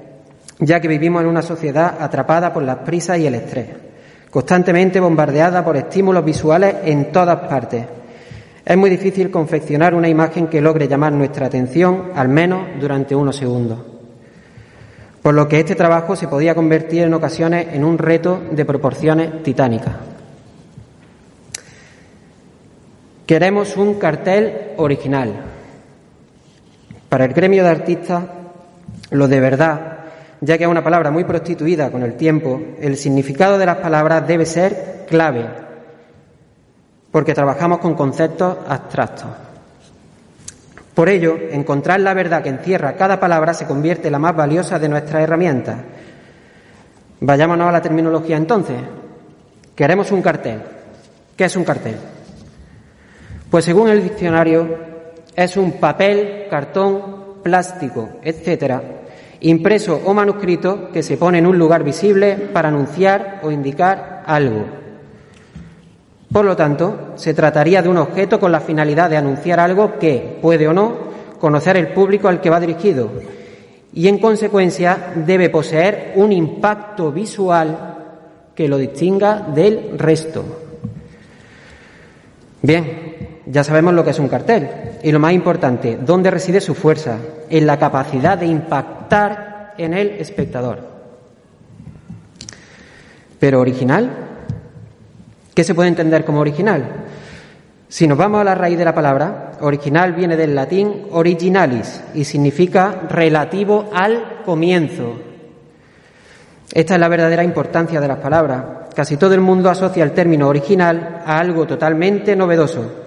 ya 0.58 0.80
que 0.80 0.88
vivimos 0.88 1.22
en 1.22 1.28
una 1.28 1.42
sociedad 1.42 1.96
atrapada 2.00 2.52
por 2.52 2.62
las 2.62 2.78
prisas 2.78 3.18
y 3.18 3.26
el 3.26 3.34
estrés 3.34 3.68
constantemente 4.30 5.00
bombardeada 5.00 5.64
por 5.64 5.76
estímulos 5.76 6.24
visuales 6.24 6.76
en 6.84 7.12
todas 7.12 7.48
partes. 7.48 7.84
Es 8.64 8.76
muy 8.76 8.90
difícil 8.90 9.30
confeccionar 9.30 9.94
una 9.94 10.08
imagen 10.08 10.48
que 10.48 10.60
logre 10.60 10.88
llamar 10.88 11.12
nuestra 11.12 11.46
atención, 11.46 12.10
al 12.14 12.28
menos 12.28 12.66
durante 12.80 13.14
unos 13.14 13.36
segundos. 13.36 13.78
Por 15.22 15.34
lo 15.34 15.48
que 15.48 15.60
este 15.60 15.74
trabajo 15.74 16.16
se 16.16 16.28
podía 16.28 16.54
convertir 16.54 17.02
en 17.02 17.14
ocasiones 17.14 17.68
en 17.72 17.84
un 17.84 17.98
reto 17.98 18.42
de 18.50 18.64
proporciones 18.64 19.42
titánicas. 19.42 19.94
Queremos 23.26 23.76
un 23.76 23.94
cartel 23.94 24.72
original. 24.76 25.32
Para 27.08 27.24
el 27.24 27.32
gremio 27.32 27.64
de 27.64 27.70
artistas, 27.70 28.24
lo 29.10 29.26
de 29.26 29.40
verdad, 29.40 29.95
ya 30.46 30.56
que 30.56 30.64
es 30.64 30.70
una 30.70 30.84
palabra 30.84 31.10
muy 31.10 31.24
prostituida 31.24 31.90
con 31.90 32.02
el 32.02 32.14
tiempo, 32.14 32.60
el 32.80 32.96
significado 32.96 33.58
de 33.58 33.66
las 33.66 33.78
palabras 33.78 34.26
debe 34.28 34.46
ser 34.46 35.04
clave 35.08 35.44
porque 37.10 37.34
trabajamos 37.34 37.78
con 37.78 37.94
conceptos 37.94 38.58
abstractos. 38.68 39.28
Por 40.94 41.08
ello, 41.08 41.36
encontrar 41.50 41.98
la 42.00 42.14
verdad 42.14 42.42
que 42.42 42.48
encierra 42.48 42.94
cada 42.94 43.18
palabra 43.18 43.54
se 43.54 43.66
convierte 43.66 44.08
en 44.08 44.12
la 44.12 44.18
más 44.18 44.36
valiosa 44.36 44.78
de 44.78 44.88
nuestras 44.88 45.22
herramientas. 45.22 45.78
Vayámonos 47.20 47.68
a 47.68 47.72
la 47.72 47.82
terminología 47.82 48.36
entonces. 48.36 48.76
Queremos 49.74 50.12
un 50.12 50.22
cartel. 50.22 50.62
¿Qué 51.36 51.44
es 51.44 51.56
un 51.56 51.64
cartel? 51.64 51.96
Pues 53.50 53.64
según 53.64 53.88
el 53.88 54.02
diccionario, 54.02 54.78
es 55.34 55.56
un 55.56 55.72
papel, 55.72 56.46
cartón, 56.48 57.42
plástico, 57.42 58.20
etcétera, 58.22 58.82
impreso 59.40 60.00
o 60.04 60.14
manuscrito 60.14 60.90
que 60.92 61.02
se 61.02 61.16
pone 61.16 61.38
en 61.38 61.46
un 61.46 61.58
lugar 61.58 61.84
visible 61.84 62.36
para 62.52 62.68
anunciar 62.68 63.40
o 63.42 63.50
indicar 63.50 64.22
algo. 64.26 64.64
Por 66.32 66.44
lo 66.44 66.56
tanto, 66.56 67.12
se 67.16 67.34
trataría 67.34 67.82
de 67.82 67.88
un 67.88 67.98
objeto 67.98 68.40
con 68.40 68.52
la 68.52 68.60
finalidad 68.60 69.10
de 69.10 69.16
anunciar 69.16 69.60
algo 69.60 69.98
que 69.98 70.38
puede 70.40 70.66
o 70.68 70.72
no 70.72 71.06
conocer 71.38 71.76
el 71.76 71.88
público 71.88 72.28
al 72.28 72.40
que 72.40 72.50
va 72.50 72.60
dirigido 72.60 73.10
y, 73.92 74.08
en 74.08 74.18
consecuencia, 74.18 75.12
debe 75.14 75.48
poseer 75.48 76.12
un 76.16 76.32
impacto 76.32 77.12
visual 77.12 77.94
que 78.54 78.68
lo 78.68 78.78
distinga 78.78 79.40
del 79.54 79.98
resto. 79.98 80.44
Bien, 82.62 83.40
ya 83.46 83.62
sabemos 83.62 83.94
lo 83.94 84.04
que 84.04 84.10
es 84.10 84.18
un 84.18 84.28
cartel 84.28 84.85
y 85.02 85.12
lo 85.12 85.18
más 85.18 85.32
importante, 85.32 85.98
dónde 86.00 86.30
reside 86.30 86.60
su 86.60 86.74
fuerza, 86.74 87.18
en 87.48 87.66
la 87.66 87.78
capacidad 87.78 88.38
de 88.38 88.46
impactar 88.46 89.74
en 89.78 89.94
el 89.94 90.08
espectador. 90.18 90.80
Pero 93.38 93.60
original, 93.60 94.26
¿Qué 95.56 95.64
se 95.64 95.74
puede 95.74 95.88
entender 95.88 96.22
como 96.22 96.40
original? 96.40 96.84
Si 97.88 98.06
nos 98.06 98.18
vamos 98.18 98.42
a 98.42 98.44
la 98.44 98.54
raíz 98.54 98.76
de 98.76 98.84
la 98.84 98.94
palabra, 98.94 99.52
original 99.62 100.12
viene 100.12 100.36
del 100.36 100.54
latín 100.54 101.06
originalis 101.12 102.02
y 102.12 102.24
significa 102.24 103.06
relativo 103.08 103.88
al 103.94 104.42
comienzo. 104.44 105.14
Esta 106.70 106.94
es 106.94 107.00
la 107.00 107.08
verdadera 107.08 107.42
importancia 107.42 108.02
de 108.02 108.08
las 108.08 108.18
palabras. 108.18 108.64
Casi 108.94 109.16
todo 109.16 109.32
el 109.32 109.40
mundo 109.40 109.70
asocia 109.70 110.04
el 110.04 110.12
término 110.12 110.46
original 110.46 111.22
a 111.24 111.38
algo 111.38 111.66
totalmente 111.66 112.36
novedoso, 112.36 113.05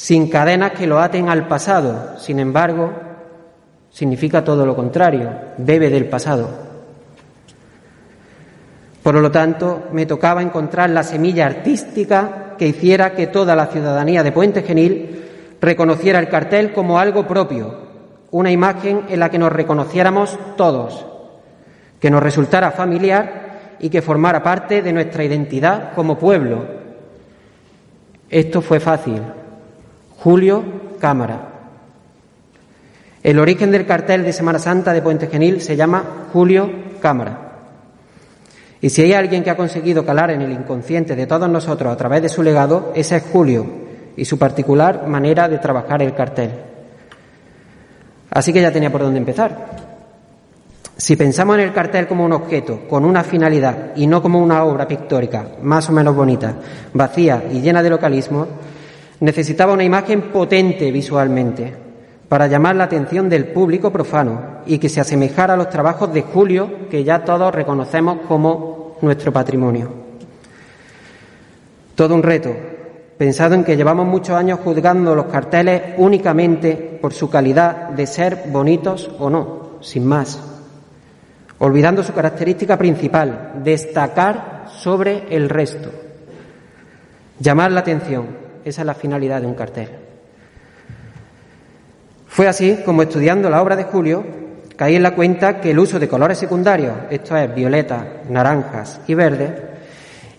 sin 0.00 0.30
cadenas 0.30 0.72
que 0.72 0.86
lo 0.86 0.98
aten 0.98 1.28
al 1.28 1.46
pasado. 1.46 2.18
Sin 2.18 2.38
embargo, 2.38 2.90
significa 3.90 4.42
todo 4.42 4.64
lo 4.64 4.74
contrario, 4.74 5.30
bebe 5.58 5.90
del 5.90 6.06
pasado. 6.06 6.48
Por 9.02 9.14
lo 9.16 9.30
tanto, 9.30 9.88
me 9.92 10.06
tocaba 10.06 10.40
encontrar 10.40 10.88
la 10.88 11.02
semilla 11.02 11.44
artística 11.44 12.54
que 12.56 12.66
hiciera 12.66 13.12
que 13.12 13.26
toda 13.26 13.54
la 13.54 13.66
ciudadanía 13.66 14.22
de 14.22 14.32
Puente 14.32 14.62
Genil 14.62 15.22
reconociera 15.60 16.18
el 16.18 16.30
cartel 16.30 16.72
como 16.72 16.98
algo 16.98 17.26
propio, 17.26 17.80
una 18.30 18.50
imagen 18.50 19.02
en 19.10 19.20
la 19.20 19.28
que 19.28 19.38
nos 19.38 19.52
reconociéramos 19.52 20.38
todos, 20.56 21.04
que 22.00 22.10
nos 22.10 22.22
resultara 22.22 22.70
familiar 22.70 23.76
y 23.78 23.90
que 23.90 24.00
formara 24.00 24.42
parte 24.42 24.80
de 24.80 24.94
nuestra 24.94 25.24
identidad 25.24 25.92
como 25.94 26.18
pueblo. 26.18 26.64
Esto 28.30 28.62
fue 28.62 28.80
fácil. 28.80 29.20
Julio 30.22 30.62
Cámara. 30.98 31.48
El 33.22 33.38
origen 33.38 33.70
del 33.70 33.86
cartel 33.86 34.22
de 34.22 34.32
Semana 34.32 34.58
Santa 34.58 34.92
de 34.92 35.00
Puente 35.00 35.28
Genil 35.28 35.60
se 35.62 35.76
llama 35.76 36.26
Julio 36.32 36.70
Cámara. 37.00 37.50
Y 38.82 38.90
si 38.90 39.02
hay 39.02 39.14
alguien 39.14 39.42
que 39.42 39.50
ha 39.50 39.56
conseguido 39.56 40.04
calar 40.04 40.30
en 40.30 40.42
el 40.42 40.52
inconsciente 40.52 41.16
de 41.16 41.26
todos 41.26 41.48
nosotros 41.48 41.92
a 41.92 41.96
través 41.96 42.22
de 42.22 42.28
su 42.28 42.42
legado, 42.42 42.92
ese 42.94 43.16
es 43.16 43.22
Julio 43.32 43.66
y 44.16 44.24
su 44.24 44.38
particular 44.38 45.06
manera 45.06 45.48
de 45.48 45.58
trabajar 45.58 46.02
el 46.02 46.14
cartel. 46.14 46.50
Así 48.30 48.52
que 48.52 48.60
ya 48.60 48.72
tenía 48.72 48.92
por 48.92 49.02
dónde 49.02 49.18
empezar. 49.18 49.90
Si 50.96 51.16
pensamos 51.16 51.56
en 51.56 51.62
el 51.62 51.72
cartel 51.72 52.06
como 52.06 52.26
un 52.26 52.32
objeto, 52.32 52.80
con 52.88 53.06
una 53.06 53.24
finalidad 53.24 53.92
y 53.96 54.06
no 54.06 54.20
como 54.20 54.38
una 54.38 54.64
obra 54.64 54.86
pictórica, 54.86 55.46
más 55.62 55.88
o 55.88 55.92
menos 55.92 56.14
bonita, 56.14 56.56
vacía 56.92 57.44
y 57.50 57.60
llena 57.60 57.82
de 57.82 57.88
localismo, 57.88 58.46
necesitaba 59.20 59.72
una 59.72 59.84
imagen 59.84 60.32
potente 60.32 60.90
visualmente, 60.90 61.74
para 62.30 62.46
llamar 62.46 62.76
la 62.76 62.84
atención 62.84 63.28
del 63.28 63.46
público 63.48 63.90
profano 63.90 64.60
y 64.64 64.78
que 64.78 64.88
se 64.88 65.00
asemejara 65.00 65.54
a 65.54 65.56
los 65.56 65.68
trabajos 65.68 66.12
de 66.12 66.22
Julio, 66.22 66.88
que 66.88 67.02
ya 67.02 67.24
todos 67.24 67.52
reconocemos 67.52 68.20
como 68.28 68.96
nuestro 69.02 69.32
patrimonio. 69.32 69.90
Todo 71.96 72.14
un 72.14 72.22
reto, 72.22 72.54
pensado 73.18 73.56
en 73.56 73.64
que 73.64 73.76
llevamos 73.76 74.06
muchos 74.06 74.36
años 74.36 74.60
juzgando 74.62 75.14
los 75.16 75.26
carteles 75.26 75.82
únicamente 75.98 76.98
por 77.02 77.12
su 77.12 77.28
calidad 77.28 77.88
de 77.88 78.06
ser 78.06 78.44
bonitos 78.46 79.10
o 79.18 79.28
no, 79.28 79.78
sin 79.80 80.06
más, 80.06 80.40
olvidando 81.58 82.04
su 82.04 82.14
característica 82.14 82.78
principal, 82.78 83.54
destacar 83.64 84.66
sobre 84.68 85.24
el 85.34 85.48
resto, 85.48 85.90
llamar 87.40 87.72
la 87.72 87.80
atención, 87.80 88.39
esa 88.64 88.82
es 88.82 88.86
la 88.86 88.94
finalidad 88.94 89.40
de 89.40 89.46
un 89.46 89.54
cartel. 89.54 89.88
Fue 92.26 92.46
así 92.48 92.78
como 92.84 93.02
estudiando 93.02 93.50
la 93.50 93.60
obra 93.60 93.76
de 93.76 93.84
Julio 93.84 94.24
caí 94.80 94.96
en 94.96 95.02
la 95.02 95.14
cuenta 95.14 95.60
que 95.60 95.72
el 95.72 95.78
uso 95.78 95.98
de 95.98 96.08
colores 96.08 96.38
secundarios, 96.38 96.94
esto 97.10 97.36
es 97.36 97.54
violeta, 97.54 98.22
naranjas 98.30 99.00
y 99.06 99.12
verdes, 99.12 99.50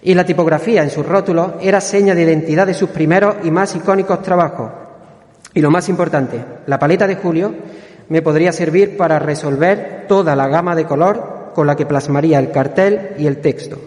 y 0.02 0.16
la 0.16 0.26
tipografía 0.26 0.82
en 0.82 0.90
sus 0.90 1.06
rótulos 1.06 1.54
era 1.62 1.80
seña 1.80 2.16
de 2.16 2.24
identidad 2.24 2.66
de 2.66 2.74
sus 2.74 2.90
primeros 2.90 3.36
y 3.44 3.52
más 3.52 3.76
icónicos 3.76 4.24
trabajos. 4.24 4.72
Y 5.54 5.62
lo 5.62 5.70
más 5.70 5.90
importante, 5.90 6.44
la 6.66 6.80
paleta 6.80 7.06
de 7.06 7.18
Julio 7.18 7.54
me 8.10 8.24
podría 8.24 8.52
servir 8.52 8.98
para 8.98 9.20
resolver 9.20 10.06
toda 10.08 10.36
la 10.36 10.48
gama 10.48 10.76
de 10.76 10.86
color 10.86 11.52
con 11.54 11.68
la 11.68 11.76
que 11.76 11.86
plasmaría 11.86 12.40
el 12.40 12.50
cartel 12.50 13.12
y 13.20 13.28
el 13.28 13.42
texto. 13.42 13.80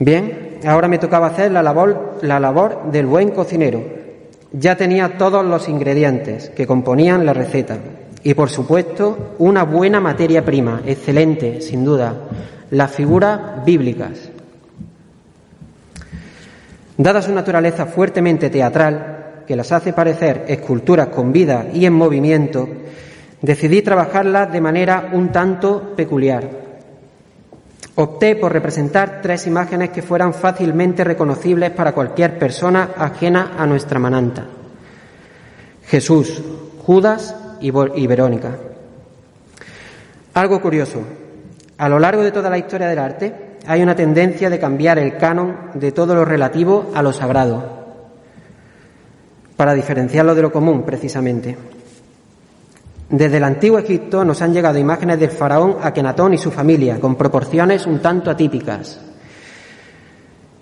Bien, 0.00 0.49
ahora 0.66 0.88
me 0.88 0.98
tocaba 0.98 1.28
hacer 1.28 1.50
la 1.52 1.62
labor, 1.62 2.18
la 2.22 2.40
labor 2.40 2.90
del 2.90 3.06
buen 3.06 3.30
cocinero, 3.30 3.82
ya 4.52 4.76
tenía 4.76 5.16
todos 5.16 5.44
los 5.44 5.68
ingredientes 5.68 6.50
que 6.50 6.66
componían 6.66 7.24
la 7.24 7.32
receta 7.32 7.78
y, 8.22 8.34
por 8.34 8.50
supuesto, 8.50 9.34
una 9.38 9.62
buena 9.62 10.00
materia 10.00 10.44
prima, 10.44 10.82
excelente, 10.84 11.60
sin 11.60 11.84
duda, 11.84 12.14
las 12.70 12.90
figuras 12.90 13.64
bíblicas. 13.64 14.30
Dada 16.96 17.22
su 17.22 17.32
naturaleza 17.32 17.86
fuertemente 17.86 18.50
teatral, 18.50 19.44
que 19.46 19.56
las 19.56 19.72
hace 19.72 19.92
parecer 19.92 20.44
esculturas 20.48 21.08
con 21.08 21.32
vida 21.32 21.66
y 21.72 21.86
en 21.86 21.94
movimiento, 21.94 22.68
decidí 23.40 23.82
trabajarlas 23.82 24.52
de 24.52 24.60
manera 24.60 25.08
un 25.12 25.32
tanto 25.32 25.94
peculiar. 25.96 26.69
Opté 27.96 28.36
por 28.36 28.52
representar 28.52 29.20
tres 29.20 29.46
imágenes 29.46 29.90
que 29.90 30.02
fueran 30.02 30.32
fácilmente 30.32 31.04
reconocibles 31.04 31.70
para 31.70 31.92
cualquier 31.92 32.38
persona 32.38 32.90
ajena 32.96 33.52
a 33.58 33.66
nuestra 33.66 33.98
mananta. 33.98 34.46
Jesús, 35.86 36.40
Judas 36.86 37.34
y, 37.60 38.06
Verónica. 38.06 38.56
Algo 40.34 40.60
curioso. 40.60 41.02
A 41.78 41.88
lo 41.88 41.98
largo 41.98 42.22
de 42.22 42.30
toda 42.30 42.48
la 42.48 42.58
historia 42.58 42.88
del 42.88 42.98
arte 42.98 43.34
hay 43.66 43.82
una 43.82 43.96
tendencia 43.96 44.48
de 44.48 44.58
cambiar 44.58 44.98
el 44.98 45.16
canon 45.16 45.70
de 45.74 45.92
todo 45.92 46.14
lo 46.14 46.24
relativo 46.24 46.90
a 46.94 47.02
lo 47.02 47.12
sagrado, 47.12 47.80
para 49.56 49.74
diferenciarlo 49.74 50.34
de 50.34 50.42
lo 50.42 50.52
común, 50.52 50.84
precisamente. 50.84 51.56
Desde 53.10 53.38
el 53.38 53.44
antiguo 53.44 53.80
Egipto 53.80 54.24
nos 54.24 54.40
han 54.40 54.54
llegado 54.54 54.78
imágenes 54.78 55.18
del 55.18 55.30
faraón 55.30 55.78
Akenatón 55.82 56.34
y 56.34 56.38
su 56.38 56.52
familia, 56.52 57.00
con 57.00 57.16
proporciones 57.16 57.84
un 57.86 57.98
tanto 57.98 58.30
atípicas. 58.30 59.00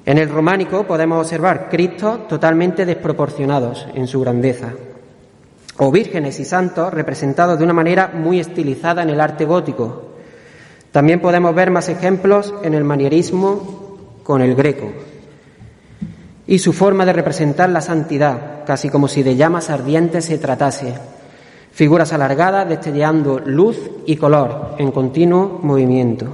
En 0.06 0.16
el 0.16 0.30
románico 0.30 0.84
podemos 0.84 1.20
observar 1.20 1.68
Cristos 1.68 2.26
totalmente 2.26 2.86
desproporcionados 2.86 3.86
en 3.94 4.06
su 4.06 4.22
grandeza, 4.22 4.72
o 5.76 5.92
vírgenes 5.92 6.40
y 6.40 6.46
santos 6.46 6.94
representados 6.94 7.58
de 7.58 7.64
una 7.64 7.74
manera 7.74 8.12
muy 8.14 8.40
estilizada 8.40 9.02
en 9.02 9.10
el 9.10 9.20
arte 9.20 9.44
gótico. 9.44 10.14
También 10.90 11.20
podemos 11.20 11.54
ver 11.54 11.70
más 11.70 11.90
ejemplos 11.90 12.54
en 12.62 12.72
el 12.72 12.82
manierismo 12.82 13.98
con 14.22 14.40
el 14.40 14.54
greco. 14.54 14.90
y 16.46 16.60
su 16.60 16.72
forma 16.72 17.04
de 17.04 17.12
representar 17.12 17.68
la 17.68 17.82
santidad, 17.82 18.64
casi 18.64 18.88
como 18.88 19.06
si 19.06 19.22
de 19.22 19.36
llamas 19.36 19.68
ardientes 19.68 20.24
se 20.24 20.38
tratase. 20.38 20.94
Figuras 21.72 22.12
alargadas 22.12 22.68
destellando 22.68 23.38
luz 23.38 23.78
y 24.06 24.16
color 24.16 24.74
en 24.78 24.90
continuo 24.90 25.60
movimiento. 25.62 26.26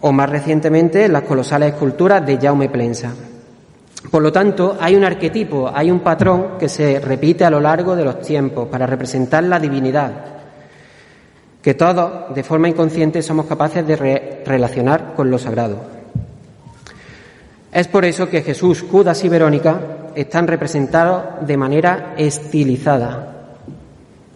O 0.00 0.12
más 0.12 0.30
recientemente 0.30 1.08
las 1.08 1.22
colosales 1.22 1.74
esculturas 1.74 2.24
de 2.24 2.38
Jaume 2.38 2.68
Plensa. 2.68 3.12
Por 4.10 4.22
lo 4.22 4.32
tanto, 4.32 4.76
hay 4.80 4.96
un 4.96 5.04
arquetipo, 5.04 5.70
hay 5.72 5.90
un 5.90 6.00
patrón 6.00 6.58
que 6.58 6.68
se 6.68 6.98
repite 6.98 7.44
a 7.44 7.50
lo 7.50 7.60
largo 7.60 7.94
de 7.94 8.04
los 8.04 8.20
tiempos 8.20 8.68
para 8.68 8.86
representar 8.86 9.44
la 9.44 9.60
divinidad, 9.60 10.12
que 11.62 11.74
todos, 11.74 12.34
de 12.34 12.42
forma 12.42 12.68
inconsciente, 12.68 13.22
somos 13.22 13.46
capaces 13.46 13.86
de 13.86 14.42
relacionar 14.44 15.14
con 15.14 15.30
lo 15.30 15.38
sagrado. 15.38 15.76
Es 17.72 17.86
por 17.88 18.04
eso 18.04 18.28
que 18.28 18.42
Jesús, 18.42 18.84
Judas 18.90 19.22
y 19.24 19.28
Verónica 19.28 19.80
están 20.14 20.46
representados 20.46 21.46
de 21.46 21.56
manera 21.56 22.14
estilizada, 22.18 23.31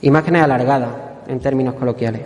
imágenes 0.06 0.42
alargadas 0.42 0.90
en 1.26 1.40
términos 1.40 1.74
coloquiales. 1.74 2.22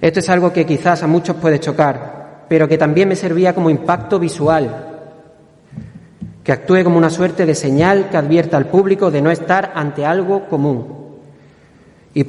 Esto 0.00 0.20
es 0.20 0.28
algo 0.28 0.52
que 0.52 0.66
quizás 0.66 1.02
a 1.02 1.06
muchos 1.06 1.36
puede 1.36 1.58
chocar, 1.58 2.44
pero 2.48 2.68
que 2.68 2.76
también 2.76 3.08
me 3.08 3.16
servía 3.16 3.54
como 3.54 3.70
impacto 3.70 4.18
visual 4.18 4.90
que 6.44 6.52
actúe 6.52 6.84
como 6.84 6.98
una 6.98 7.08
suerte 7.08 7.46
de 7.46 7.54
señal 7.54 8.10
que 8.10 8.18
advierta 8.18 8.58
al 8.58 8.66
público 8.66 9.10
de 9.10 9.22
no 9.22 9.30
estar 9.30 9.72
ante 9.74 10.04
algo 10.04 10.46
común. 10.46 10.86
Y 12.12 12.24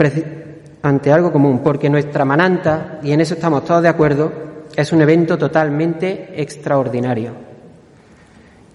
ante 0.81 1.11
algo 1.11 1.33
común, 1.33 1.59
porque 1.61 1.89
nuestra 1.89 2.23
mananta, 2.23 2.99
y 3.03 3.11
en 3.11 3.19
eso 3.19 3.33
estamos 3.33 3.65
todos 3.65 3.81
de 3.83 3.89
acuerdo, 3.89 4.31
es 4.73 4.93
un 4.93 5.01
evento 5.01 5.37
totalmente 5.37 6.41
extraordinario. 6.41 7.33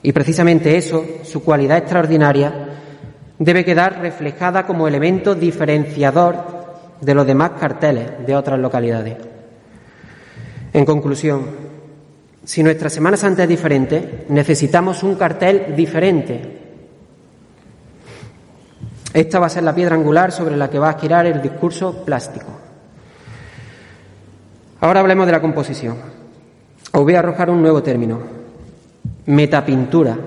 Y 0.03 0.13
precisamente 0.13 0.77
eso, 0.77 1.03
su 1.23 1.43
cualidad 1.43 1.79
extraordinaria, 1.79 2.53
debe 3.41 3.65
quedar 3.65 4.01
reflejada 4.01 4.67
como 4.67 4.87
elemento 4.87 5.35
diferenciador 5.35 6.61
de 7.01 7.15
los 7.15 7.27
demás 7.27 7.53
carteles 7.59 8.25
de 8.27 8.37
otras 8.37 8.61
localidades. 8.61 9.17
En 10.75 10.85
conclusión, 10.85 11.47
si 12.45 12.63
nuestra 12.63 12.91
Semana 12.91 13.17
Santa 13.17 13.45
es 13.45 13.49
diferente, 13.49 14.27
necesitamos 14.29 15.03
un 15.03 15.15
cartel 15.15 15.75
diferente. 15.75 16.59
Esta 19.15 19.41
va 19.41 19.47
a 19.47 19.51
ser 19.51 19.63
la 19.63 19.75
piedra 19.75 19.97
angular 19.97 20.31
sobre 20.33 20.57
la 20.57 20.69
que 20.69 20.79
va 20.79 20.91
a 20.91 20.99
girar 20.99 21.25
el 21.25 21.41
discurso 21.41 22.05
plástico. 22.05 22.47
Ahora 24.81 25.01
hablemos 25.01 25.25
de 25.25 25.33
la 25.33 25.41
composición. 25.41 25.97
Os 26.93 27.03
voy 27.03 27.15
a 27.15 27.21
arrojar 27.21 27.49
un 27.49 27.63
nuevo 27.63 27.83
término. 27.83 28.21
Metapintura. 29.27 30.19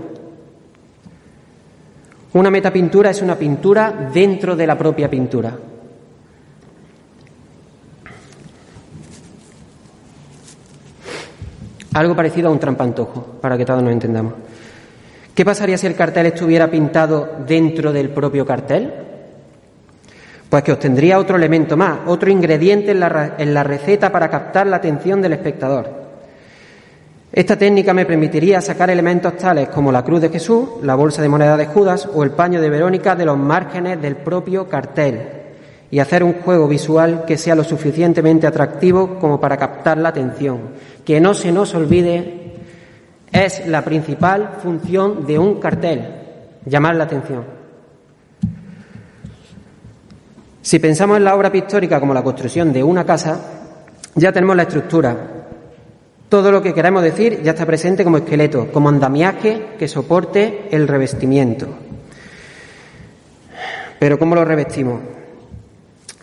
Una 2.33 2.49
metapintura 2.49 3.11
es 3.11 3.21
una 3.21 3.35
pintura 3.35 4.09
dentro 4.11 4.55
de 4.55 4.65
la 4.65 4.75
propia 4.75 5.07
pintura. 5.09 5.55
Algo 11.93 12.15
parecido 12.15 12.49
a 12.49 12.51
un 12.51 12.59
trampantojo, 12.59 13.37
para 13.39 13.55
que 13.55 13.65
todos 13.65 13.83
nos 13.83 13.93
entendamos. 13.93 14.33
¿Qué 15.35 15.45
pasaría 15.45 15.77
si 15.77 15.85
el 15.85 15.95
cartel 15.95 16.25
estuviera 16.25 16.71
pintado 16.71 17.37
dentro 17.45 17.93
del 17.93 18.09
propio 18.09 18.47
cartel? 18.47 18.91
Pues 20.49 20.63
que 20.63 20.71
obtendría 20.71 21.19
otro 21.19 21.35
elemento 21.35 21.77
más, 21.77 21.99
otro 22.07 22.31
ingrediente 22.31 22.91
en 22.91 22.99
la, 22.99 23.35
en 23.37 23.53
la 23.53 23.63
receta 23.63 24.11
para 24.11 24.29
captar 24.29 24.65
la 24.65 24.77
atención 24.77 25.21
del 25.21 25.33
espectador. 25.33 26.02
Esta 27.35 27.57
técnica 27.57 27.95
me 27.95 28.05
permitiría 28.05 28.61
sacar 28.61 28.91
elementos 28.91 29.35
tales 29.37 29.69
como 29.69 29.91
la 29.91 30.03
cruz 30.03 30.21
de 30.21 30.29
Jesús, 30.29 30.69
la 30.83 30.93
bolsa 30.93 31.23
de 31.23 31.29
moneda 31.29 31.57
de 31.57 31.65
Judas 31.65 32.07
o 32.13 32.23
el 32.23 32.29
paño 32.29 32.61
de 32.61 32.69
Verónica 32.69 33.15
de 33.15 33.25
los 33.25 33.39
márgenes 33.39 33.99
del 33.99 34.17
propio 34.17 34.69
cartel 34.69 35.19
y 35.89 35.97
hacer 35.97 36.23
un 36.23 36.33
juego 36.33 36.67
visual 36.67 37.23
que 37.25 37.39
sea 37.39 37.55
lo 37.55 37.63
suficientemente 37.63 38.45
atractivo 38.45 39.17
como 39.17 39.41
para 39.41 39.57
captar 39.57 39.97
la 39.97 40.09
atención 40.09 40.59
que 41.03 41.19
no 41.19 41.33
se 41.33 41.51
nos 41.51 41.73
olvide, 41.73 42.53
es 43.31 43.67
la 43.67 43.81
principal 43.83 44.57
función 44.61 45.25
de 45.25 45.39
un 45.39 45.59
cartel, 45.59 46.05
llamar 46.65 46.95
la 46.95 47.05
atención. 47.05 47.43
Si 50.61 50.77
pensamos 50.77 51.17
en 51.17 51.23
la 51.23 51.35
obra 51.35 51.51
pictórica 51.51 51.99
como 51.99 52.13
la 52.13 52.23
construcción 52.23 52.71
de 52.71 52.83
una 52.83 53.03
casa, 53.03 53.39
ya 54.13 54.31
tenemos 54.31 54.55
la 54.55 54.63
estructura. 54.63 55.32
Todo 56.33 56.51
lo 56.51 56.63
que 56.63 56.73
queremos 56.73 57.03
decir 57.03 57.43
ya 57.43 57.51
está 57.51 57.63
presente 57.63 58.03
como 58.03 58.17
esqueleto, 58.17 58.71
como 58.71 58.89
andamiaje 58.89 59.75
que 59.77 59.87
soporte 59.87 60.67
el 60.71 60.87
revestimiento. 60.87 61.67
Pero 63.99 64.17
¿cómo 64.17 64.33
lo 64.33 64.43
revestimos? 64.43 64.99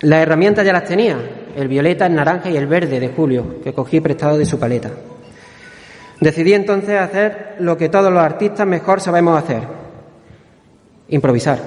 Las 0.01 0.23
herramientas 0.23 0.67
ya 0.67 0.73
las 0.73 0.87
tenía, 0.87 1.17
el 1.55 1.69
violeta, 1.69 2.07
el 2.07 2.17
naranja 2.17 2.51
y 2.51 2.57
el 2.57 2.67
verde 2.67 2.99
de 2.99 3.11
Julio, 3.11 3.61
que 3.63 3.73
cogí 3.73 4.01
prestado 4.01 4.37
de 4.37 4.47
su 4.47 4.59
paleta. 4.59 4.91
Decidí 6.19 6.55
entonces 6.55 6.99
hacer 6.99 7.55
lo 7.61 7.77
que 7.77 7.89
todos 7.89 8.13
los 8.13 8.21
artistas 8.21 8.67
mejor 8.67 9.01
sabemos 9.01 9.41
hacer, 9.41 9.63
improvisar. 11.07 11.61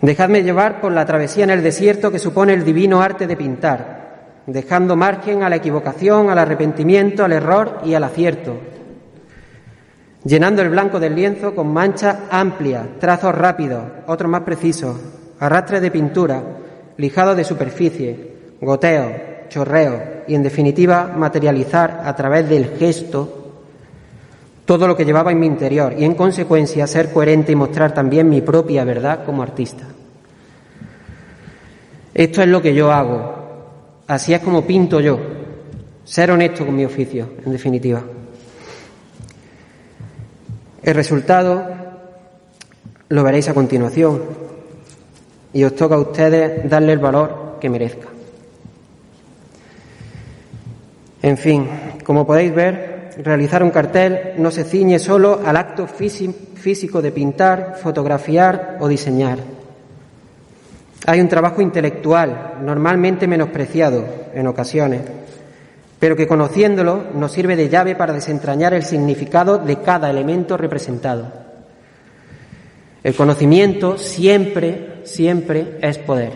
Dejadme 0.00 0.42
llevar 0.42 0.80
por 0.80 0.92
la 0.92 1.04
travesía 1.04 1.44
en 1.44 1.50
el 1.50 1.62
desierto 1.62 2.10
que 2.10 2.18
supone 2.18 2.54
el 2.54 2.64
divino 2.64 3.02
arte 3.02 3.26
de 3.26 3.36
pintar, 3.36 3.99
dejando 4.46 4.96
margen 4.96 5.42
a 5.42 5.48
la 5.48 5.56
equivocación, 5.56 6.30
al 6.30 6.38
arrepentimiento, 6.38 7.24
al 7.24 7.32
error 7.32 7.80
y 7.84 7.94
al 7.94 8.04
acierto, 8.04 8.56
llenando 10.24 10.62
el 10.62 10.70
blanco 10.70 11.00
del 11.00 11.14
lienzo 11.14 11.54
con 11.54 11.72
manchas 11.72 12.16
amplias, 12.30 12.86
trazos 12.98 13.34
rápidos, 13.34 13.82
otros 14.06 14.30
más 14.30 14.42
precisos, 14.42 14.96
arrastre 15.38 15.80
de 15.80 15.90
pintura, 15.90 16.42
lijado 16.96 17.34
de 17.34 17.44
superficie, 17.44 18.30
goteo, 18.60 19.30
chorreo 19.48 20.22
y, 20.26 20.34
en 20.34 20.42
definitiva, 20.42 21.12
materializar 21.16 22.02
a 22.04 22.14
través 22.14 22.48
del 22.48 22.76
gesto 22.78 23.36
todo 24.64 24.86
lo 24.86 24.96
que 24.96 25.04
llevaba 25.04 25.32
en 25.32 25.40
mi 25.40 25.46
interior 25.46 25.94
y, 25.98 26.04
en 26.04 26.14
consecuencia, 26.14 26.86
ser 26.86 27.12
coherente 27.12 27.52
y 27.52 27.56
mostrar 27.56 27.92
también 27.92 28.28
mi 28.28 28.40
propia 28.40 28.84
verdad 28.84 29.24
como 29.24 29.42
artista. 29.42 29.84
Esto 32.14 32.42
es 32.42 32.48
lo 32.48 32.62
que 32.62 32.74
yo 32.74 32.92
hago. 32.92 33.39
Así 34.10 34.34
es 34.34 34.40
como 34.40 34.66
pinto 34.66 34.98
yo. 34.98 35.20
Ser 36.02 36.32
honesto 36.32 36.66
con 36.66 36.74
mi 36.74 36.84
oficio, 36.84 37.30
en 37.46 37.52
definitiva. 37.52 38.02
El 40.82 40.94
resultado 40.96 41.64
lo 43.08 43.22
veréis 43.22 43.48
a 43.48 43.54
continuación 43.54 44.20
y 45.52 45.62
os 45.62 45.76
toca 45.76 45.94
a 45.94 46.00
ustedes 46.00 46.68
darle 46.68 46.94
el 46.94 46.98
valor 46.98 47.58
que 47.60 47.70
merezca. 47.70 48.08
En 51.22 51.38
fin, 51.38 51.68
como 52.02 52.26
podéis 52.26 52.52
ver, 52.52 53.12
realizar 53.22 53.62
un 53.62 53.70
cartel 53.70 54.32
no 54.38 54.50
se 54.50 54.64
ciñe 54.64 54.98
solo 54.98 55.40
al 55.46 55.56
acto 55.56 55.86
físico 55.86 57.00
de 57.00 57.12
pintar, 57.12 57.78
fotografiar 57.80 58.76
o 58.80 58.88
diseñar. 58.88 59.59
Hay 61.06 61.20
un 61.20 61.28
trabajo 61.28 61.62
intelectual, 61.62 62.58
normalmente 62.62 63.26
menospreciado 63.26 64.04
en 64.34 64.46
ocasiones, 64.46 65.00
pero 65.98 66.16
que 66.16 66.26
conociéndolo 66.26 67.04
nos 67.14 67.32
sirve 67.32 67.56
de 67.56 67.68
llave 67.68 67.94
para 67.94 68.12
desentrañar 68.12 68.74
el 68.74 68.84
significado 68.84 69.58
de 69.58 69.80
cada 69.80 70.10
elemento 70.10 70.56
representado. 70.56 71.32
El 73.02 73.14
conocimiento 73.14 73.96
siempre, 73.96 75.00
siempre 75.04 75.78
es 75.80 75.98
poder. 75.98 76.32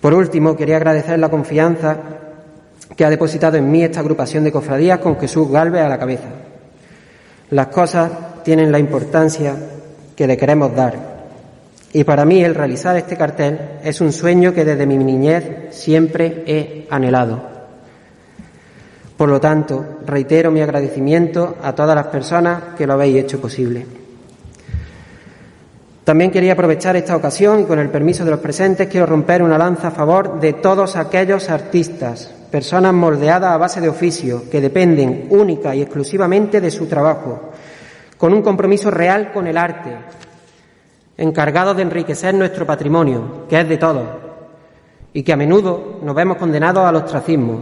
Por 0.00 0.14
último, 0.14 0.56
quería 0.56 0.76
agradecer 0.76 1.18
la 1.18 1.30
confianza 1.30 1.96
que 2.96 3.04
ha 3.04 3.10
depositado 3.10 3.56
en 3.56 3.70
mí 3.70 3.82
esta 3.82 4.00
agrupación 4.00 4.44
de 4.44 4.52
cofradías 4.52 4.98
con 4.98 5.18
Jesús 5.18 5.50
Galvez 5.50 5.82
a 5.82 5.88
la 5.88 5.98
cabeza. 5.98 6.28
Las 7.50 7.68
cosas 7.68 8.10
tienen 8.42 8.72
la 8.72 8.78
importancia 8.78 9.54
que 10.16 10.26
le 10.26 10.36
queremos 10.36 10.74
dar. 10.74 11.11
Y 11.92 12.04
para 12.04 12.24
mí 12.24 12.42
el 12.42 12.54
realizar 12.54 12.96
este 12.96 13.16
cartel 13.16 13.58
es 13.84 14.00
un 14.00 14.12
sueño 14.12 14.54
que 14.54 14.64
desde 14.64 14.86
mi 14.86 14.96
niñez 14.96 15.44
siempre 15.70 16.42
he 16.46 16.86
anhelado. 16.88 17.52
Por 19.16 19.28
lo 19.28 19.40
tanto, 19.40 19.98
reitero 20.06 20.50
mi 20.50 20.62
agradecimiento 20.62 21.56
a 21.62 21.74
todas 21.74 21.94
las 21.94 22.06
personas 22.06 22.74
que 22.76 22.86
lo 22.86 22.94
habéis 22.94 23.18
hecho 23.18 23.40
posible. 23.40 23.86
También 26.02 26.32
quería 26.32 26.54
aprovechar 26.54 26.96
esta 26.96 27.14
ocasión 27.14 27.60
y 27.60 27.64
con 27.64 27.78
el 27.78 27.90
permiso 27.90 28.24
de 28.24 28.32
los 28.32 28.40
presentes 28.40 28.88
quiero 28.88 29.06
romper 29.06 29.42
una 29.42 29.56
lanza 29.56 29.88
a 29.88 29.92
favor 29.92 30.40
de 30.40 30.54
todos 30.54 30.96
aquellos 30.96 31.48
artistas, 31.48 32.34
personas 32.50 32.92
moldeadas 32.92 33.52
a 33.52 33.58
base 33.58 33.80
de 33.80 33.88
oficio, 33.88 34.50
que 34.50 34.60
dependen 34.60 35.28
única 35.30 35.74
y 35.76 35.82
exclusivamente 35.82 36.60
de 36.60 36.72
su 36.72 36.86
trabajo, 36.86 37.52
con 38.18 38.34
un 38.34 38.42
compromiso 38.42 38.90
real 38.90 39.30
con 39.32 39.46
el 39.46 39.56
arte, 39.56 39.94
encargados 41.16 41.76
de 41.76 41.82
enriquecer 41.82 42.34
nuestro 42.34 42.66
patrimonio, 42.66 43.46
que 43.48 43.60
es 43.60 43.68
de 43.68 43.76
todos, 43.76 44.04
y 45.12 45.22
que 45.22 45.32
a 45.32 45.36
menudo 45.36 45.98
nos 46.02 46.14
vemos 46.14 46.36
condenados 46.36 46.84
al 46.84 46.96
ostracismo. 46.96 47.60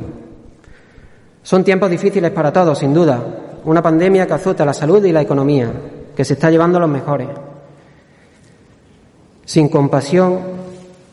Son 1.43 1.65
tiempos 1.65 1.91
difíciles 1.91 2.31
para 2.31 2.53
todos, 2.53 2.79
sin 2.79 2.95
duda. 2.95 3.19
Una 3.65 3.83
pandemia 3.83 4.27
que 4.27 4.35
azota 4.35 4.65
la 4.65 4.73
salud 4.73 5.05
y 5.05 5.13
la 5.13 5.23
economía, 5.23 5.71
que 6.15 6.25
se 6.25 6.35
está 6.35 6.51
llevando 6.51 6.79
a 6.79 6.83
los 6.83 6.91
mejores. 6.91 7.29
Sin 9.45 9.69
compasión 9.69 10.39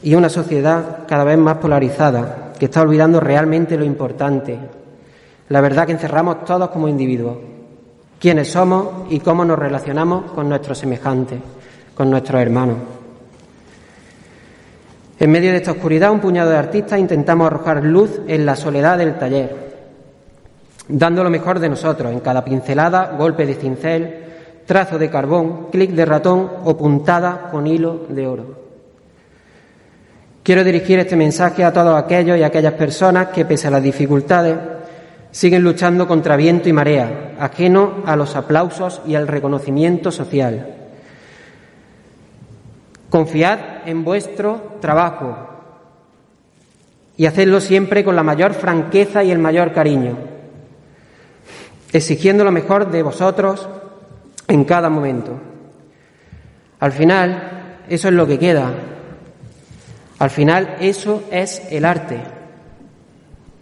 y 0.04 0.14
una 0.16 0.30
sociedad 0.30 1.08
cada 1.08 1.24
vez 1.24 1.38
más 1.38 1.58
polarizada, 1.58 2.54
que 2.60 2.66
está 2.66 2.82
olvidando 2.82 3.20
realmente 3.20 3.78
lo 3.78 3.86
importante, 3.86 4.58
la 5.50 5.62
verdad 5.62 5.86
que 5.86 5.94
encerramos 5.94 6.44
todos 6.44 6.70
como 6.70 6.88
individuos, 6.88 7.38
quiénes 8.20 8.52
somos 8.52 9.06
y 9.10 9.20
cómo 9.20 9.46
nos 9.46 9.58
relacionamos 9.58 10.32
con 10.32 10.50
nuestros 10.50 10.78
semejantes, 10.78 11.40
con 11.98 12.12
nuestros 12.12 12.39
hermanos. 12.39 12.78
En 15.20 15.32
medio 15.32 15.50
de 15.50 15.58
esta 15.58 15.72
oscuridad, 15.72 16.12
un 16.12 16.20
puñado 16.20 16.52
de 16.52 16.58
artistas 16.58 17.00
intentamos 17.00 17.48
arrojar 17.48 17.84
luz 17.84 18.22
en 18.28 18.45
la 18.45 18.56
soledad 18.56 19.00
del 19.00 19.18
taller, 19.18 19.56
dando 20.88 21.24
lo 21.24 21.32
mejor 21.32 21.60
de 21.60 21.70
nosotros 21.70 22.14
en 22.14 22.20
cada 22.20 22.45
pincelada, 22.45 23.16
golpe 23.18 23.48
de 23.48 23.56
cincel, 23.56 24.16
trazo 24.68 25.00
de 25.00 25.10
carbón, 25.10 25.70
clic 25.72 25.91
de 25.91 26.06
ratón 26.06 26.52
o 26.66 26.78
puntada 26.78 27.50
con 27.50 27.66
hilo 27.66 28.06
de 28.10 28.28
oro. 28.28 28.68
Quiero 30.43 30.64
dirigir 30.64 31.00
este 31.00 31.16
mensaje 31.16 31.64
a 31.64 31.74
todos 31.74 32.00
aquellos 32.02 32.38
y 32.38 32.43
aquellas 32.43 32.74
personas 32.74 33.30
que, 33.30 33.43
pese 33.43 33.68
a 33.68 33.72
las 33.72 33.82
dificultades, 33.82 34.56
siguen 35.32 35.64
luchando 35.64 36.08
contra 36.08 36.36
viento 36.36 36.70
y 36.70 36.74
marea, 36.74 37.34
ajeno 37.39 38.04
a 38.06 38.16
los 38.16 38.36
aplausos 38.36 39.02
y 39.08 39.16
al 39.16 39.28
reconocimiento 39.28 40.12
social. 40.12 40.77
Confiad 43.10 43.88
en 43.88 44.03
vuestro 44.03 44.78
trabajo 44.82 45.36
y 47.16 47.26
hacedlo 47.26 47.60
siempre 47.60 48.03
con 48.03 48.16
la 48.16 48.24
mayor 48.24 48.53
franqueza 48.53 49.24
y 49.24 49.32
el 49.32 49.39
mayor 49.39 49.74
cariño, 49.74 50.18
exigiendo 51.91 52.43
lo 52.43 52.51
mejor 52.51 52.91
de 52.91 53.01
vosotros 53.01 53.68
en 54.47 54.64
cada 54.66 54.89
momento. 54.89 55.32
Al 56.80 56.91
final, 56.91 57.80
eso 57.89 58.08
es 58.08 58.14
lo 58.14 58.28
que 58.28 58.38
queda. 58.38 58.72
Al 60.20 60.30
final, 60.30 60.78
eso 60.80 61.24
es 61.32 61.64
el 61.72 61.86
arte, 61.86 62.22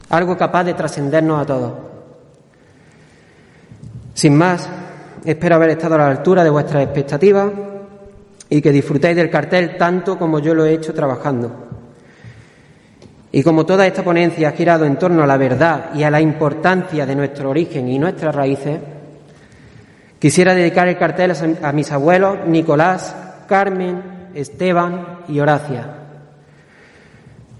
algo 0.10 0.38
capaz 0.38 0.66
de 0.66 0.74
trascendernos 0.74 1.42
a 1.42 1.46
todos. 1.46 1.74
Sin 4.14 4.36
más, 4.36 4.68
espero 5.24 5.56
haber 5.56 5.72
estado 5.72 5.96
a 5.96 6.00
la 6.00 6.08
altura 6.08 6.44
de 6.44 6.50
vuestras 6.50 6.84
expectativas 6.84 7.52
y 8.50 8.62
que 8.62 8.72
disfrutéis 8.72 9.16
del 9.16 9.30
cartel 9.30 9.78
tanto 9.78 10.18
como 10.18 10.40
yo 10.40 10.54
lo 10.54 10.66
he 10.66 10.74
hecho 10.74 10.94
trabajando. 10.94 11.66
Y 13.32 13.44
como 13.44 13.66
toda 13.66 13.86
esta 13.86 14.04
ponencia 14.04 14.50
ha 14.50 14.54
girado 14.54 14.86
en 14.86 14.98
torno 14.98 15.24
a 15.24 15.28
la 15.28 15.38
verdad 15.38 15.94
y 15.94 16.04
a 16.04 16.12
la 16.12 16.22
importancia 16.22 17.06
de 17.06 17.16
nuestro 17.16 17.50
origen 17.50 17.88
y 17.90 18.00
nuestras 18.00 18.34
raíces, 18.34 18.80
quisiera 20.20 20.56
dedicar 20.56 20.88
el 20.88 20.98
cartel 20.98 21.34
a 21.62 21.72
mis 21.74 21.92
abuelos 21.92 22.38
Nicolás, 22.48 23.14
Carmen, 23.48 24.30
Esteban 24.34 25.20
y 25.28 25.40
Horacia, 25.40 25.86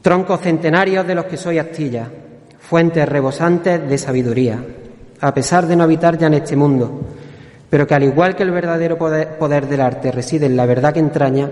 troncos 0.02 0.42
centenarios 0.42 1.06
de 1.06 1.16
los 1.16 1.26
que 1.26 1.38
soy 1.38 1.58
astilla, 1.58 2.08
fuentes 2.60 3.08
rebosantes 3.08 3.90
de 3.90 3.98
sabiduría, 3.98 4.64
a 5.22 5.34
pesar 5.34 5.66
de 5.68 5.76
no 5.76 5.84
habitar 5.84 6.18
ya 6.18 6.28
en 6.28 6.36
este 6.36 6.56
mundo, 6.56 7.02
pero 7.70 7.88
que 7.88 7.96
al 7.96 8.04
igual 8.04 8.36
que 8.36 8.44
el 8.44 8.52
verdadero 8.52 8.98
poder, 8.98 9.68
del 9.68 9.82
arte 9.82 10.12
reside 10.12 10.46
en 10.46 10.56
la 10.56 10.66
verdad 10.66 10.94
que 10.94 11.00
entraña, 11.00 11.50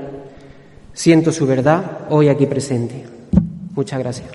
siento 0.93 1.31
su 1.31 1.45
verdad 1.45 1.83
hoy 2.09 2.29
aquí 2.29 2.45
presente. 2.45 3.05
Muchas 3.73 3.99
gracias. 3.99 4.27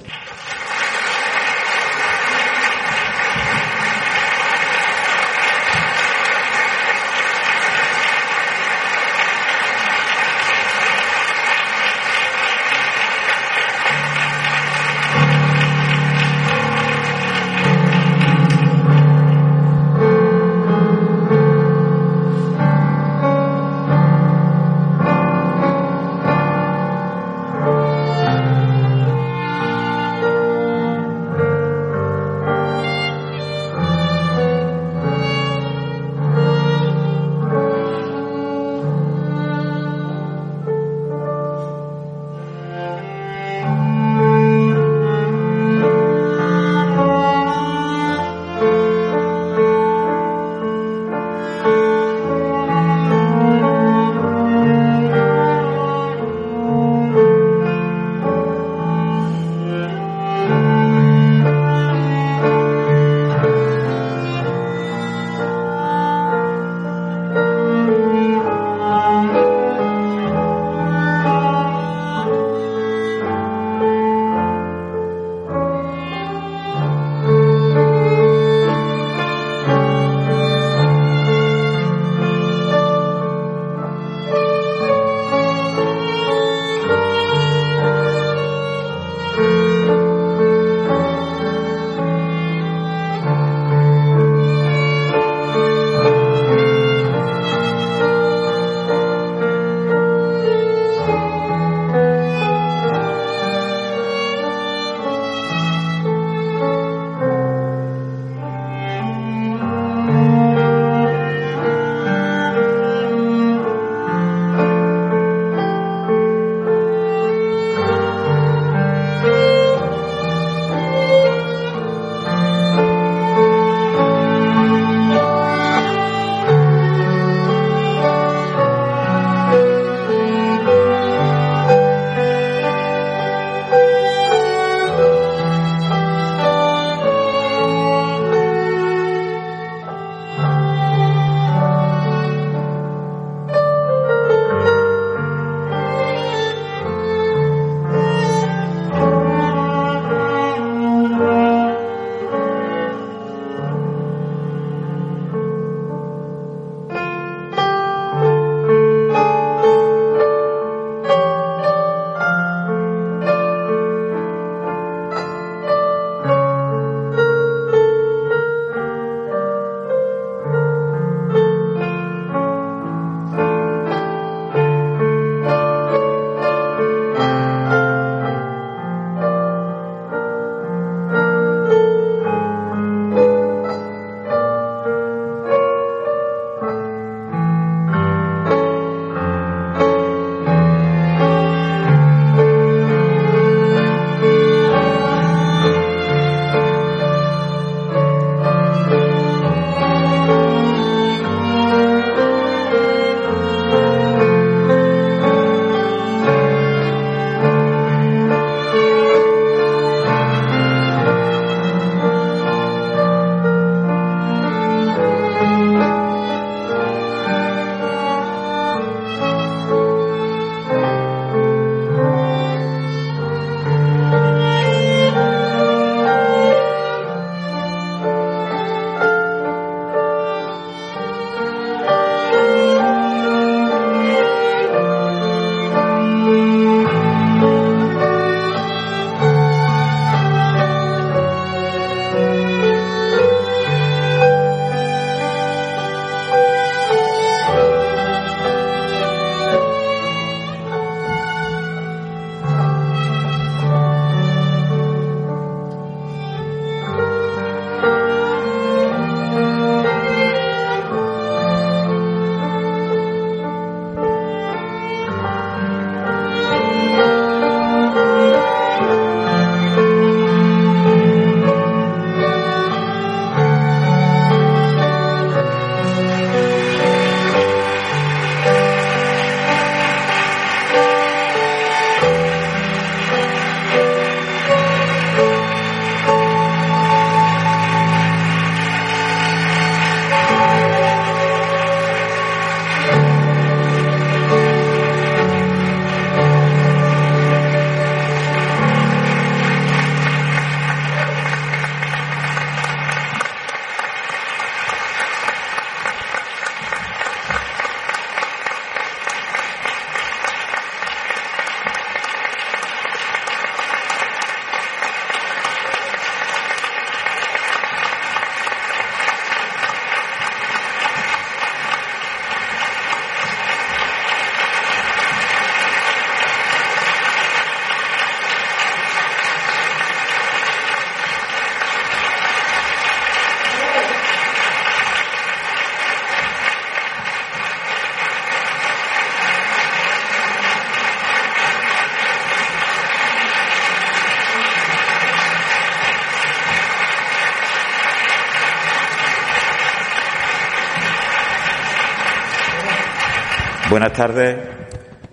Buenas 353.79 353.97
tardes, 353.97 354.37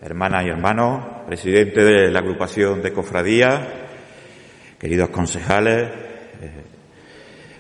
hermanas 0.01 0.43
y 0.43 0.49
hermanos, 0.49 1.05
presidente 1.28 1.84
de 1.84 2.09
la 2.09 2.18
agrupación 2.18 2.82
de 2.82 2.91
cofradías, 2.91 3.61
queridos 4.80 5.09
concejales, 5.09 5.84
eh, 5.84 6.63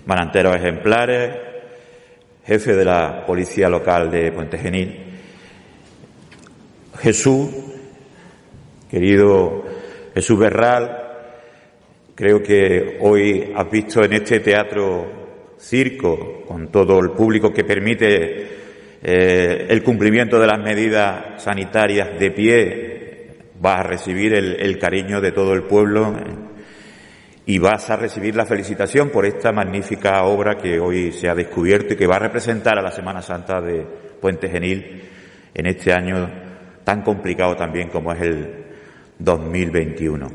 mananteros 0.07 0.55
ejemplares, 0.55 1.37
jefe 2.43 2.75
de 2.75 2.85
la 2.85 3.23
Policía 3.23 3.69
Local 3.69 4.09
de 4.09 4.31
Puente 4.31 4.57
Genil. 4.57 5.19
Jesús, 6.97 7.51
querido 8.89 9.63
Jesús 10.15 10.39
Berral, 10.39 10.89
creo 12.15 12.41
que 12.41 12.97
hoy 12.99 13.53
has 13.55 13.69
visto 13.69 14.03
en 14.03 14.13
este 14.13 14.39
teatro 14.39 15.53
circo, 15.59 16.41
con 16.47 16.71
todo 16.71 16.97
el 16.99 17.11
público 17.11 17.53
que 17.53 17.63
permite 17.63 18.64
eh, 19.07 19.67
el 19.69 19.83
cumplimiento 19.83 20.39
de 20.39 20.47
las 20.47 20.57
medidas 20.57 21.39
sanitarias 21.43 22.17
de 22.17 22.31
pie, 22.31 23.27
vas 23.61 23.81
a 23.81 23.83
recibir 23.83 24.33
el, 24.33 24.79
cariño 24.79 25.21
de 25.21 25.31
todo 25.31 25.53
el 25.53 25.61
pueblo 25.61 26.11
y 27.45 27.59
vas 27.59 27.87
a 27.91 27.97
recibir 27.97 28.35
la 28.35 28.47
felicitación 28.47 29.11
por 29.11 29.27
esta 29.27 29.51
magnífica 29.51 30.23
obra 30.23 30.57
que 30.57 30.79
hoy 30.79 31.11
se 31.11 31.29
ha 31.29 31.35
descubierto 31.35 31.93
y 31.93 31.97
que 31.97 32.07
va 32.07 32.15
a 32.15 32.19
representar 32.19 32.79
a 32.79 32.81
la 32.81 32.89
Semana 32.89 33.21
Santa 33.21 33.61
de 33.61 33.85
Puente 34.19 34.49
Genil 34.49 35.03
en 35.53 35.67
este 35.67 35.93
año 35.93 36.27
tan 36.83 37.03
complicado 37.03 37.55
también 37.55 37.89
como 37.89 38.11
es 38.11 38.21
el 38.21 38.65
2021. 39.19 40.31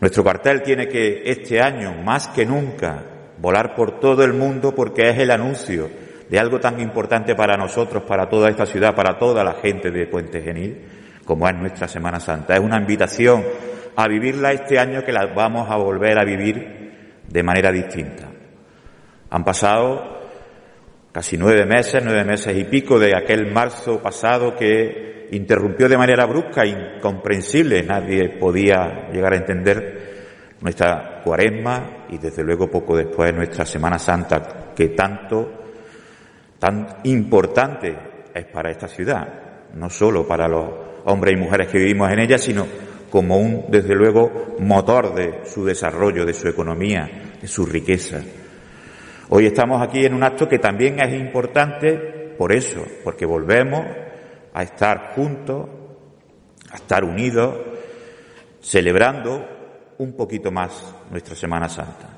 Nuestro 0.00 0.24
cartel 0.24 0.62
tiene 0.62 0.88
que 0.88 1.22
este 1.24 1.60
año, 1.60 2.02
más 2.02 2.26
que 2.26 2.44
nunca, 2.44 3.04
volar 3.38 3.76
por 3.76 4.00
todo 4.00 4.24
el 4.24 4.32
mundo 4.32 4.74
porque 4.74 5.08
es 5.08 5.18
el 5.18 5.30
anuncio 5.30 6.09
de 6.30 6.38
algo 6.38 6.60
tan 6.60 6.78
importante 6.80 7.34
para 7.34 7.56
nosotros, 7.56 8.04
para 8.04 8.28
toda 8.28 8.48
esta 8.48 8.64
ciudad, 8.64 8.94
para 8.94 9.18
toda 9.18 9.42
la 9.42 9.54
gente 9.54 9.90
de 9.90 10.06
Puente 10.06 10.40
Genil, 10.40 10.86
como 11.24 11.48
es 11.48 11.56
nuestra 11.56 11.88
Semana 11.88 12.20
Santa. 12.20 12.54
Es 12.54 12.60
una 12.60 12.78
invitación 12.78 13.44
a 13.96 14.06
vivirla 14.06 14.52
este 14.52 14.78
año 14.78 15.02
que 15.04 15.10
la 15.10 15.26
vamos 15.34 15.68
a 15.68 15.76
volver 15.76 16.20
a 16.20 16.24
vivir 16.24 17.22
de 17.26 17.42
manera 17.42 17.72
distinta. 17.72 18.28
Han 19.30 19.42
pasado 19.42 20.20
casi 21.10 21.36
nueve 21.36 21.66
meses, 21.66 22.00
nueve 22.04 22.24
meses 22.24 22.56
y 22.56 22.62
pico 22.62 23.00
de 23.00 23.16
aquel 23.16 23.50
marzo 23.52 24.00
pasado 24.00 24.54
que 24.54 25.26
interrumpió 25.32 25.88
de 25.88 25.98
manera 25.98 26.26
brusca, 26.26 26.64
incomprensible, 26.64 27.82
nadie 27.82 28.38
podía 28.38 29.08
llegar 29.12 29.32
a 29.32 29.36
entender 29.36 30.10
nuestra 30.60 31.22
cuaresma 31.24 32.06
y 32.08 32.18
desde 32.18 32.44
luego 32.44 32.70
poco 32.70 32.96
después 32.96 33.34
nuestra 33.34 33.64
Semana 33.64 33.98
Santa, 33.98 34.72
que 34.76 34.90
tanto 34.90 35.59
tan 36.60 36.86
importante 37.04 37.96
es 38.32 38.44
para 38.44 38.70
esta 38.70 38.86
ciudad, 38.86 39.26
no 39.74 39.88
solo 39.88 40.28
para 40.28 40.46
los 40.46 40.70
hombres 41.06 41.34
y 41.34 41.40
mujeres 41.40 41.68
que 41.68 41.78
vivimos 41.78 42.12
en 42.12 42.20
ella, 42.20 42.38
sino 42.38 42.66
como 43.10 43.38
un, 43.38 43.64
desde 43.68 43.94
luego, 43.94 44.54
motor 44.60 45.14
de 45.14 45.40
su 45.46 45.64
desarrollo, 45.64 46.24
de 46.24 46.34
su 46.34 46.46
economía, 46.46 47.10
de 47.40 47.48
su 47.48 47.64
riqueza. 47.64 48.20
Hoy 49.30 49.46
estamos 49.46 49.82
aquí 49.82 50.04
en 50.04 50.14
un 50.14 50.22
acto 50.22 50.46
que 50.46 50.58
también 50.58 51.00
es 51.00 51.18
importante 51.18 52.34
por 52.36 52.52
eso, 52.52 52.84
porque 53.02 53.24
volvemos 53.24 53.86
a 54.52 54.62
estar 54.62 55.12
juntos, 55.14 55.66
a 56.70 56.76
estar 56.76 57.04
unidos, 57.04 57.56
celebrando 58.60 59.46
un 59.98 60.12
poquito 60.12 60.52
más 60.52 60.94
nuestra 61.10 61.34
Semana 61.34 61.68
Santa. 61.68 62.08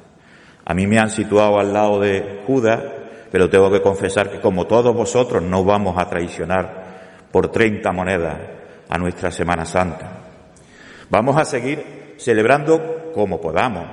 A 0.64 0.74
mí 0.74 0.86
me 0.86 0.98
han 0.98 1.10
situado 1.10 1.58
al 1.58 1.72
lado 1.72 2.00
de 2.00 2.42
Judas 2.46 3.01
pero 3.32 3.48
tengo 3.48 3.70
que 3.70 3.80
confesar 3.80 4.30
que 4.30 4.40
como 4.40 4.66
todos 4.66 4.94
vosotros 4.94 5.42
no 5.42 5.64
vamos 5.64 5.96
a 5.96 6.06
traicionar 6.06 7.28
por 7.32 7.50
30 7.50 7.90
monedas 7.90 8.38
a 8.90 8.98
nuestra 8.98 9.30
Semana 9.30 9.64
Santa. 9.64 10.18
Vamos 11.08 11.38
a 11.38 11.46
seguir 11.46 12.14
celebrando 12.18 13.10
como 13.14 13.40
podamos, 13.40 13.86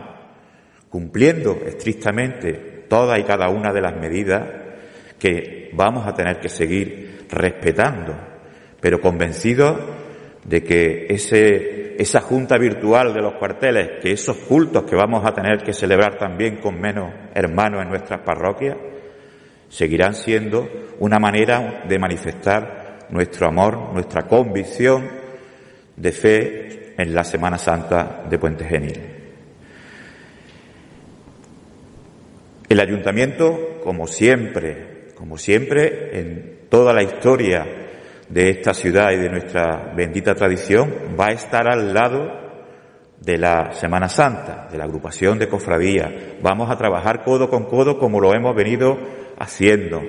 cumpliendo 0.89 1.57
estrictamente 1.65 2.83
todas 2.89 3.17
y 3.17 3.23
cada 3.23 3.47
una 3.47 3.71
de 3.71 3.79
las 3.79 3.95
medidas 3.95 4.43
que 5.17 5.69
vamos 5.71 6.05
a 6.05 6.13
tener 6.13 6.41
que 6.41 6.49
seguir 6.49 7.25
respetando, 7.29 8.15
pero 8.81 8.99
convencidos 8.99 9.77
de 10.43 10.63
que 10.63 11.05
ese, 11.09 11.95
esa 11.97 12.19
junta 12.19 12.57
virtual 12.57 13.13
de 13.13 13.21
los 13.21 13.35
cuarteles, 13.35 14.01
que 14.01 14.11
esos 14.11 14.35
cultos 14.35 14.83
que 14.83 14.97
vamos 14.97 15.25
a 15.25 15.33
tener 15.33 15.63
que 15.63 15.71
celebrar 15.71 16.17
también 16.17 16.57
con 16.57 16.77
menos 16.77 17.13
hermanos 17.33 17.83
en 17.83 17.89
nuestras 17.89 18.19
parroquias, 18.19 18.75
seguirán 19.69 20.15
siendo 20.15 20.67
una 20.99 21.19
manera 21.19 21.83
de 21.87 21.99
manifestar 21.99 23.07
nuestro 23.09 23.47
amor, 23.47 23.93
nuestra 23.93 24.23
convicción 24.27 25.09
de 25.95 26.11
fe 26.11 26.93
en 27.01 27.13
la 27.13 27.23
Semana 27.23 27.57
Santa 27.57 28.25
de 28.29 28.37
Puente 28.37 28.65
Genil. 28.65 28.99
El 32.67 32.79
ayuntamiento, 32.79 33.79
como 33.83 34.05
siempre, 34.07 35.07
como 35.15 35.37
siempre, 35.37 36.19
en 36.19 36.59
toda 36.69 36.93
la 36.93 37.01
historia 37.01 37.65
de 38.29 38.49
esta 38.49 38.73
ciudad 38.73 39.11
y 39.11 39.17
de 39.17 39.29
nuestra 39.29 39.91
bendita 39.95 40.35
tradición, 40.35 41.15
va 41.19 41.27
a 41.27 41.31
estar 41.31 41.67
al 41.67 41.93
lado 41.93 42.49
de 43.19 43.37
la 43.37 43.73
Semana 43.73 44.07
Santa, 44.07 44.67
de 44.71 44.77
la 44.77 44.85
agrupación 44.85 45.39
de 45.39 45.49
cofradía. 45.49 46.37
Vamos 46.41 46.69
a 46.69 46.77
trabajar 46.77 47.23
codo 47.23 47.49
con 47.49 47.65
codo 47.65 47.97
como 47.97 48.19
lo 48.19 48.33
hemos 48.33 48.55
venido 48.55 48.97
haciendo, 49.39 50.03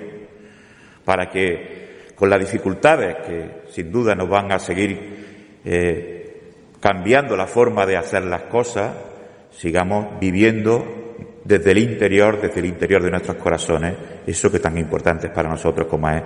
para 1.05 1.31
que 1.31 2.13
con 2.15 2.29
las 2.29 2.41
dificultades 2.41 3.17
que 3.27 3.63
sin 3.71 3.91
duda 3.91 4.15
nos 4.15 4.29
van 4.29 4.53
a 4.53 4.59
seguir 4.59 5.61
eh, 5.65 6.43
cambiando 6.79 7.37
la 7.37 7.47
forma 7.47 7.87
de 7.87 7.97
hacer 7.97 8.25
las 8.25 8.43
cosas, 8.43 8.95
sigamos 9.51 10.21
viviendo 10.21 11.15
desde 11.45 11.71
el 11.71 11.79
interior, 11.79 12.41
desde 12.41 12.61
el 12.61 12.67
interior 12.67 13.03
de 13.03 13.11
nuestros 13.11 13.37
corazones, 13.37 13.95
eso 14.27 14.51
que 14.51 14.59
tan 14.59 14.77
importante 14.77 15.29
es 15.29 15.33
para 15.33 15.49
nosotros 15.49 15.89
como 15.89 16.09
es 16.11 16.23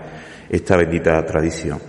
esta 0.51 0.77
bendita 0.77 1.25
tradición. 1.25 1.81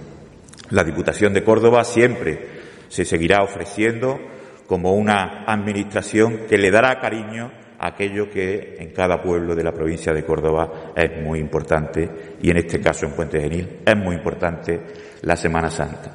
La 0.70 0.84
Diputación 0.84 1.34
de 1.34 1.44
Córdoba 1.44 1.84
siempre 1.84 2.48
se 2.88 3.06
seguirá 3.06 3.44
ofreciendo 3.44 4.20
como 4.68 4.94
una 4.94 5.44
administración 5.46 6.42
que 6.48 6.58
le 6.58 6.72
dará 6.72 7.00
cariño 7.00 7.52
aquello 7.88 8.30
que 8.30 8.76
en 8.80 8.92
cada 8.92 9.22
pueblo 9.22 9.56
de 9.56 9.64
la 9.64 9.72
provincia 9.72 10.14
de 10.14 10.26
Córdoba 10.26 10.94
es 10.96 11.22
muy 11.22 11.40
importante 11.40 12.10
y 12.42 12.50
en 12.50 12.58
este 12.58 12.80
caso 12.80 13.06
en 13.06 13.14
Puente 13.14 13.40
Genil 13.40 13.80
es 13.86 13.98
muy 13.98 14.16
importante 14.16 14.80
la 15.22 15.36
Semana 15.36 15.70
Santa. 15.70 16.12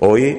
Hoy, 0.00 0.38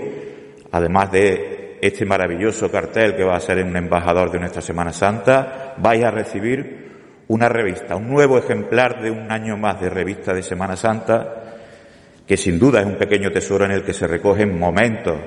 además 0.71 1.11
de 1.11 1.77
este 1.81 2.05
maravilloso 2.05 2.71
cartel 2.71 3.15
que 3.15 3.23
va 3.23 3.35
a 3.35 3.39
ser 3.39 3.63
un 3.63 3.75
embajador 3.75 4.31
de 4.31 4.39
nuestra 4.39 4.61
Semana 4.61 4.93
Santa, 4.93 5.75
vais 5.77 6.03
a 6.03 6.11
recibir 6.11 6.83
una 7.27 7.49
revista, 7.49 7.95
un 7.95 8.09
nuevo 8.09 8.37
ejemplar 8.37 9.01
de 9.01 9.11
un 9.11 9.31
año 9.31 9.57
más 9.57 9.81
de 9.81 9.89
revista 9.89 10.33
de 10.33 10.43
Semana 10.43 10.75
Santa, 10.75 11.43
que 12.27 12.37
sin 12.37 12.57
duda 12.57 12.79
es 12.79 12.85
un 12.85 12.97
pequeño 12.97 13.31
tesoro 13.31 13.65
en 13.65 13.71
el 13.71 13.83
que 13.83 13.93
se 13.93 14.07
recogen 14.07 14.57
momentos 14.57 15.17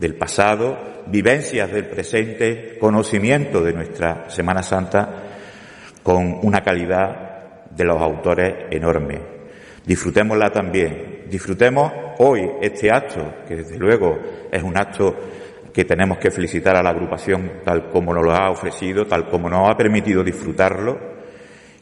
del 0.00 0.14
pasado, 0.14 1.04
vivencias 1.06 1.70
del 1.70 1.86
presente, 1.86 2.78
conocimiento 2.80 3.62
de 3.62 3.74
nuestra 3.74 4.30
Semana 4.30 4.62
Santa 4.62 5.24
con 6.02 6.38
una 6.42 6.62
calidad 6.62 7.66
de 7.70 7.84
los 7.84 8.00
autores 8.00 8.66
enorme. 8.70 9.20
Disfrutémosla 9.84 10.50
también. 10.50 11.26
Disfrutemos 11.28 11.92
hoy 12.18 12.50
este 12.62 12.90
acto, 12.90 13.34
que 13.46 13.56
desde 13.56 13.78
luego 13.78 14.18
es 14.50 14.62
un 14.62 14.76
acto 14.76 15.14
que 15.72 15.84
tenemos 15.84 16.18
que 16.18 16.30
felicitar 16.30 16.76
a 16.76 16.82
la 16.82 16.90
agrupación 16.90 17.60
tal 17.62 17.90
como 17.90 18.14
nos 18.14 18.24
lo 18.24 18.32
ha 18.32 18.50
ofrecido, 18.50 19.06
tal 19.06 19.28
como 19.28 19.50
nos 19.50 19.68
ha 19.68 19.76
permitido 19.76 20.24
disfrutarlo 20.24 20.98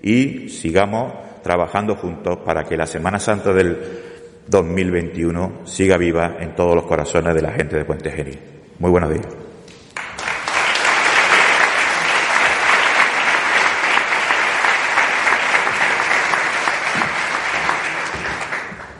y 0.02 0.48
sigamos 0.48 1.42
trabajando 1.42 1.94
juntos 1.94 2.38
para 2.44 2.64
que 2.64 2.76
la 2.76 2.86
Semana 2.86 3.18
Santa 3.18 3.52
del 3.52 4.07
2021 4.48 5.52
siga 5.64 5.96
viva 5.98 6.36
en 6.40 6.54
todos 6.54 6.74
los 6.74 6.84
corazones 6.84 7.34
de 7.34 7.42
la 7.42 7.52
gente 7.52 7.76
de 7.76 7.84
Puente 7.84 8.10
Genil. 8.10 8.38
Muy 8.78 8.90
buenos 8.90 9.10
días. 9.10 9.26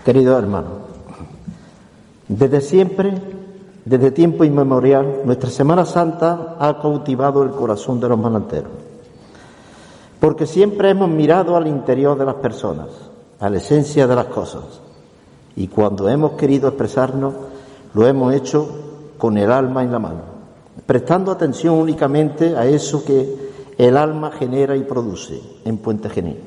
Querido 0.05 0.39
hermano, 0.39 0.89
desde 2.29 2.63
siempre, 2.63 3.13
desde 3.85 4.11
tiempo 4.11 4.45
inmemorial, 4.45 5.21
nuestra 5.25 5.51
Semana 5.51 5.85
Santa 5.85 6.57
ha 6.59 6.81
cautivado 6.81 7.43
el 7.43 7.51
corazón 7.51 8.01
de 8.01 8.09
los 8.09 8.19
mananteros, 8.19 8.73
porque 10.19 10.47
siempre 10.47 10.91
hemos 10.91 11.11
mirado 11.11 11.57
al 11.57 11.67
interior 11.67 12.17
de 12.17 12.25
las 12.25 12.37
personas, 12.37 12.89
a 13.39 13.51
la 13.51 13.59
esencia 13.59 14.07
de 14.07 14.15
las 14.15 14.27
cosas, 14.27 14.81
y 15.59 15.67
cuando 15.67 16.09
hemos 16.09 16.33
querido 16.35 16.69
expresarnos, 16.69 17.35
lo 17.93 18.07
hemos 18.07 18.33
hecho 18.33 18.69
con 19.19 19.37
el 19.37 19.51
alma 19.51 19.83
en 19.83 19.91
la 19.91 19.99
mano, 19.99 20.21
prestando 20.87 21.33
atención 21.33 21.75
únicamente 21.75 22.57
a 22.57 22.65
eso 22.65 23.05
que 23.05 23.75
el 23.77 23.97
alma 23.97 24.31
genera 24.31 24.77
y 24.77 24.85
produce 24.85 25.41
en 25.65 25.79
Puente 25.79 26.11
Genil, 26.11 26.39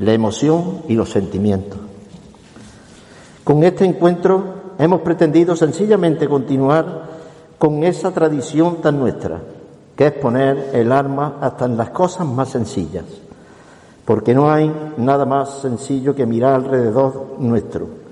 la 0.00 0.12
emoción 0.12 0.82
y 0.86 0.92
los 0.92 1.08
sentimientos. 1.08 1.78
Con 3.42 3.64
este 3.64 3.86
encuentro 3.86 4.74
hemos 4.78 5.00
pretendido 5.00 5.56
sencillamente 5.56 6.28
continuar 6.28 7.04
con 7.56 7.84
esa 7.84 8.10
tradición 8.10 8.82
tan 8.82 8.98
nuestra, 8.98 9.40
que 9.96 10.08
es 10.08 10.12
poner 10.12 10.72
el 10.74 10.92
arma 10.92 11.38
hasta 11.40 11.64
en 11.64 11.78
las 11.78 11.88
cosas 11.88 12.26
más 12.26 12.50
sencillas, 12.50 13.06
porque 14.04 14.34
no 14.34 14.52
hay 14.52 14.70
nada 14.98 15.24
más 15.24 15.62
sencillo 15.62 16.14
que 16.14 16.26
mirar 16.26 16.52
alrededor 16.52 17.36
nuestro, 17.38 18.04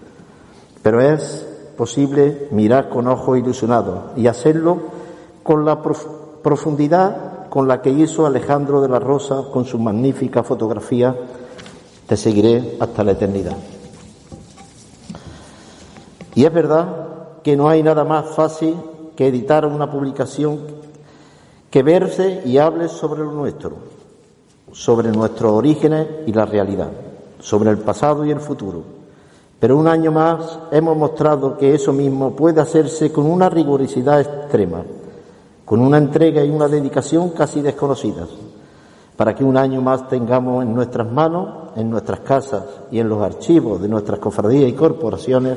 pero 0.84 1.00
es 1.00 1.46
posible 1.78 2.46
mirar 2.50 2.90
con 2.90 3.08
ojos 3.08 3.38
ilusionados 3.38 4.18
y 4.18 4.26
hacerlo 4.26 4.80
con 5.42 5.64
la 5.64 5.80
profundidad 5.80 7.48
con 7.48 7.66
la 7.66 7.80
que 7.80 7.88
hizo 7.88 8.26
Alejandro 8.26 8.82
de 8.82 8.90
la 8.90 8.98
Rosa 8.98 9.44
con 9.50 9.64
su 9.64 9.78
magnífica 9.78 10.42
fotografía 10.42 11.16
Te 12.06 12.18
seguiré 12.18 12.76
hasta 12.80 13.02
la 13.02 13.12
eternidad. 13.12 13.56
Y 16.34 16.44
es 16.44 16.52
verdad 16.52 17.40
que 17.42 17.56
no 17.56 17.70
hay 17.70 17.82
nada 17.82 18.04
más 18.04 18.34
fácil 18.34 18.76
que 19.16 19.28
editar 19.28 19.64
una 19.64 19.90
publicación 19.90 20.60
que 21.70 21.82
verse 21.82 22.42
y 22.44 22.58
hable 22.58 22.88
sobre 22.88 23.20
lo 23.20 23.32
nuestro, 23.32 23.76
sobre 24.70 25.10
nuestros 25.12 25.50
orígenes 25.50 26.08
y 26.26 26.32
la 26.34 26.44
realidad, 26.44 26.90
sobre 27.40 27.70
el 27.70 27.78
pasado 27.78 28.26
y 28.26 28.30
el 28.30 28.40
futuro. 28.40 28.93
Pero 29.64 29.78
un 29.78 29.88
año 29.88 30.12
más 30.12 30.58
hemos 30.72 30.94
mostrado 30.94 31.56
que 31.56 31.74
eso 31.74 31.90
mismo 31.90 32.36
puede 32.36 32.60
hacerse 32.60 33.10
con 33.10 33.24
una 33.24 33.48
rigurosidad 33.48 34.20
extrema, 34.20 34.82
con 35.64 35.80
una 35.80 35.96
entrega 35.96 36.44
y 36.44 36.50
una 36.50 36.68
dedicación 36.68 37.30
casi 37.30 37.62
desconocidas, 37.62 38.28
para 39.16 39.34
que 39.34 39.42
un 39.42 39.56
año 39.56 39.80
más 39.80 40.06
tengamos 40.06 40.62
en 40.64 40.74
nuestras 40.74 41.10
manos, 41.10 41.70
en 41.76 41.88
nuestras 41.88 42.20
casas 42.20 42.62
y 42.90 42.98
en 42.98 43.08
los 43.08 43.22
archivos 43.22 43.80
de 43.80 43.88
nuestras 43.88 44.18
cofradías 44.18 44.68
y 44.68 44.74
corporaciones 44.74 45.56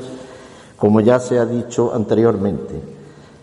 como 0.78 1.02
ya 1.02 1.20
se 1.20 1.38
ha 1.38 1.44
dicho 1.44 1.92
anteriormente, 1.94 2.80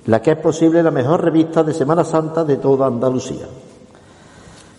la 0.07 0.19
que 0.19 0.31
es 0.31 0.37
posible 0.37 0.81
la 0.81 0.89
mejor 0.89 1.23
revista 1.23 1.63
de 1.63 1.75
Semana 1.75 2.03
Santa 2.03 2.43
de 2.43 2.57
toda 2.57 2.87
Andalucía, 2.87 3.45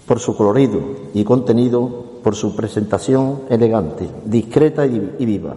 por 0.05 0.19
su 0.19 0.37
colorido 0.37 0.81
y 1.15 1.23
contenido, 1.23 1.89
por 2.25 2.35
su 2.35 2.57
presentación 2.57 3.43
elegante, 3.49 4.11
discreta 4.25 4.85
y 4.85 5.25
viva, 5.25 5.55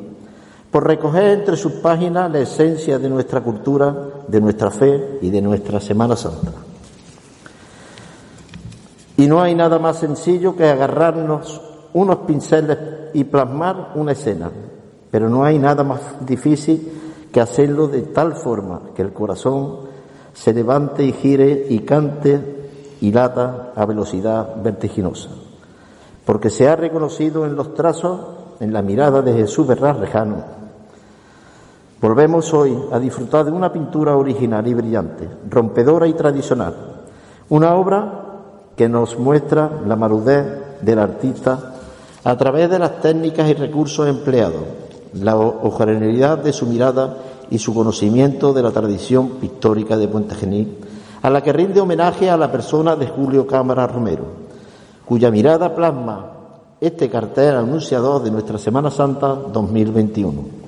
por 0.71 0.85
recoger 0.85 1.39
entre 1.39 1.57
sus 1.57 1.73
páginas 1.73 2.31
la 2.31 2.39
esencia 2.39 2.99
de 2.99 3.09
nuestra 3.09 3.41
cultura, 3.41 3.95
de 4.27 4.39
nuestra 4.39 4.69
fe 4.69 5.19
y 5.21 5.29
de 5.29 5.41
nuestra 5.41 5.79
Semana 5.79 6.15
Santa. 6.15 6.51
Y 9.17 9.27
no 9.27 9.41
hay 9.41 9.55
nada 9.55 9.79
más 9.79 9.97
sencillo 9.97 10.55
que 10.55 10.65
agarrarnos 10.65 11.61
unos 11.93 12.19
pinceles 12.19 12.77
y 13.13 13.23
plasmar 13.23 13.91
una 13.95 14.11
escena, 14.11 14.51
pero 15.09 15.27
no 15.27 15.43
hay 15.43 15.57
nada 15.57 15.83
más 15.83 15.99
difícil 16.25 16.91
que 17.31 17.41
hacerlo 17.41 17.87
de 17.87 18.03
tal 18.03 18.35
forma 18.35 18.81
que 18.95 19.01
el 19.01 19.11
corazón 19.11 19.89
se 20.33 20.53
levante 20.53 21.03
y 21.03 21.13
gire 21.13 21.65
y 21.69 21.79
cante 21.79 22.59
y 23.01 23.11
lata 23.11 23.73
a 23.75 23.85
velocidad 23.85 24.55
vertiginosa. 24.61 25.29
Porque 26.25 26.49
se 26.49 26.67
ha 26.67 26.75
reconocido 26.75 27.45
en 27.45 27.55
los 27.55 27.73
trazos, 27.73 28.21
en 28.59 28.71
la 28.71 28.81
mirada 28.81 29.21
de 29.21 29.33
Jesús 29.33 29.67
Rejano. 29.67 30.58
Volvemos 32.01 32.53
hoy 32.53 32.77
a 32.91 32.99
disfrutar 32.99 33.45
de 33.45 33.51
una 33.51 33.73
pintura 33.73 34.15
original 34.15 34.65
y 34.67 34.73
brillante, 34.73 35.29
rompedora 35.49 36.07
y 36.07 36.13
tradicional. 36.13 36.73
Una 37.49 37.75
obra 37.75 38.25
que 38.75 38.87
nos 38.87 39.19
muestra 39.19 39.69
la 39.85 39.95
marudez 39.95 40.81
del 40.81 40.99
artista 40.99 41.75
a 42.23 42.37
través 42.37 42.69
de 42.69 42.79
las 42.79 43.01
técnicas 43.01 43.49
y 43.49 43.53
recursos 43.53 44.07
empleados 44.07 44.63
la 45.13 45.35
hojareneridad 45.37 46.37
de 46.37 46.53
su 46.53 46.65
mirada 46.67 47.17
y 47.49 47.57
su 47.57 47.73
conocimiento 47.73 48.53
de 48.53 48.61
la 48.61 48.71
tradición 48.71 49.29
pictórica 49.41 49.97
de 49.97 50.07
Puente 50.07 50.35
Genil, 50.35 50.77
a 51.21 51.29
la 51.29 51.41
que 51.41 51.53
rinde 51.53 51.81
homenaje 51.81 52.29
a 52.29 52.37
la 52.37 52.51
persona 52.51 52.95
de 52.95 53.07
Julio 53.07 53.47
Cámara 53.47 53.87
Romero, 53.87 54.25
cuya 55.05 55.31
mirada 55.31 55.75
plasma 55.75 56.31
este 56.79 57.09
cartel 57.09 57.55
anunciador 57.55 58.23
de 58.23 58.31
nuestra 58.31 58.57
Semana 58.57 58.91
Santa 58.91 59.27
2021. 59.33 60.58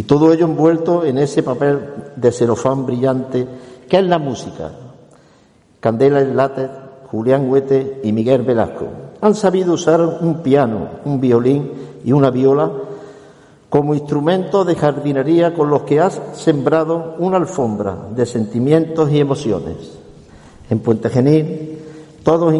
Y 0.00 0.04
todo 0.04 0.32
ello 0.32 0.46
envuelto 0.46 1.04
en 1.04 1.18
ese 1.18 1.42
papel 1.42 1.78
de 2.16 2.32
celofán 2.32 2.86
brillante 2.86 3.46
que 3.86 3.98
es 3.98 4.04
la 4.06 4.18
música. 4.18 4.70
Candela 5.78 6.22
látex, 6.22 6.70
Julián 7.10 7.50
Huete 7.50 8.00
y 8.02 8.10
Miguel 8.10 8.40
Velasco 8.40 8.86
han 9.20 9.34
sabido 9.34 9.74
usar 9.74 10.00
un 10.00 10.42
piano, 10.42 10.88
un 11.04 11.20
violín 11.20 11.72
y 12.02 12.12
una 12.12 12.30
viola 12.30 12.72
como 13.68 13.94
instrumento 13.94 14.64
de 14.64 14.74
jardinería 14.74 15.52
con 15.52 15.68
los 15.68 15.82
que 15.82 16.00
has 16.00 16.18
sembrado 16.32 17.16
una 17.18 17.36
alfombra 17.36 17.94
de 18.16 18.24
sentimientos 18.24 19.12
y 19.12 19.20
emociones. 19.20 19.98
En 20.70 20.78
Puente 20.78 21.10
Genil 21.10 21.78
todos 22.22 22.54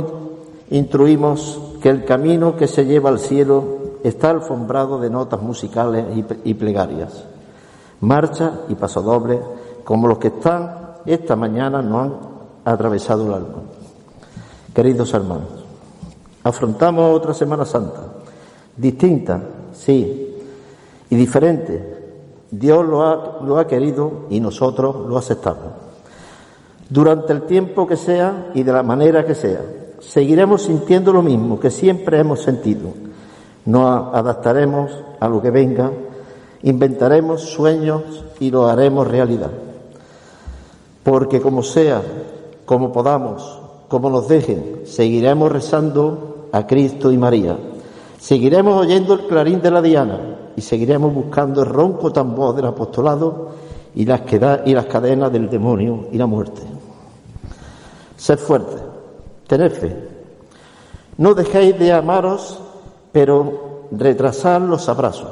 instruimos 0.69 1.59
que 1.81 1.89
el 1.89 2.05
camino 2.05 2.55
que 2.55 2.67
se 2.67 2.85
lleva 2.85 3.09
al 3.09 3.19
cielo 3.19 3.79
está 4.05 4.29
alfombrado 4.29 4.99
de 4.99 5.09
notas 5.09 5.41
musicales 5.41 6.05
y 6.45 6.55
plegarias, 6.55 7.25
marcha 8.01 8.60
y 8.68 8.74
pasodobles 8.74 9.40
como 9.85 10.09
los 10.09 10.18
que 10.18 10.28
están 10.28 10.94
esta 11.06 11.36
mañana 11.36 11.82
no 11.82 12.01
han 12.01 12.14
atravesado 12.64 13.27
el 13.27 13.35
alma. 13.35 13.62
Queridos 14.74 15.12
hermanos, 15.14 15.64
afrontamos 16.44 17.16
otra 17.16 17.35
Semana 17.35 17.64
Santa 17.64 18.20
distinta, 18.81 19.40
sí, 19.72 20.36
y 21.09 21.16
diferente. 21.16 21.98
Dios 22.51 22.85
lo 22.85 23.02
ha, 23.02 23.40
lo 23.44 23.59
ha 23.59 23.66
querido 23.66 24.27
y 24.31 24.40
nosotros 24.40 25.06
lo 25.06 25.16
aceptamos. 25.18 25.72
Durante 26.89 27.32
el 27.32 27.43
tiempo 27.43 27.86
que 27.86 27.97
sea 27.97 28.51
y 28.55 28.62
de 28.62 28.72
la 28.72 28.82
manera 28.82 29.24
que 29.24 29.35
sea, 29.35 29.60
seguiremos 30.01 30.62
sintiendo 30.62 31.12
lo 31.12 31.22
mismo 31.22 31.60
que 31.60 31.70
siempre 31.70 32.18
hemos 32.18 32.43
sentido. 32.43 32.93
Nos 33.66 34.14
adaptaremos 34.14 34.90
a 35.20 35.28
lo 35.28 35.40
que 35.40 35.51
venga, 35.51 35.93
inventaremos 36.62 37.43
sueños 37.43 38.03
y 38.39 38.51
lo 38.51 38.66
haremos 38.66 39.07
realidad. 39.07 39.51
Porque 41.03 41.41
como 41.41 41.62
sea, 41.62 42.03
como 42.65 42.93
podamos, 42.93 43.59
como 43.89 44.11
nos 44.11 44.28
dejen, 44.28 44.82
seguiremos 44.85 45.51
rezando 45.51 46.49
a 46.53 46.66
Cristo 46.66 47.11
y 47.12 47.19
María 47.19 47.57
Seguiremos 48.20 48.77
oyendo 48.82 49.15
el 49.15 49.27
clarín 49.27 49.62
de 49.62 49.70
la 49.70 49.81
diana 49.81 50.20
y 50.55 50.61
seguiremos 50.61 51.12
buscando 51.15 51.62
el 51.62 51.70
ronco 51.70 52.12
tambor 52.12 52.55
del 52.55 52.66
apostolado 52.66 53.49
y 53.95 54.05
las, 54.05 54.20
y 54.66 54.74
las 54.74 54.85
cadenas 54.87 55.32
del 55.32 55.49
demonio 55.49 56.09
y 56.12 56.19
la 56.19 56.27
muerte. 56.27 56.61
Sed 58.19 58.39
fuertes, 58.39 58.82
tened 59.47 59.73
fe. 59.73 59.97
No 61.16 61.32
dejéis 61.32 61.78
de 61.78 61.95
amaros, 61.95 62.61
pero 63.11 63.87
retrasad 63.91 64.61
los 64.61 64.87
abrazos, 64.91 65.31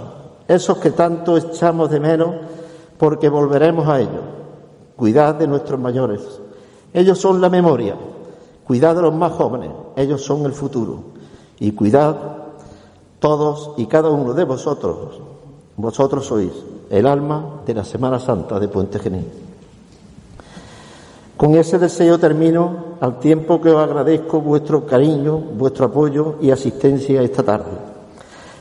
esos 0.48 0.78
que 0.78 0.90
tanto 0.90 1.36
echamos 1.36 1.90
de 1.90 2.00
menos 2.00 2.34
porque 2.98 3.28
volveremos 3.28 3.86
a 3.86 4.00
ellos. 4.00 4.22
Cuidad 4.96 5.36
de 5.36 5.46
nuestros 5.46 5.78
mayores, 5.78 6.22
ellos 6.92 7.20
son 7.20 7.40
la 7.40 7.48
memoria. 7.48 7.94
Cuidad 8.66 8.96
de 8.96 9.02
los 9.02 9.14
más 9.14 9.32
jóvenes, 9.32 9.70
ellos 9.96 10.24
son 10.24 10.44
el 10.44 10.52
futuro. 10.52 11.00
Y 11.60 11.72
cuidad 11.72 12.16
todos 13.18 13.72
y 13.76 13.86
cada 13.86 14.10
uno 14.10 14.34
de 14.34 14.44
vosotros, 14.44 15.20
vosotros 15.76 16.26
sois 16.26 16.52
el 16.90 17.06
alma 17.06 17.62
de 17.66 17.74
la 17.74 17.84
Semana 17.84 18.18
Santa 18.18 18.58
de 18.58 18.68
Puente 18.68 18.98
Genil. 18.98 19.26
Con 21.36 21.54
ese 21.54 21.78
deseo 21.78 22.18
termino 22.18 22.96
al 23.00 23.20
tiempo 23.20 23.60
que 23.60 23.70
os 23.70 23.82
agradezco 23.82 24.40
vuestro 24.40 24.84
cariño, 24.86 25.38
vuestro 25.38 25.86
apoyo 25.86 26.36
y 26.40 26.50
asistencia 26.50 27.22
esta 27.22 27.44
tarde. 27.44 27.70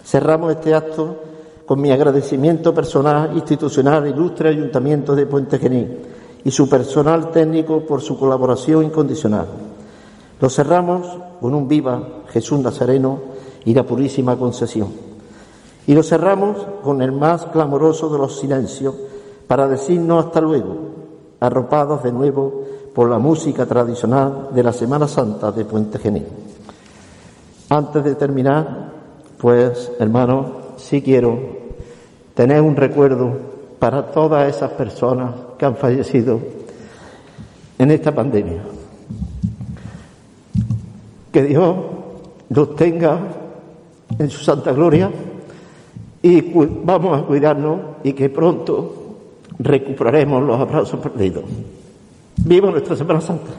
Cerramos 0.05 0.51
este 0.51 0.76
acto 0.76 1.15
con 1.68 1.81
mi 1.81 1.91
agradecimiento 1.91 2.73
personal, 2.73 3.35
institucional, 3.35 4.03
al 4.03 4.10
ilustre 4.10 4.48
Ayuntamiento 4.48 5.14
de 5.14 5.26
Puente 5.26 5.60
Genil 5.60 5.98
y 6.45 6.49
su 6.49 6.69
personal 6.69 7.30
técnico 7.30 7.81
por 7.81 8.02
su 8.02 8.18
colaboración 8.18 8.85
incondicional. 8.85 9.48
Lo 10.39 10.49
cerramos 10.49 11.06
con 11.41 11.53
un 11.53 11.68
viva 11.68 12.23
Jesús 12.30 12.60
Nazareno 12.60 13.19
y 13.65 13.73
la 13.73 13.84
purísima 13.84 14.38
concesión. 14.38 14.88
Y 15.85 15.94
lo 15.94 16.03
cerramos 16.03 16.56
con 16.84 17.02
el 17.02 17.11
más 17.11 17.48
clamoroso 17.48 18.07
de 18.07 18.18
los 18.18 18.39
silencios 18.39 18.95
para 19.45 19.68
decirnos 19.68 20.26
hasta 20.26 20.39
luego, 20.39 20.77
arropados 21.41 22.02
de 22.02 22.14
nuevo 22.14 22.64
por 22.95 23.10
la 23.10 23.19
música 23.19 23.65
tradicional 23.65 24.52
de 24.53 24.64
la 24.64 24.72
Semana 24.72 25.10
Santa 25.10 25.52
de 25.52 25.65
Puente 25.65 25.99
Genil. 25.99 26.27
Antes 27.68 28.06
de 28.06 28.15
terminar, 28.15 28.89
pues, 29.38 29.91
hermano, 29.99 30.68
sí 30.77 31.02
quiero 31.02 31.56
tener 32.38 32.61
un 32.61 32.76
recuerdo 32.76 33.35
para 33.80 34.11
todas 34.11 34.55
esas 34.55 34.69
personas 34.73 35.31
que 35.57 35.65
han 35.65 35.76
fallecido 35.76 36.39
en 37.80 37.89
esta 37.89 38.14
pandemia. 38.14 38.61
Que 41.31 41.41
Dios 41.41 41.76
los 42.49 42.76
tenga 42.76 43.18
en 44.19 44.30
su 44.30 44.43
santa 44.43 44.72
gloria 44.72 45.09
y 46.22 46.41
vamos 46.84 47.19
a 47.19 47.26
cuidarnos 47.26 47.80
y 48.03 48.14
que 48.14 48.30
pronto 48.30 48.93
recuperaremos 49.57 50.43
los 50.43 50.59
abrazos 50.59 50.99
perdidos. 50.99 51.43
¡Viva 52.45 52.69
nuestra 52.69 52.95
Semana 52.95 53.19
Santa! 53.19 53.49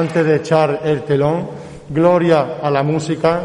Antes 0.00 0.24
de 0.24 0.36
echar 0.36 0.80
el 0.84 1.02
telón, 1.02 1.46
gloria 1.90 2.56
a 2.62 2.70
la 2.70 2.82
música, 2.82 3.42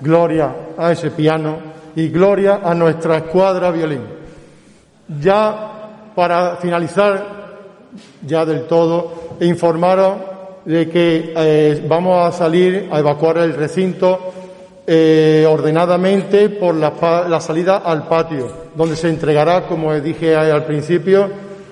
gloria 0.00 0.52
a 0.76 0.90
ese 0.90 1.12
piano 1.12 1.56
y 1.94 2.08
gloria 2.08 2.60
a 2.62 2.74
nuestra 2.74 3.18
escuadra 3.18 3.70
violín. 3.70 4.02
Ya 5.20 6.10
para 6.14 6.56
finalizar, 6.56 7.24
ya 8.26 8.44
del 8.44 8.66
todo, 8.66 9.36
informaros 9.40 10.14
de 10.64 10.88
que 10.88 11.32
eh, 11.36 11.84
vamos 11.88 12.26
a 12.26 12.36
salir 12.36 12.88
a 12.90 12.98
evacuar 12.98 13.38
el 13.38 13.54
recinto 13.54 14.32
eh, 14.86 15.46
ordenadamente 15.48 16.48
por 16.50 16.74
la, 16.74 16.92
la, 17.28 17.40
salida 17.40 17.78
al 17.78 18.08
patio, 18.08 18.50
donde 18.74 18.96
se 18.96 19.08
entregará, 19.08 19.66
como 19.66 19.94
dije 19.94 20.34
al 20.34 20.64
principio, 20.64 21.30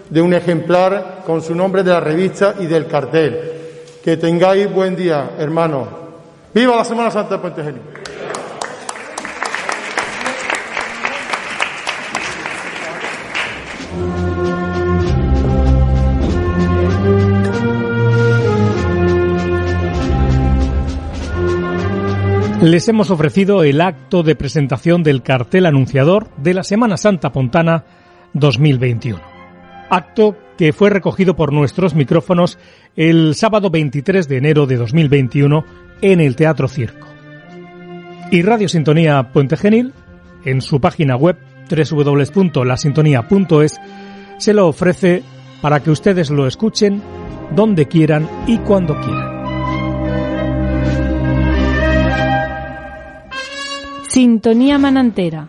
de 0.08 0.22
un 0.22 0.34
ejemplar 0.34 1.22
con 1.26 1.42
su 1.42 1.54
nombre 1.54 1.82
de 1.82 1.90
la 1.90 2.00
revista 2.00 2.54
y 2.60 2.66
del 2.66 2.86
cartel. 2.86 3.59
Que 4.02 4.16
tengáis 4.16 4.72
buen 4.72 4.96
día, 4.96 5.32
hermanos. 5.38 5.86
¡Viva 6.54 6.74
la 6.74 6.84
Semana 6.84 7.10
Santa 7.10 7.36
de 7.36 7.40
Puente 7.40 7.62
Genil! 7.62 7.82
Les 22.62 22.88
hemos 22.88 23.10
ofrecido 23.10 23.64
el 23.64 23.80
acto 23.80 24.22
de 24.22 24.36
presentación 24.36 25.02
del 25.02 25.22
cartel 25.22 25.64
anunciador 25.64 26.28
de 26.36 26.54
la 26.54 26.62
Semana 26.62 26.96
Santa 26.96 27.32
Pontana 27.32 27.84
2021. 28.34 29.18
Acto 29.88 30.36
que 30.60 30.72
fue 30.74 30.90
recogido 30.90 31.34
por 31.36 31.54
nuestros 31.54 31.94
micrófonos 31.94 32.58
el 32.94 33.34
sábado 33.34 33.70
23 33.70 34.28
de 34.28 34.36
enero 34.36 34.66
de 34.66 34.76
2021 34.76 35.64
en 36.02 36.20
el 36.20 36.36
Teatro 36.36 36.68
Circo. 36.68 37.06
Y 38.30 38.42
Radio 38.42 38.68
Sintonía 38.68 39.32
Puente 39.32 39.56
Genil, 39.56 39.94
en 40.44 40.60
su 40.60 40.78
página 40.78 41.16
web 41.16 41.38
www.lasintonía.es, 41.70 43.80
se 44.36 44.52
lo 44.52 44.68
ofrece 44.68 45.22
para 45.62 45.80
que 45.80 45.92
ustedes 45.92 46.28
lo 46.28 46.46
escuchen 46.46 47.00
donde 47.56 47.88
quieran 47.88 48.28
y 48.46 48.58
cuando 48.58 49.00
quieran. 49.00 49.30
Sintonía 54.10 54.76
Manantera, 54.76 55.48